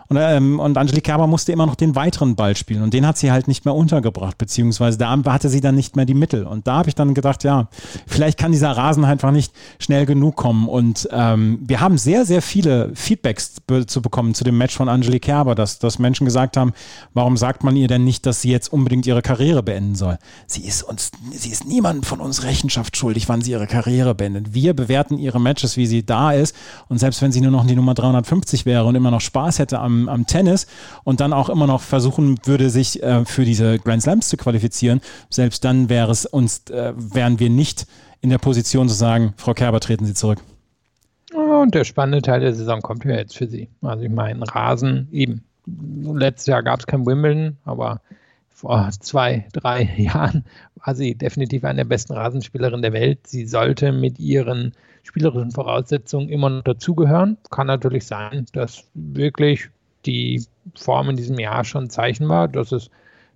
Und, 0.09 0.17
ähm, 0.19 0.59
und 0.59 0.79
Angelique 0.79 1.05
Kerber 1.05 1.27
musste 1.27 1.53
immer 1.53 1.67
noch 1.67 1.75
den 1.75 1.95
weiteren 1.95 2.35
Ball 2.35 2.57
spielen 2.57 2.83
und 2.83 2.95
den 2.95 3.07
hat 3.07 3.19
sie 3.19 3.31
halt 3.31 3.47
nicht 3.47 3.67
mehr 3.67 3.75
untergebracht, 3.75 4.39
beziehungsweise 4.39 4.97
da 4.97 5.19
hatte 5.27 5.51
sie 5.51 5.61
dann 5.61 5.75
nicht 5.75 5.97
mehr 5.97 6.07
die 6.07 6.15
Mittel. 6.15 6.47
Und 6.47 6.67
da 6.67 6.77
habe 6.77 6.89
ich 6.89 6.95
dann 6.95 7.13
gedacht, 7.13 7.45
ja, 7.45 7.69
vielleicht 8.07 8.39
kann 8.39 8.53
dieser 8.53 8.71
Rasen 8.71 9.05
einfach 9.05 9.31
nicht 9.31 9.53
schnell 9.79 10.07
genug 10.07 10.37
kommen. 10.37 10.67
Und 10.67 11.09
ähm, 11.13 11.59
wir 11.63 11.81
haben 11.81 11.99
sehr, 11.99 12.25
sehr 12.25 12.41
viele 12.41 12.91
Feedbacks 12.95 13.57
zu 13.87 14.03
bekommen 14.03 14.35
zu 14.35 14.45
dem 14.45 14.57
Match 14.57 14.75
von 14.75 14.89
Angelique 14.89 15.25
Kerber, 15.25 15.55
dass, 15.55 15.79
dass 15.79 15.99
Menschen 15.99 16.25
gesagt 16.25 16.57
haben, 16.57 16.73
warum 17.13 17.37
sagt 17.37 17.63
man 17.63 17.77
ihr 17.77 17.89
denn 17.89 18.05
nicht, 18.05 18.25
dass 18.25 18.41
sie 18.41 18.51
jetzt 18.51 18.73
unbedingt 18.73 19.07
ihre 19.07 19.21
Karriere 19.21 19.63
beenden 19.63 19.95
soll? 19.95 20.19
Sie 20.47 20.63
ist 20.63 20.83
uns, 20.83 21.11
sie 21.33 21.51
ist 21.51 21.67
niemandem 21.67 22.05
von 22.05 22.21
uns 22.21 22.45
Rechenschaft 22.45 22.97
schuldig, 22.97 23.29
wann 23.29 23.43
sie 23.43 23.51
ihre 23.51 23.67
Karriere 23.67 24.15
beendet. 24.15 24.55
Wir 24.55 24.75
bewerten 24.75 25.19
ihre 25.19 25.41
Matches, 25.41 25.77
wie 25.77 25.87
sie 25.87 26.07
da 26.07 26.33
ist. 26.33 26.57
Und 26.89 26.99
selbst 26.99 27.21
wenn 27.21 27.33
sie 27.33 27.43
nur 27.43 27.51
noch 27.51 27.67
die 27.67 27.77
Nummer 27.77 27.93
350 27.93 28.65
wäre 28.65 28.85
und 28.87 28.95
immer 28.95 29.11
noch 29.11 29.21
Spaß 29.21 29.59
hätte 29.59 29.79
am 29.81 29.98
am, 30.07 30.27
Tennis 30.27 30.67
und 31.05 31.21
dann 31.21 31.33
auch 31.33 31.49
immer 31.49 31.67
noch 31.67 31.81
versuchen 31.81 32.39
würde, 32.45 32.69
sich 32.69 33.03
äh, 33.03 33.25
für 33.25 33.45
diese 33.45 33.79
Grand 33.79 34.03
Slams 34.03 34.29
zu 34.29 34.37
qualifizieren, 34.37 35.01
selbst 35.31 35.65
dann 35.65 35.89
wäre 35.89 36.13
es 36.13 36.27
uns, 36.27 36.69
äh, 36.71 36.93
wären 36.97 37.41
wir 37.41 37.49
nicht 37.49 37.87
in 38.21 38.31
der 38.31 38.39
Position 38.39 38.89
zu 38.89 38.95
sagen, 38.95 39.33
Frau 39.37 39.55
Kerber, 39.55 39.81
treten 39.81 40.05
Sie 40.05 40.15
zurück. 40.15 40.41
Und 41.35 41.75
der 41.75 41.85
spannende 41.85 42.23
Teil 42.23 42.41
der 42.41 42.55
Saison 42.55 42.81
kommt 42.81 43.05
ja 43.05 43.17
jetzt 43.17 43.37
für 43.37 43.47
Sie. 43.47 43.69
Also 43.83 44.05
ich 44.05 44.11
meine, 44.11 44.47
Rasen, 44.47 45.09
eben. 45.13 45.45
Letztes 45.67 46.47
Jahr 46.47 46.63
gab 46.63 46.81
es 46.81 46.87
kein 46.87 47.05
Wimbledon, 47.05 47.59
aber 47.65 48.01
vor 48.49 48.89
zwei, 48.99 49.47
drei 49.53 49.83
Jahren 49.97 50.45
war 50.85 50.95
sie 50.95 51.15
definitiv 51.15 51.65
eine 51.65 51.79
der 51.79 51.85
besten 51.85 52.15
Rasenspielerinnen 52.15 52.83
der 52.83 52.93
Welt. 52.93 53.27
Sie 53.27 53.47
sollte 53.47 53.93
mit 53.93 54.19
ihren 54.19 54.73
spielerischen 55.05 55.53
Voraussetzungen 55.53 56.29
immer 56.29 56.51
noch 56.51 56.65
dazugehören. 56.65 57.37
Kann 57.51 57.69
natürlich 57.69 58.07
sein, 58.07 58.47
dass 58.53 58.85
wirklich 58.95 59.71
die 60.09 60.45
Form 60.75 61.11
in 61.11 61.17
diesem 61.17 61.39
Jahr 61.39 61.65
schon 61.65 61.91
Zeichen 61.91 62.29
war, 62.29 62.49
dass 62.49 62.73
es, 62.73 62.91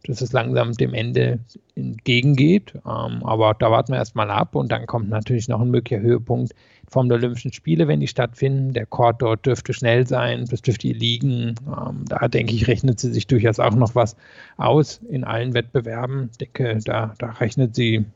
dass 0.06 0.22
es 0.22 0.32
langsam 0.32 0.72
dem 0.72 0.94
Ende 0.94 1.38
entgegengeht. 1.74 2.74
Ähm, 2.76 3.22
aber 3.24 3.54
da 3.58 3.70
warten 3.70 3.92
wir 3.92 3.98
erstmal 3.98 4.30
ab 4.30 4.54
und 4.54 4.72
dann 4.72 4.86
kommt 4.86 5.10
natürlich 5.10 5.48
noch 5.48 5.60
ein 5.60 5.70
möglicher 5.70 6.00
Höhepunkt 6.00 6.52
in 6.52 6.88
Form 6.88 7.08
der 7.08 7.18
Olympischen 7.18 7.52
Spiele, 7.52 7.88
wenn 7.88 8.00
die 8.00 8.08
stattfinden. 8.08 8.72
Der 8.72 8.86
Court 8.86 9.20
dort 9.20 9.44
dürfte 9.44 9.74
schnell 9.74 10.06
sein, 10.06 10.46
das 10.50 10.62
dürfte 10.62 10.88
ihr 10.88 10.94
liegen. 10.94 11.54
Ähm, 11.66 12.04
da 12.08 12.26
denke 12.28 12.54
ich, 12.54 12.66
rechnet 12.66 12.98
sie 12.98 13.12
sich 13.12 13.26
durchaus 13.26 13.60
auch 13.60 13.74
noch 13.74 13.94
was 13.94 14.16
aus 14.56 15.00
in 15.08 15.24
allen 15.24 15.52
Wettbewerben. 15.52 16.30
Ich 16.32 16.38
denke, 16.38 16.78
da, 16.84 17.14
da 17.18 17.30
rechnet 17.32 17.74
sie 17.74 18.06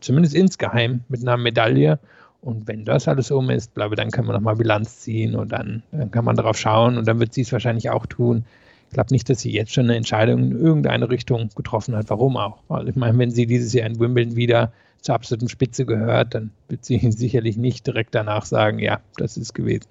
zumindest 0.00 0.34
insgeheim 0.34 1.00
mit 1.08 1.22
einer 1.22 1.38
Medaille. 1.38 1.98
Und 2.44 2.68
wenn 2.68 2.84
das 2.84 3.08
alles 3.08 3.30
um 3.30 3.48
ist, 3.48 3.74
glaube 3.74 3.96
dann 3.96 4.10
können 4.10 4.28
wir 4.28 4.34
nochmal 4.34 4.56
Bilanz 4.56 5.00
ziehen 5.00 5.34
und 5.34 5.50
dann, 5.50 5.82
dann, 5.92 6.10
kann 6.10 6.26
man 6.26 6.36
darauf 6.36 6.58
schauen 6.58 6.98
und 6.98 7.08
dann 7.08 7.18
wird 7.18 7.32
sie 7.32 7.40
es 7.40 7.52
wahrscheinlich 7.52 7.88
auch 7.88 8.04
tun. 8.04 8.44
Ich 8.88 8.94
glaube 8.94 9.14
nicht, 9.14 9.30
dass 9.30 9.40
sie 9.40 9.50
jetzt 9.50 9.72
schon 9.72 9.84
eine 9.84 9.96
Entscheidung 9.96 10.50
in 10.50 10.60
irgendeine 10.60 11.08
Richtung 11.08 11.48
getroffen 11.56 11.96
hat. 11.96 12.10
Warum 12.10 12.36
auch? 12.36 12.58
Weil 12.68 12.88
ich 12.88 12.96
meine, 12.96 13.16
wenn 13.18 13.30
sie 13.30 13.46
dieses 13.46 13.72
Jahr 13.72 13.86
in 13.86 13.98
Wimbledon 13.98 14.36
wieder 14.36 14.72
zur 15.00 15.14
absoluten 15.14 15.48
Spitze 15.48 15.86
gehört, 15.86 16.34
dann 16.34 16.50
wird 16.68 16.84
sie 16.84 16.98
sicherlich 17.10 17.56
nicht 17.56 17.86
direkt 17.86 18.14
danach 18.14 18.44
sagen, 18.44 18.78
ja, 18.78 19.00
das 19.16 19.38
ist 19.38 19.54
gewesen. 19.54 19.86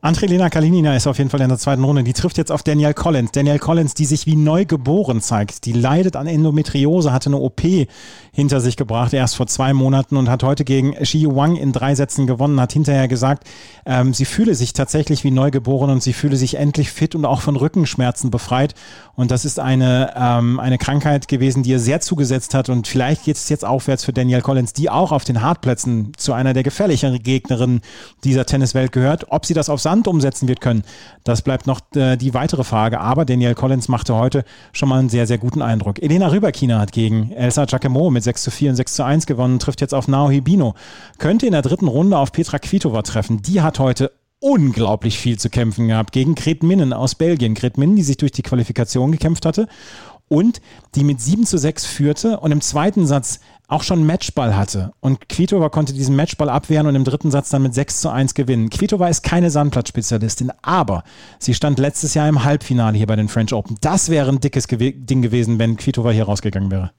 Andrelina 0.00 0.48
Kalinina 0.48 0.94
ist 0.94 1.08
auf 1.08 1.18
jeden 1.18 1.28
Fall 1.28 1.40
in 1.40 1.48
der 1.48 1.58
zweiten 1.58 1.82
Runde. 1.82 2.04
Die 2.04 2.12
trifft 2.12 2.38
jetzt 2.38 2.52
auf 2.52 2.62
Danielle 2.62 2.94
Collins. 2.94 3.32
Danielle 3.32 3.58
Collins, 3.58 3.94
die 3.94 4.04
sich 4.04 4.26
wie 4.26 4.36
neu 4.36 4.64
geboren 4.64 5.20
zeigt. 5.20 5.64
Die 5.64 5.72
leidet 5.72 6.14
an 6.14 6.28
Endometriose, 6.28 7.12
hatte 7.12 7.30
eine 7.30 7.38
OP 7.38 7.62
hinter 8.30 8.60
sich 8.60 8.76
gebracht, 8.76 9.12
erst 9.12 9.34
vor 9.34 9.48
zwei 9.48 9.72
Monaten 9.72 10.16
und 10.16 10.30
hat 10.30 10.44
heute 10.44 10.64
gegen 10.64 11.04
Shi 11.04 11.26
Wang 11.26 11.56
in 11.56 11.72
drei 11.72 11.96
Sätzen 11.96 12.28
gewonnen, 12.28 12.60
hat 12.60 12.72
hinterher 12.72 13.08
gesagt, 13.08 13.48
ähm, 13.86 14.14
sie 14.14 14.24
fühle 14.24 14.54
sich 14.54 14.72
tatsächlich 14.72 15.24
wie 15.24 15.32
neu 15.32 15.50
geboren 15.50 15.90
und 15.90 16.04
sie 16.04 16.12
fühle 16.12 16.36
sich 16.36 16.54
endlich 16.54 16.92
fit 16.92 17.16
und 17.16 17.24
auch 17.24 17.40
von 17.40 17.56
Rückenschmerzen 17.56 18.30
befreit. 18.30 18.76
Und 19.16 19.32
das 19.32 19.44
ist 19.44 19.58
eine, 19.58 20.12
ähm, 20.16 20.60
eine 20.60 20.78
Krankheit 20.78 21.26
gewesen, 21.26 21.64
die 21.64 21.70
ihr 21.70 21.80
sehr 21.80 22.00
zugesetzt 22.00 22.54
hat. 22.54 22.68
Und 22.68 22.86
vielleicht 22.86 23.24
geht 23.24 23.34
es 23.34 23.48
jetzt 23.48 23.64
aufwärts 23.64 24.04
für 24.04 24.12
Danielle 24.12 24.42
Collins, 24.42 24.74
die 24.74 24.90
auch 24.90 25.10
auf 25.10 25.24
den 25.24 25.42
Hartplätzen 25.42 26.12
zu 26.16 26.32
einer 26.32 26.52
der 26.52 26.62
gefährlicheren 26.62 27.20
Gegnerinnen 27.20 27.80
dieser 28.22 28.46
Tenniswelt 28.46 28.92
gehört. 28.92 29.26
Ob 29.30 29.44
sie 29.44 29.54
das 29.54 29.68
auf 29.68 29.80
Sand 29.88 30.06
umsetzen 30.06 30.48
wird 30.48 30.60
können, 30.60 30.82
das 31.24 31.40
bleibt 31.40 31.66
noch 31.66 31.80
äh, 31.94 32.18
die 32.18 32.34
weitere 32.34 32.62
Frage. 32.62 33.00
Aber 33.00 33.24
Danielle 33.24 33.54
Collins 33.54 33.88
machte 33.88 34.14
heute 34.14 34.44
schon 34.74 34.90
mal 34.90 34.98
einen 34.98 35.08
sehr, 35.08 35.26
sehr 35.26 35.38
guten 35.38 35.62
Eindruck. 35.62 36.02
Elena 36.02 36.30
Rüberkina 36.30 36.78
hat 36.78 36.92
gegen 36.92 37.32
Elsa 37.32 37.64
Giacomo 37.64 38.10
mit 38.10 38.22
6 38.22 38.42
zu 38.42 38.50
4 38.50 38.70
und 38.70 38.76
6 38.76 38.94
zu 38.96 39.04
1 39.04 39.24
gewonnen, 39.24 39.58
trifft 39.58 39.80
jetzt 39.80 39.94
auf 39.94 40.06
Naohi 40.06 40.42
Bino. 40.42 40.74
Könnte 41.16 41.46
in 41.46 41.52
der 41.52 41.62
dritten 41.62 41.88
Runde 41.88 42.18
auf 42.18 42.32
Petra 42.32 42.58
Kvitova 42.58 43.00
treffen. 43.00 43.40
Die 43.40 43.62
hat 43.62 43.78
heute 43.78 44.12
unglaublich 44.40 45.18
viel 45.18 45.38
zu 45.38 45.48
kämpfen 45.48 45.88
gehabt 45.88 46.12
gegen 46.12 46.34
Gret 46.34 46.62
Minnen 46.62 46.92
aus 46.92 47.14
Belgien. 47.14 47.54
Gret 47.54 47.78
Minnen, 47.78 47.96
die 47.96 48.02
sich 48.02 48.18
durch 48.18 48.32
die 48.32 48.42
Qualifikation 48.42 49.10
gekämpft 49.10 49.46
hatte 49.46 49.68
und 50.28 50.60
die 50.96 51.04
mit 51.04 51.22
7 51.22 51.46
zu 51.46 51.56
6 51.56 51.86
führte 51.86 52.40
und 52.40 52.52
im 52.52 52.60
zweiten 52.60 53.06
Satz 53.06 53.40
auch 53.68 53.82
schon 53.82 54.04
Matchball 54.04 54.56
hatte. 54.56 54.92
Und 55.00 55.28
Kvitova 55.28 55.68
konnte 55.68 55.92
diesen 55.92 56.16
Matchball 56.16 56.48
abwehren 56.48 56.86
und 56.86 56.96
im 56.96 57.04
dritten 57.04 57.30
Satz 57.30 57.50
dann 57.50 57.62
mit 57.62 57.74
6 57.74 58.00
zu 58.00 58.08
1 58.08 58.34
gewinnen. 58.34 58.70
Kvitova 58.70 59.08
ist 59.08 59.22
keine 59.22 59.50
Sandplatzspezialistin, 59.50 60.50
aber 60.62 61.04
sie 61.38 61.54
stand 61.54 61.78
letztes 61.78 62.14
Jahr 62.14 62.28
im 62.28 62.44
Halbfinale 62.44 62.96
hier 62.96 63.06
bei 63.06 63.16
den 63.16 63.28
French 63.28 63.52
Open. 63.52 63.76
Das 63.80 64.08
wäre 64.08 64.30
ein 64.30 64.40
dickes 64.40 64.66
Ding 64.66 65.22
gewesen, 65.22 65.58
wenn 65.58 65.76
Kvitova 65.76 66.10
hier 66.10 66.24
rausgegangen 66.24 66.70
wäre. 66.70 66.90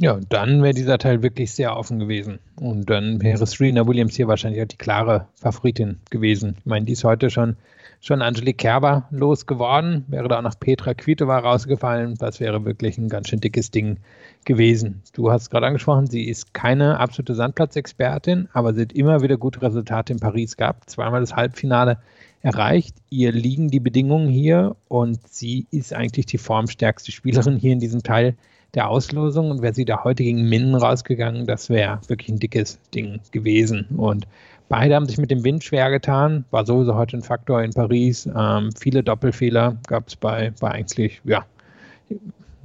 Ja, 0.00 0.18
dann 0.28 0.62
wäre 0.64 0.74
dieser 0.74 0.98
Teil 0.98 1.22
wirklich 1.22 1.52
sehr 1.52 1.76
offen 1.76 2.00
gewesen. 2.00 2.40
Und 2.56 2.90
dann 2.90 3.22
wäre 3.22 3.46
Serena 3.46 3.86
Williams 3.86 4.16
hier 4.16 4.26
wahrscheinlich 4.26 4.60
auch 4.60 4.66
die 4.66 4.76
klare 4.76 5.28
Favoritin 5.36 6.00
gewesen. 6.10 6.56
Ich 6.58 6.66
meine, 6.66 6.84
die 6.84 6.92
ist 6.92 7.04
heute 7.04 7.30
schon, 7.30 7.56
schon 8.00 8.20
Angelique 8.20 8.58
Kerber 8.58 9.06
losgeworden. 9.12 10.04
Wäre 10.08 10.26
da 10.26 10.38
auch 10.38 10.42
noch 10.42 10.58
Petra 10.58 10.94
Kvitova 10.94 11.38
rausgefallen. 11.38 12.16
Das 12.18 12.40
wäre 12.40 12.64
wirklich 12.64 12.98
ein 12.98 13.08
ganz 13.08 13.28
schön 13.28 13.40
dickes 13.40 13.70
Ding 13.70 13.98
gewesen. 14.44 15.02
Du 15.12 15.30
hast 15.30 15.50
gerade 15.50 15.66
angesprochen, 15.66 16.08
sie 16.08 16.24
ist 16.24 16.52
keine 16.52 16.98
absolute 16.98 17.36
Sandplatzexpertin, 17.36 18.48
aber 18.52 18.74
sie 18.74 18.82
hat 18.82 18.92
immer 18.92 19.22
wieder 19.22 19.36
gute 19.36 19.62
Resultate 19.62 20.12
in 20.12 20.18
Paris 20.18 20.56
gehabt. 20.56 20.90
Zweimal 20.90 21.20
das 21.20 21.36
Halbfinale 21.36 21.98
erreicht. 22.42 22.96
Ihr 23.10 23.30
liegen 23.30 23.68
die 23.68 23.80
Bedingungen 23.80 24.28
hier 24.28 24.74
und 24.88 25.20
sie 25.28 25.68
ist 25.70 25.94
eigentlich 25.94 26.26
die 26.26 26.38
formstärkste 26.38 27.12
Spielerin 27.12 27.56
hier 27.56 27.72
in 27.72 27.80
diesem 27.80 28.02
Teil 28.02 28.34
der 28.74 28.88
Auslosung 28.88 29.50
und 29.50 29.62
wäre 29.62 29.74
sie 29.74 29.84
da 29.84 30.04
heute 30.04 30.22
gegen 30.22 30.48
Minden 30.48 30.74
rausgegangen, 30.74 31.46
das 31.46 31.70
wäre 31.70 32.00
wirklich 32.08 32.28
ein 32.28 32.38
dickes 32.38 32.78
Ding 32.94 33.20
gewesen. 33.30 33.86
Und 33.96 34.26
beide 34.68 34.94
haben 34.94 35.06
sich 35.06 35.18
mit 35.18 35.30
dem 35.30 35.44
Wind 35.44 35.64
schwer 35.64 35.90
getan, 35.90 36.44
war 36.50 36.66
sowieso 36.66 36.94
heute 36.94 37.16
ein 37.16 37.22
Faktor 37.22 37.62
in 37.62 37.72
Paris. 37.72 38.28
Ähm, 38.36 38.70
viele 38.78 39.02
Doppelfehler 39.02 39.76
gab 39.86 40.08
es 40.08 40.16
bei, 40.16 40.52
bei 40.60 40.70
eigentlich, 40.70 41.20
ja, 41.24 41.44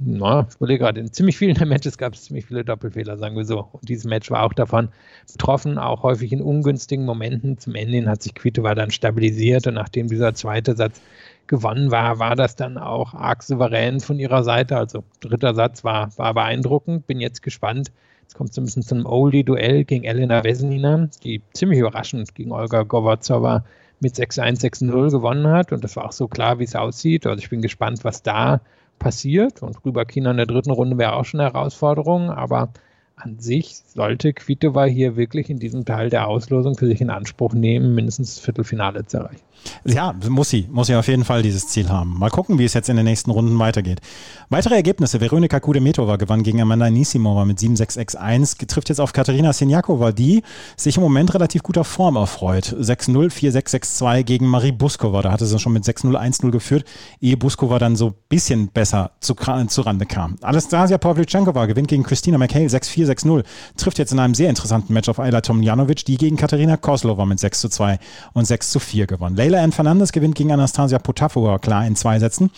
na, 0.02 0.46
ich 0.48 0.56
überlege 0.56 0.78
gerade, 0.78 1.00
in 1.00 1.12
ziemlich 1.12 1.36
vielen 1.36 1.54
der 1.54 1.66
Matches 1.66 1.98
gab 1.98 2.14
es 2.14 2.22
ziemlich 2.22 2.46
viele 2.46 2.64
Doppelfehler, 2.64 3.18
sagen 3.18 3.36
wir 3.36 3.44
so. 3.44 3.68
Und 3.72 3.86
dieses 3.88 4.04
Match 4.04 4.30
war 4.30 4.44
auch 4.44 4.54
davon 4.54 4.88
betroffen, 5.30 5.76
auch 5.76 6.02
häufig 6.02 6.32
in 6.32 6.40
ungünstigen 6.40 7.04
Momenten. 7.04 7.58
Zum 7.58 7.74
Ende 7.74 8.08
hat 8.08 8.22
sich 8.22 8.34
Quito 8.34 8.62
dann 8.62 8.90
stabilisiert 8.90 9.66
und 9.66 9.74
nachdem 9.74 10.08
dieser 10.08 10.32
zweite 10.32 10.74
Satz 10.74 11.02
gewonnen 11.50 11.90
war, 11.90 12.18
war 12.20 12.36
das 12.36 12.54
dann 12.54 12.78
auch 12.78 13.12
arg 13.12 13.42
souverän 13.42 14.00
von 14.00 14.18
ihrer 14.18 14.44
Seite. 14.44 14.76
Also 14.76 15.02
dritter 15.18 15.52
Satz 15.52 15.84
war, 15.84 16.16
war 16.16 16.32
beeindruckend. 16.32 17.06
Bin 17.06 17.20
jetzt 17.20 17.42
gespannt. 17.42 17.90
Jetzt 18.22 18.36
kommt 18.36 18.50
es 18.50 18.58
ein 18.58 18.64
bisschen 18.64 18.84
zu 18.84 18.94
einem 18.94 19.06
Oldie-Duell 19.06 19.84
gegen 19.84 20.04
Elena 20.04 20.44
Vesnina, 20.44 21.08
die 21.24 21.42
ziemlich 21.52 21.80
überraschend 21.80 22.34
gegen 22.36 22.52
Olga 22.52 22.84
Govatsova 22.84 23.64
mit 23.98 24.14
6-1, 24.14 24.60
6-0 24.60 25.10
gewonnen 25.10 25.48
hat. 25.48 25.72
Und 25.72 25.82
das 25.82 25.96
war 25.96 26.06
auch 26.06 26.12
so 26.12 26.28
klar, 26.28 26.60
wie 26.60 26.64
es 26.64 26.76
aussieht. 26.76 27.26
Also 27.26 27.40
ich 27.40 27.50
bin 27.50 27.60
gespannt, 27.60 28.04
was 28.04 28.22
da 28.22 28.60
passiert. 29.00 29.60
Und 29.60 29.84
Rüberkin 29.84 30.26
in 30.26 30.36
der 30.36 30.46
dritten 30.46 30.70
Runde 30.70 30.98
wäre 30.98 31.14
auch 31.14 31.24
schon 31.24 31.40
eine 31.40 31.52
Herausforderung. 31.52 32.30
Aber 32.30 32.72
an 33.20 33.38
sich 33.38 33.82
sollte 33.94 34.32
Kvitova 34.32 34.84
hier 34.84 35.16
wirklich 35.16 35.50
in 35.50 35.58
diesem 35.58 35.84
Teil 35.84 36.10
der 36.10 36.26
Auslosung 36.28 36.76
für 36.76 36.86
sich 36.86 37.00
in 37.00 37.10
Anspruch 37.10 37.52
nehmen, 37.52 37.94
mindestens 37.94 38.36
das 38.36 38.44
Viertelfinale 38.44 39.06
zu 39.06 39.18
erreichen. 39.18 39.42
Ja, 39.84 40.14
muss 40.28 40.50
sie. 40.50 40.68
Muss 40.70 40.86
sie 40.86 40.94
auf 40.94 41.08
jeden 41.08 41.24
Fall 41.24 41.42
dieses 41.42 41.68
Ziel 41.68 41.88
haben. 41.88 42.18
Mal 42.18 42.30
gucken, 42.30 42.58
wie 42.58 42.64
es 42.64 42.74
jetzt 42.74 42.88
in 42.88 42.96
den 42.96 43.04
nächsten 43.04 43.30
Runden 43.30 43.58
weitergeht. 43.58 44.00
Weitere 44.48 44.74
Ergebnisse. 44.74 45.20
Veronika 45.20 45.60
Kudemetova 45.60 46.16
gewann 46.16 46.42
gegen 46.42 46.60
Amanda 46.60 46.90
Nisimova 46.90 47.44
mit 47.44 47.58
7-6-6-1. 47.58 48.66
Trifft 48.66 48.88
jetzt 48.88 49.00
auf 49.00 49.12
Katerina 49.12 49.52
Sinjakova, 49.52 50.12
die 50.12 50.42
sich 50.76 50.96
im 50.96 51.02
Moment 51.02 51.34
relativ 51.34 51.62
guter 51.62 51.84
Form 51.84 52.16
erfreut. 52.16 52.74
6-0, 52.78 53.30
4-6-6-2 53.30 54.22
gegen 54.22 54.46
Marie 54.46 54.72
Buskova. 54.72 55.22
Da 55.22 55.32
hatte 55.32 55.46
sie 55.46 55.58
schon 55.58 55.72
mit 55.72 55.84
6-0, 55.84 56.14
1-0 56.16 56.50
geführt, 56.50 56.84
ehe 57.20 57.36
Buskova 57.36 57.78
dann 57.78 57.96
so 57.96 58.08
ein 58.08 58.14
bisschen 58.28 58.68
besser 58.68 59.12
zu, 59.20 59.34
zu 59.34 59.80
Rande 59.82 60.06
kam. 60.06 60.36
Anastasia 60.42 60.98
Pavlyuchenkova 60.98 61.66
gewinnt 61.66 61.88
gegen 61.88 62.02
Christina 62.02 62.38
McHale 62.38 62.66
6-4, 62.66 63.06
6-0. 63.10 63.44
Trifft 63.76 63.98
jetzt 63.98 64.12
in 64.12 64.18
einem 64.18 64.34
sehr 64.34 64.48
interessanten 64.48 64.92
Match 64.92 65.08
auf 65.08 65.18
Ayla 65.18 65.40
Tomljanovic, 65.40 66.04
die 66.04 66.16
gegen 66.16 66.36
Katharina 66.36 66.76
Kozlova 66.76 67.26
mit 67.26 67.38
6-2 67.38 67.98
und 68.32 68.46
6-4 68.46 69.06
gewonnen. 69.06 69.36
Leila 69.36 69.58
N. 69.58 69.72
Fernandes 69.72 70.12
gewinnt 70.12 70.34
gegen 70.34 70.52
Anastasia 70.52 70.98
Potapova 70.98 71.58
klar 71.58 71.86
in 71.86 71.96
zwei 71.96 72.18
Sätzen. 72.18 72.50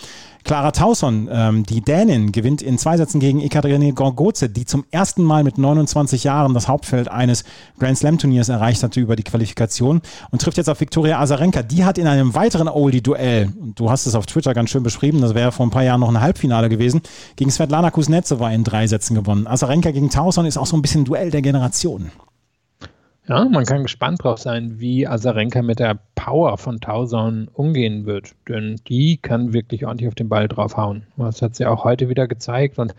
Clara 0.45 0.72
Tauson, 0.72 1.28
ähm, 1.30 1.64
die 1.64 1.80
Dänin, 1.80 2.32
gewinnt 2.32 2.62
in 2.62 2.78
zwei 2.78 2.97
Sätzen 2.97 3.20
gegen 3.20 3.40
Ekaterine 3.40 3.93
Gorgoze, 3.93 4.49
die 4.49 4.64
zum 4.64 4.84
ersten 4.90 5.22
Mal 5.22 5.45
mit 5.45 5.59
29 5.59 6.24
Jahren 6.24 6.55
das 6.55 6.68
Hauptfeld 6.68 7.09
eines 7.09 7.45
Grand 7.78 7.99
Slam 7.99 8.18
Turniers 8.18 8.49
erreicht 8.49 8.82
hatte 8.82 9.01
über 9.01 9.14
die 9.16 9.22
Qualifikation 9.22 10.01
und 10.30 10.43
trifft 10.43 10.57
jetzt 10.57 10.68
auf 10.68 10.80
Viktoria 10.80 11.20
Azarenka. 11.20 11.62
Die 11.62 11.84
hat 11.84 11.99
in 11.99 12.07
einem 12.07 12.34
weiteren 12.34 12.68
Oldie-Duell, 12.68 13.53
du 13.74 13.90
hast 13.90 14.07
es 14.07 14.14
auf 14.14 14.26
Twitter 14.26 14.55
ganz 14.55 14.70
schön 14.70 14.82
beschrieben, 14.82 15.20
das 15.20 15.34
wäre 15.34 15.53
vor 15.53 15.66
ein 15.66 15.70
paar 15.70 15.84
Jahren 15.84 16.01
noch 16.01 16.09
ein 16.09 16.20
Halbfinale 16.20 16.68
gewesen, 16.68 17.03
gegen 17.36 17.51
Svetlana 17.51 17.90
Kuznetsova 17.90 18.51
in 18.51 18.64
drei 18.64 18.86
Sätzen 18.86 19.14
gewonnen. 19.14 19.47
Azarenka 19.47 19.90
gegen 19.93 20.11
Tauson 20.11 20.47
ist 20.47 20.57
auch 20.57 20.66
so 20.66 20.76
ein 20.76 20.82
bisschen 20.82 21.05
Duell 21.05 21.30
der 21.30 21.43
Generationen. 21.43 22.11
Ja, 23.32 23.46
man 23.46 23.64
kann 23.64 23.84
gespannt 23.84 24.22
drauf 24.22 24.38
sein, 24.40 24.78
wie 24.78 25.08
Azarenka 25.08 25.62
mit 25.62 25.78
der 25.78 25.98
Power 26.16 26.58
von 26.58 26.82
Tauson 26.82 27.48
umgehen 27.54 28.04
wird. 28.04 28.32
Denn 28.46 28.76
die 28.88 29.16
kann 29.16 29.54
wirklich 29.54 29.86
ordentlich 29.86 30.08
auf 30.08 30.14
den 30.14 30.28
Ball 30.28 30.48
draufhauen. 30.48 31.06
Das 31.16 31.40
hat 31.40 31.56
sie 31.56 31.64
auch 31.64 31.82
heute 31.82 32.10
wieder 32.10 32.28
gezeigt. 32.28 32.78
Und 32.78 32.94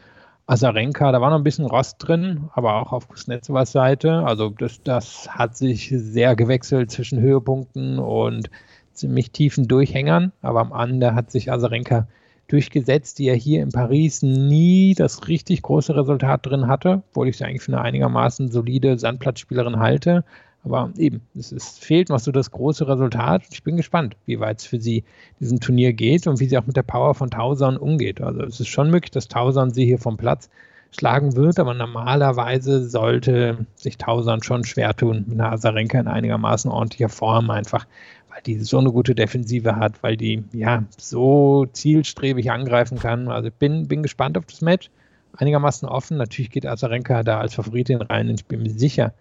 Azarenka, 0.47 1.11
da 1.11 1.21
war 1.21 1.29
noch 1.29 1.37
ein 1.37 1.43
bisschen 1.43 1.67
Rost 1.67 1.97
drin, 1.99 2.49
aber 2.55 2.81
auch 2.81 2.93
auf 2.93 3.09
Kuznetsovas 3.09 3.73
Seite. 3.73 4.25
Also 4.25 4.49
das, 4.49 4.81
das 4.81 5.29
hat 5.29 5.55
sich 5.55 5.93
sehr 5.95 6.35
gewechselt 6.35 6.89
zwischen 6.89 7.19
Höhepunkten 7.19 7.99
und 7.99 8.49
ziemlich 8.91 9.29
tiefen 9.29 9.67
Durchhängern. 9.67 10.31
Aber 10.41 10.61
am 10.61 10.73
Ende 10.73 11.13
hat 11.13 11.29
sich 11.29 11.51
Azarenka 11.51 12.07
durchgesetzt, 12.53 13.17
die 13.17 13.27
er 13.27 13.35
hier 13.35 13.63
in 13.63 13.71
Paris 13.71 14.21
nie 14.21 14.93
das 14.93 15.27
richtig 15.27 15.63
große 15.63 15.95
Resultat 15.95 16.45
drin 16.45 16.67
hatte, 16.67 17.01
obwohl 17.09 17.27
ich 17.27 17.37
sie 17.37 17.45
eigentlich 17.45 17.63
für 17.63 17.73
eine 17.73 17.81
einigermaßen 17.81 18.51
solide 18.51 18.99
Sandplatzspielerin 18.99 19.79
halte. 19.79 20.23
Aber 20.63 20.91
eben, 20.97 21.21
es 21.35 21.51
ist, 21.51 21.83
fehlt 21.83 22.09
noch 22.09 22.19
so 22.19 22.31
das 22.31 22.51
große 22.51 22.87
Resultat. 22.87 23.41
Ich 23.51 23.63
bin 23.63 23.75
gespannt, 23.75 24.15
wie 24.27 24.39
weit 24.39 24.59
es 24.59 24.67
für 24.67 24.79
sie 24.79 25.03
diesem 25.39 25.59
Turnier 25.59 25.93
geht 25.93 26.27
und 26.27 26.39
wie 26.39 26.45
sie 26.45 26.57
auch 26.57 26.67
mit 26.67 26.77
der 26.77 26.83
Power 26.83 27.15
von 27.15 27.31
Tausan 27.31 27.75
umgeht. 27.75 28.21
Also 28.21 28.43
es 28.43 28.59
ist 28.59 28.67
schon 28.67 28.91
möglich, 28.91 29.11
dass 29.11 29.27
Tausan 29.27 29.71
sie 29.71 29.85
hier 29.85 29.97
vom 29.97 30.15
Platz 30.15 30.49
schlagen 30.91 31.35
wird, 31.35 31.59
aber 31.59 31.73
normalerweise 31.73 32.87
sollte 32.87 33.65
sich 33.75 33.97
Tausan 33.97 34.43
schon 34.43 34.63
schwer 34.63 34.95
tun 34.95 35.25
mit 35.27 35.39
einer 35.39 35.51
Asarenka 35.51 35.99
in 35.99 36.07
einigermaßen 36.07 36.69
ordentlicher 36.69 37.09
Form 37.09 37.49
einfach, 37.49 37.87
weil 38.33 38.41
die 38.41 38.59
so 38.59 38.79
eine 38.79 38.91
gute 38.91 39.13
Defensive 39.13 39.75
hat, 39.75 40.01
weil 40.01 40.17
die 40.17 40.43
ja 40.53 40.83
so 40.97 41.65
zielstrebig 41.71 42.51
angreifen 42.51 42.97
kann. 42.97 43.27
Also 43.27 43.49
bin, 43.51 43.87
bin 43.87 44.01
gespannt 44.01 44.37
auf 44.37 44.45
das 44.45 44.61
Match. 44.61 44.89
Einigermaßen 45.37 45.87
offen. 45.87 46.17
Natürlich 46.17 46.49
geht 46.49 46.65
Azarenka 46.65 47.23
da 47.23 47.39
als 47.39 47.53
Favoritin 47.53 48.01
rein 48.01 48.29
und 48.29 48.39
ich 48.39 48.45
bin 48.45 48.63
mir 48.63 48.71
sicher, 48.71 49.13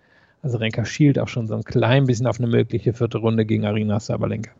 also 0.42 0.58
Renka 0.58 0.84
schielt 0.84 1.20
auch 1.20 1.28
schon 1.28 1.46
so 1.46 1.54
ein 1.54 1.62
klein 1.62 2.06
bisschen 2.06 2.26
auf 2.26 2.40
eine 2.40 2.48
mögliche 2.48 2.92
vierte 2.92 3.18
Runde 3.18 3.46
gegen 3.46 3.64
Arina 3.64 4.00
Sabalenka. 4.00 4.50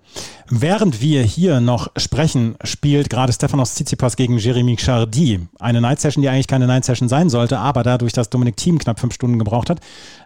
Während 0.48 1.00
wir 1.00 1.22
hier 1.22 1.60
noch 1.60 1.88
sprechen, 1.96 2.54
spielt 2.62 3.10
gerade 3.10 3.32
Stefanos 3.32 3.74
Tsitsipas 3.74 4.14
gegen 4.16 4.38
Jeremy 4.38 4.76
Chardy. 4.76 5.40
Eine 5.58 5.80
Night 5.80 6.00
Session, 6.00 6.22
die 6.22 6.28
eigentlich 6.28 6.46
keine 6.46 6.68
Night 6.68 6.84
Session 6.84 7.08
sein 7.08 7.30
sollte, 7.30 7.58
aber 7.58 7.82
dadurch, 7.82 8.12
dass 8.12 8.30
Dominik 8.30 8.56
Thiem 8.56 8.78
knapp 8.78 9.00
fünf 9.00 9.14
Stunden 9.14 9.38
gebraucht 9.38 9.70
hat, 9.70 9.80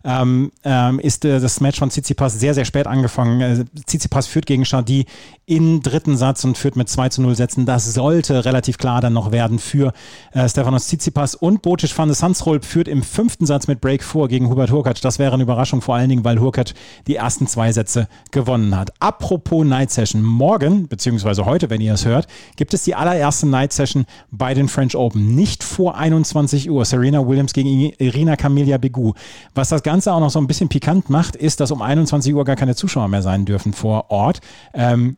ähm, 0.05 0.53
ähm, 0.65 0.99
ist 0.99 1.25
äh, 1.25 1.41
das 1.41 1.61
Match 1.61 1.79
von 1.79 1.89
Tsitsipas 1.89 2.39
sehr, 2.39 2.53
sehr 2.53 2.65
spät 2.67 2.87
angefangen. 2.87 3.41
Äh, 3.41 3.65
Tsitsipas 3.87 4.27
führt 4.27 4.47
gegen 4.47 4.65
Chardy 4.65 5.07
in 5.47 5.81
dritten 5.81 6.17
Satz 6.17 6.45
und 6.45 6.59
führt 6.59 6.77
mit 6.77 6.89
2 6.89 7.09
zu 7.09 7.23
0 7.23 7.35
Sätzen. 7.35 7.67
Das 7.67 7.95
sollte 7.95 8.45
relativ 8.45 8.79
klar 8.79 9.01
dann 9.01 9.13
noch 9.13 9.33
werden 9.33 9.59
für 9.59 9.93
äh, 10.33 10.49
Stefanos 10.49 10.87
Tsitsipas. 10.87 11.35
Und 11.35 11.63
Botic 11.63 11.97
van 11.97 12.09
de 12.09 12.17
Sansrolp 12.17 12.65
führt 12.65 12.89
im 12.89 13.03
fünften 13.03 13.47
Satz 13.47 13.69
mit 13.69 13.81
Break 13.81 14.03
4 14.03 14.29
gegen 14.29 14.51
Hubert 14.51 14.71
Hurkacz. 14.71 15.01
Das 15.01 15.19
wäre 15.19 15.35
eine 15.35 15.46
Überraschung, 15.47 15.81
vor 15.81 15.95
allen 15.95 16.09
Dingen, 16.09 16.25
weil 16.25 16.41
Hurkacz 16.41 16.75
die 17.07 17.17
ersten 17.17 17.47
zwei 17.47 17.73
Sätze 17.73 18.09
gewonnen 18.31 18.77
hat. 18.77 18.93
Apropos 19.01 19.65
Night 19.65 19.91
Session. 19.91 20.23
Morgen, 20.23 20.89
beziehungsweise 20.89 21.47
heute, 21.47 21.71
wenn 21.71 21.81
ihr 21.81 21.95
es 21.95 22.05
hört, 22.05 22.27
gibt 22.57 22.75
es 22.75 22.83
die 22.83 22.95
allererste 22.95 23.47
Night 23.47 23.73
Session 23.73 24.07
bei 24.31 24.55
den 24.55 24.69
French 24.69 24.97
Open. 24.97 25.35
Nicht 25.35 25.65
vor 25.65 25.97
21 25.97 26.71
Uhr. 26.71 26.85
Serena 26.85 27.27
Williams 27.27 27.53
gegen 27.53 27.93
Irina 27.99 28.37
Camelia 28.37 28.79
Begu. 28.79 29.13
Was 29.55 29.69
das 29.69 29.83
Ganze 29.83 30.13
auch 30.13 30.21
noch 30.21 30.31
so 30.31 30.41
ein 30.41 30.47
bisschen 30.47 30.69
pikant 30.69 31.11
macht, 31.11 31.37
ist, 31.37 31.61
dass 31.61 31.71
um 31.71 31.83
21 31.83 32.35
Uhr 32.35 32.45
gar 32.45 32.57
keine 32.57 32.75
Zuschauer 32.75 33.09
mehr 33.09 33.23
sein 33.23 33.45
dürfen 33.45 33.73
vor 33.73 34.11
Ort. 34.11 34.41
Ähm, 34.75 35.17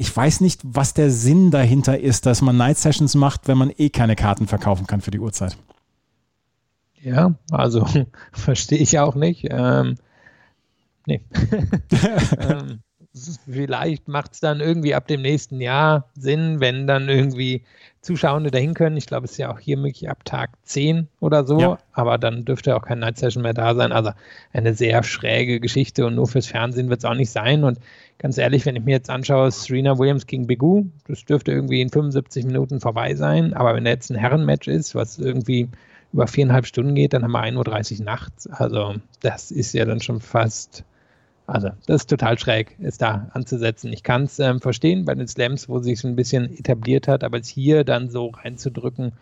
ich 0.00 0.16
weiß 0.16 0.40
nicht, 0.40 0.60
was 0.64 0.94
der 0.94 1.10
Sinn 1.10 1.50
dahinter 1.50 2.00
ist, 2.00 2.24
dass 2.24 2.40
man 2.40 2.56
Night 2.56 2.78
Sessions 2.78 3.14
macht, 3.14 3.48
wenn 3.48 3.58
man 3.58 3.70
eh 3.76 3.90
keine 3.90 4.16
Karten 4.16 4.46
verkaufen 4.46 4.86
kann 4.86 5.02
für 5.02 5.10
die 5.10 5.20
Uhrzeit. 5.20 5.58
Ja, 7.02 7.34
also 7.50 7.86
verstehe 8.32 8.78
ich 8.78 8.98
auch 8.98 9.14
nicht. 9.14 9.46
Ähm, 9.50 9.96
nee. 11.06 11.20
ähm, 12.38 12.80
vielleicht 13.44 14.06
macht 14.08 14.34
es 14.34 14.40
dann 14.40 14.60
irgendwie 14.60 14.94
ab 14.94 15.08
dem 15.08 15.22
nächsten 15.22 15.60
Jahr 15.60 16.10
Sinn, 16.14 16.60
wenn 16.60 16.86
dann 16.86 17.08
irgendwie 17.08 17.64
Zuschauende 18.02 18.50
dahin 18.50 18.74
können. 18.74 18.96
Ich 18.96 19.06
glaube, 19.06 19.24
es 19.24 19.32
ist 19.32 19.38
ja 19.38 19.52
auch 19.52 19.58
hier 19.58 19.76
möglich 19.76 20.08
ab 20.08 20.24
Tag 20.24 20.50
10 20.62 21.08
oder 21.18 21.44
so, 21.44 21.60
ja. 21.60 21.78
aber 21.92 22.18
dann 22.18 22.44
dürfte 22.44 22.76
auch 22.76 22.82
kein 22.82 23.00
Night 23.00 23.18
Session 23.18 23.42
mehr 23.42 23.52
da 23.52 23.74
sein. 23.74 23.92
Also 23.92 24.12
eine 24.52 24.74
sehr 24.74 25.02
schräge 25.02 25.60
Geschichte 25.60 26.06
und 26.06 26.14
nur 26.14 26.28
fürs 26.28 26.46
Fernsehen 26.46 26.88
wird 26.88 27.00
es 27.00 27.04
auch 27.04 27.14
nicht 27.14 27.30
sein. 27.30 27.64
Und 27.64 27.78
ganz 28.18 28.38
ehrlich, 28.38 28.64
wenn 28.64 28.76
ich 28.76 28.84
mir 28.84 28.92
jetzt 28.92 29.10
anschaue, 29.10 29.50
Serena 29.50 29.98
Williams 29.98 30.26
gegen 30.26 30.46
Begu, 30.46 30.86
das 31.06 31.24
dürfte 31.24 31.52
irgendwie 31.52 31.80
in 31.80 31.90
75 31.90 32.46
Minuten 32.46 32.80
vorbei 32.80 33.14
sein. 33.16 33.54
Aber 33.54 33.74
wenn 33.74 33.84
da 33.84 33.90
jetzt 33.90 34.10
ein 34.10 34.18
Herrenmatch 34.18 34.68
ist, 34.68 34.94
was 34.94 35.18
irgendwie 35.18 35.68
über 36.12 36.26
viereinhalb 36.26 36.66
Stunden 36.66 36.94
geht, 36.94 37.12
dann 37.12 37.22
haben 37.22 37.32
wir 37.32 37.42
1.30 37.42 37.98
Uhr 38.00 38.04
nachts. 38.04 38.46
Also 38.48 38.94
das 39.20 39.50
ist 39.50 39.72
ja 39.74 39.84
dann 39.84 40.00
schon 40.00 40.20
fast 40.20 40.84
also, 41.50 41.70
das 41.86 42.02
ist 42.02 42.10
total 42.10 42.38
schräg, 42.38 42.76
es 42.80 42.96
da 42.96 43.28
anzusetzen. 43.32 43.92
Ich 43.92 44.04
kann 44.04 44.22
es 44.22 44.38
ähm, 44.38 44.60
verstehen 44.60 45.04
bei 45.04 45.16
den 45.16 45.26
Slams, 45.26 45.68
wo 45.68 45.80
sich 45.80 46.04
ein 46.04 46.14
bisschen 46.14 46.48
etabliert 46.56 47.08
hat, 47.08 47.24
aber 47.24 47.40
es 47.40 47.48
hier 47.48 47.82
dann 47.82 48.08
so 48.08 48.28
reinzudrücken, 48.28 49.14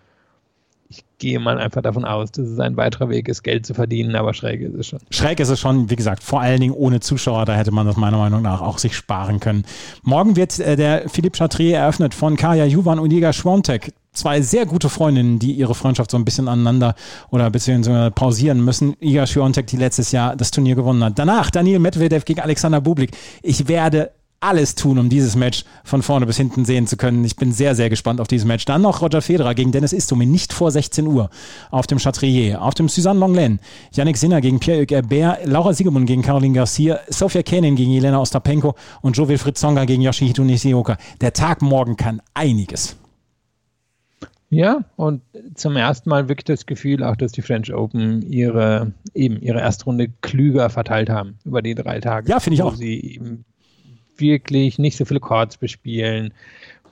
ich 0.90 1.04
gehe 1.18 1.38
mal 1.38 1.58
einfach 1.58 1.82
davon 1.82 2.04
aus, 2.04 2.32
dass 2.32 2.46
es 2.46 2.58
ein 2.58 2.76
weiterer 2.76 3.10
Weg 3.10 3.28
ist, 3.28 3.42
Geld 3.42 3.66
zu 3.66 3.74
verdienen, 3.74 4.16
aber 4.16 4.32
schräg 4.32 4.62
ist 4.62 4.74
es 4.74 4.86
schon. 4.86 5.00
Schräg 5.10 5.38
ist 5.38 5.50
es 5.50 5.60
schon, 5.60 5.90
wie 5.90 5.96
gesagt, 5.96 6.22
vor 6.22 6.40
allen 6.40 6.60
Dingen 6.60 6.72
ohne 6.72 7.00
Zuschauer, 7.00 7.44
da 7.44 7.54
hätte 7.54 7.72
man 7.72 7.86
das 7.86 7.96
meiner 7.96 8.16
Meinung 8.16 8.40
nach 8.40 8.62
auch 8.62 8.78
sich 8.78 8.96
sparen 8.96 9.38
können. 9.38 9.64
Morgen 10.02 10.36
wird 10.36 10.58
äh, 10.58 10.76
der 10.76 11.08
Philippe 11.08 11.38
Chatrier 11.38 11.78
eröffnet 11.78 12.14
von 12.14 12.36
Kaya 12.36 12.64
Juvan 12.64 12.98
und 12.98 13.12
Iga 13.12 13.32
Schwontek 13.32 13.92
zwei 14.12 14.40
sehr 14.40 14.66
gute 14.66 14.88
Freundinnen, 14.88 15.38
die 15.38 15.52
ihre 15.52 15.74
Freundschaft 15.74 16.10
so 16.10 16.16
ein 16.16 16.24
bisschen 16.24 16.48
aneinander 16.48 16.94
oder 17.30 17.50
beziehungsweise 17.50 18.10
pausieren 18.10 18.64
müssen. 18.64 18.96
Iga 19.00 19.26
Swiatek, 19.26 19.66
die 19.66 19.76
letztes 19.76 20.10
Jahr 20.12 20.36
das 20.36 20.50
Turnier 20.50 20.74
gewonnen 20.74 21.04
hat. 21.04 21.18
Danach 21.18 21.50
Daniel 21.50 21.78
Medvedev 21.78 22.24
gegen 22.24 22.40
Alexander 22.40 22.80
Bublik. 22.80 23.10
Ich 23.42 23.68
werde 23.68 24.10
alles 24.40 24.74
tun, 24.74 24.98
um 24.98 25.08
dieses 25.08 25.34
Match 25.36 25.64
von 25.84 26.02
vorne 26.02 26.26
bis 26.26 26.36
hinten 26.36 26.64
sehen 26.64 26.86
zu 26.86 26.96
können. 26.96 27.24
Ich 27.24 27.36
bin 27.36 27.52
sehr, 27.52 27.74
sehr 27.74 27.90
gespannt 27.90 28.20
auf 28.20 28.28
dieses 28.28 28.46
Match. 28.46 28.64
Dann 28.64 28.82
noch 28.82 29.02
Roger 29.02 29.20
Federer 29.20 29.54
gegen 29.54 29.72
Dennis 29.72 29.92
Istomin, 29.92 30.30
nicht 30.30 30.52
vor 30.52 30.70
16 30.70 31.06
Uhr 31.06 31.30
auf 31.70 31.86
dem 31.86 31.98
Chatrier. 31.98 32.62
Auf 32.62 32.74
dem 32.74 32.88
Suzanne 32.88 33.18
Longlen, 33.18 33.58
Yannick 33.92 34.16
Sinner 34.16 34.40
gegen 34.40 34.60
Pierre-Hugues 34.60 34.94
Herbert, 34.94 35.46
Laura 35.46 35.72
Siegemund 35.72 36.06
gegen 36.06 36.22
Caroline 36.22 36.54
Garcia, 36.54 37.00
Sofia 37.08 37.42
Kenin 37.42 37.74
gegen 37.74 37.90
Jelena 37.90 38.20
Ostapenko 38.20 38.74
und 39.02 39.16
Joe 39.16 39.28
Wilfried 39.28 39.56
Tsonga 39.56 39.84
gegen 39.84 40.02
Yoshihito 40.02 40.44
Nishioka. 40.44 40.96
Der 41.20 41.32
Tag 41.32 41.60
morgen 41.62 41.96
kann 41.96 42.22
einiges. 42.34 42.96
Ja, 44.50 44.84
und 44.96 45.20
zum 45.56 45.76
ersten 45.76 46.08
Mal 46.08 46.28
wirklich 46.28 46.46
das 46.46 46.64
Gefühl, 46.64 47.02
auch 47.02 47.16
dass 47.16 47.32
die 47.32 47.42
French 47.42 47.74
Open 47.74 48.22
ihre 48.22 48.92
eben 49.12 49.42
ihre 49.42 49.60
erste 49.60 49.84
Runde 49.84 50.08
klüger 50.22 50.70
verteilt 50.70 51.10
haben 51.10 51.38
über 51.44 51.60
die 51.60 51.74
drei 51.74 52.00
Tage. 52.00 52.30
Ja, 52.30 52.40
finde 52.40 52.54
ich 52.54 52.62
auch. 52.62 52.74
Sie 52.74 52.98
eben 52.98 53.44
wirklich 54.20 54.78
nicht 54.78 54.96
so 54.96 55.04
viele 55.04 55.20
Chords 55.20 55.56
bespielen, 55.56 56.32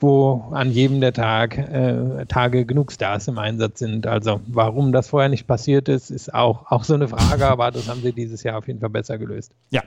wo 0.00 0.48
an 0.52 0.70
jedem 0.70 1.00
der 1.00 1.12
Tag, 1.12 1.56
äh, 1.56 2.26
Tage 2.26 2.66
genug 2.66 2.92
Stars 2.92 3.28
im 3.28 3.38
Einsatz 3.38 3.78
sind. 3.78 4.06
Also 4.06 4.40
warum 4.46 4.92
das 4.92 5.08
vorher 5.08 5.28
nicht 5.28 5.46
passiert 5.46 5.88
ist, 5.88 6.10
ist 6.10 6.32
auch, 6.34 6.70
auch 6.70 6.84
so 6.84 6.94
eine 6.94 7.08
Frage, 7.08 7.46
aber 7.46 7.70
das 7.70 7.88
haben 7.88 8.02
sie 8.02 8.12
dieses 8.12 8.42
Jahr 8.42 8.58
auf 8.58 8.66
jeden 8.66 8.80
Fall 8.80 8.90
besser 8.90 9.18
gelöst. 9.18 9.52
Ja, 9.70 9.82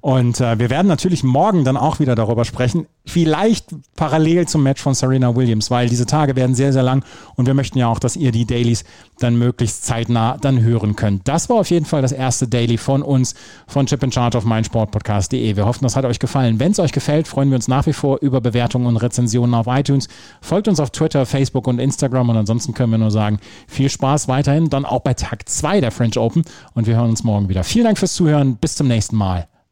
Und 0.00 0.40
äh, 0.40 0.58
wir 0.58 0.70
werden 0.70 0.86
natürlich 0.86 1.22
morgen 1.22 1.64
dann 1.64 1.76
auch 1.76 2.00
wieder 2.00 2.14
darüber 2.14 2.44
sprechen. 2.44 2.86
Vielleicht 3.04 3.74
parallel 3.96 4.48
zum 4.48 4.62
Match 4.62 4.80
von 4.80 4.94
Serena 4.94 5.36
Williams, 5.36 5.70
weil 5.70 5.88
diese 5.88 6.06
Tage 6.06 6.36
werden 6.36 6.54
sehr, 6.54 6.72
sehr 6.72 6.82
lang 6.82 7.04
und 7.36 7.46
wir 7.46 7.54
möchten 7.54 7.78
ja 7.78 7.88
auch, 7.88 7.98
dass 7.98 8.16
ihr 8.16 8.32
die 8.32 8.46
Dailies 8.46 8.84
dann 9.18 9.36
möglichst 9.36 9.84
zeitnah 9.84 10.38
dann 10.40 10.62
hören 10.62 10.96
könnt. 10.96 11.28
Das 11.28 11.50
war 11.50 11.56
auf 11.56 11.70
jeden 11.70 11.84
Fall 11.84 12.00
das 12.00 12.12
erste 12.12 12.48
Daily 12.48 12.78
von 12.78 13.02
uns, 13.02 13.34
von 13.66 13.86
Chip 13.86 14.02
in 14.02 14.12
Charge 14.12 14.38
auf 14.38 14.44
meinsportpodcast.de. 14.44 15.56
Wir 15.56 15.66
hoffen, 15.66 15.84
das 15.84 15.96
hat 15.96 16.04
euch 16.06 16.18
gefallen. 16.18 16.60
Wenn 16.60 16.72
es 16.72 16.78
euch 16.78 16.92
gefällt, 16.92 17.28
freuen 17.28 17.50
wir 17.50 17.56
uns 17.56 17.68
nach 17.68 17.86
wie 17.86 17.92
vor 17.92 18.18
über 18.20 18.40
Bewertungen 18.40 18.86
und 18.86 18.96
Rezensionen 18.96 19.54
auf 19.54 19.66
iTunes. 19.66 20.08
Folgt 20.40 20.68
uns 20.68 20.80
auf 20.80 20.90
Twitter, 20.90 21.26
Facebook 21.26 21.66
und 21.66 21.78
Instagram 21.78 22.30
und 22.30 22.36
ansonsten 22.36 22.72
können 22.72 22.92
wir 22.92 22.98
nur 22.98 23.10
sagen, 23.10 23.38
viel 23.66 23.90
Spaß 23.90 24.28
weiterhin, 24.28 24.70
dann 24.70 24.86
auch 24.86 25.00
bei 25.00 25.14
Tag 25.14 25.48
2 25.48 25.80
der 25.80 25.90
French 25.90 26.16
Open 26.18 26.44
und 26.74 26.86
wir 26.86 26.96
hören 26.96 27.10
uns 27.10 27.22
morgen 27.22 27.48
wieder. 27.48 27.64
Vielen 27.64 27.84
Dank 27.84 27.98
fürs 27.98 28.14
Zuhören. 28.14 28.56
Bis 28.56 28.76
zum 28.76 28.88
nächsten 28.88 29.16
Mal. 29.16 29.46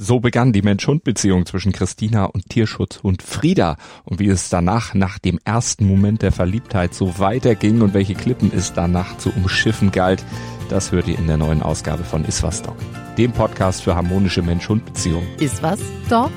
So 0.00 0.20
begann 0.20 0.52
die 0.52 0.62
Mensch-Hund-Beziehung 0.62 1.44
zwischen 1.44 1.72
Christina 1.72 2.26
und 2.26 2.48
Tierschutzhund 2.48 3.20
Frieda. 3.20 3.76
Und 4.04 4.20
wie 4.20 4.28
es 4.28 4.48
danach, 4.48 4.94
nach 4.94 5.18
dem 5.18 5.40
ersten 5.44 5.88
Moment 5.88 6.22
der 6.22 6.30
Verliebtheit, 6.30 6.94
so 6.94 7.18
weiterging 7.18 7.82
und 7.82 7.94
welche 7.94 8.14
Klippen 8.14 8.52
es 8.54 8.72
danach 8.72 9.18
zu 9.18 9.30
umschiffen 9.30 9.90
galt, 9.90 10.24
das 10.68 10.92
hört 10.92 11.08
ihr 11.08 11.18
in 11.18 11.26
der 11.26 11.36
neuen 11.36 11.62
Ausgabe 11.62 12.04
von 12.04 12.24
Iswas 12.24 12.62
Dog, 12.62 12.76
dem 13.16 13.32
Podcast 13.32 13.82
für 13.82 13.96
harmonische 13.96 14.40
Mensch-Hund-Beziehungen. 14.40 15.26
Ist 15.40 15.64
was, 15.64 15.80
Dog? 16.08 16.30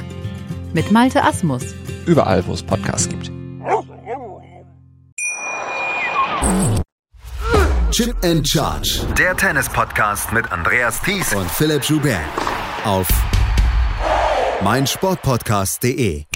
Mit 0.74 0.91
Malte 0.91 1.24
Asmus. 1.24 1.64
Überall, 2.07 2.43
wo 2.47 2.53
es 2.53 2.64
Podcasts 2.64 3.09
gibt. 3.09 3.32
Chip 7.91 8.16
and 8.24 8.47
Charge. 8.47 9.05
Der 9.20 9.38
Tennis-Podcast 9.38 10.34
mit 10.34 10.51
Andreas 10.51 10.99
Thies 11.03 11.32
und 11.36 11.51
Philipp 11.51 11.84
Joubert. 11.84 12.22
Auf 12.86 13.07
meinsportpodcast.de. 14.64 16.30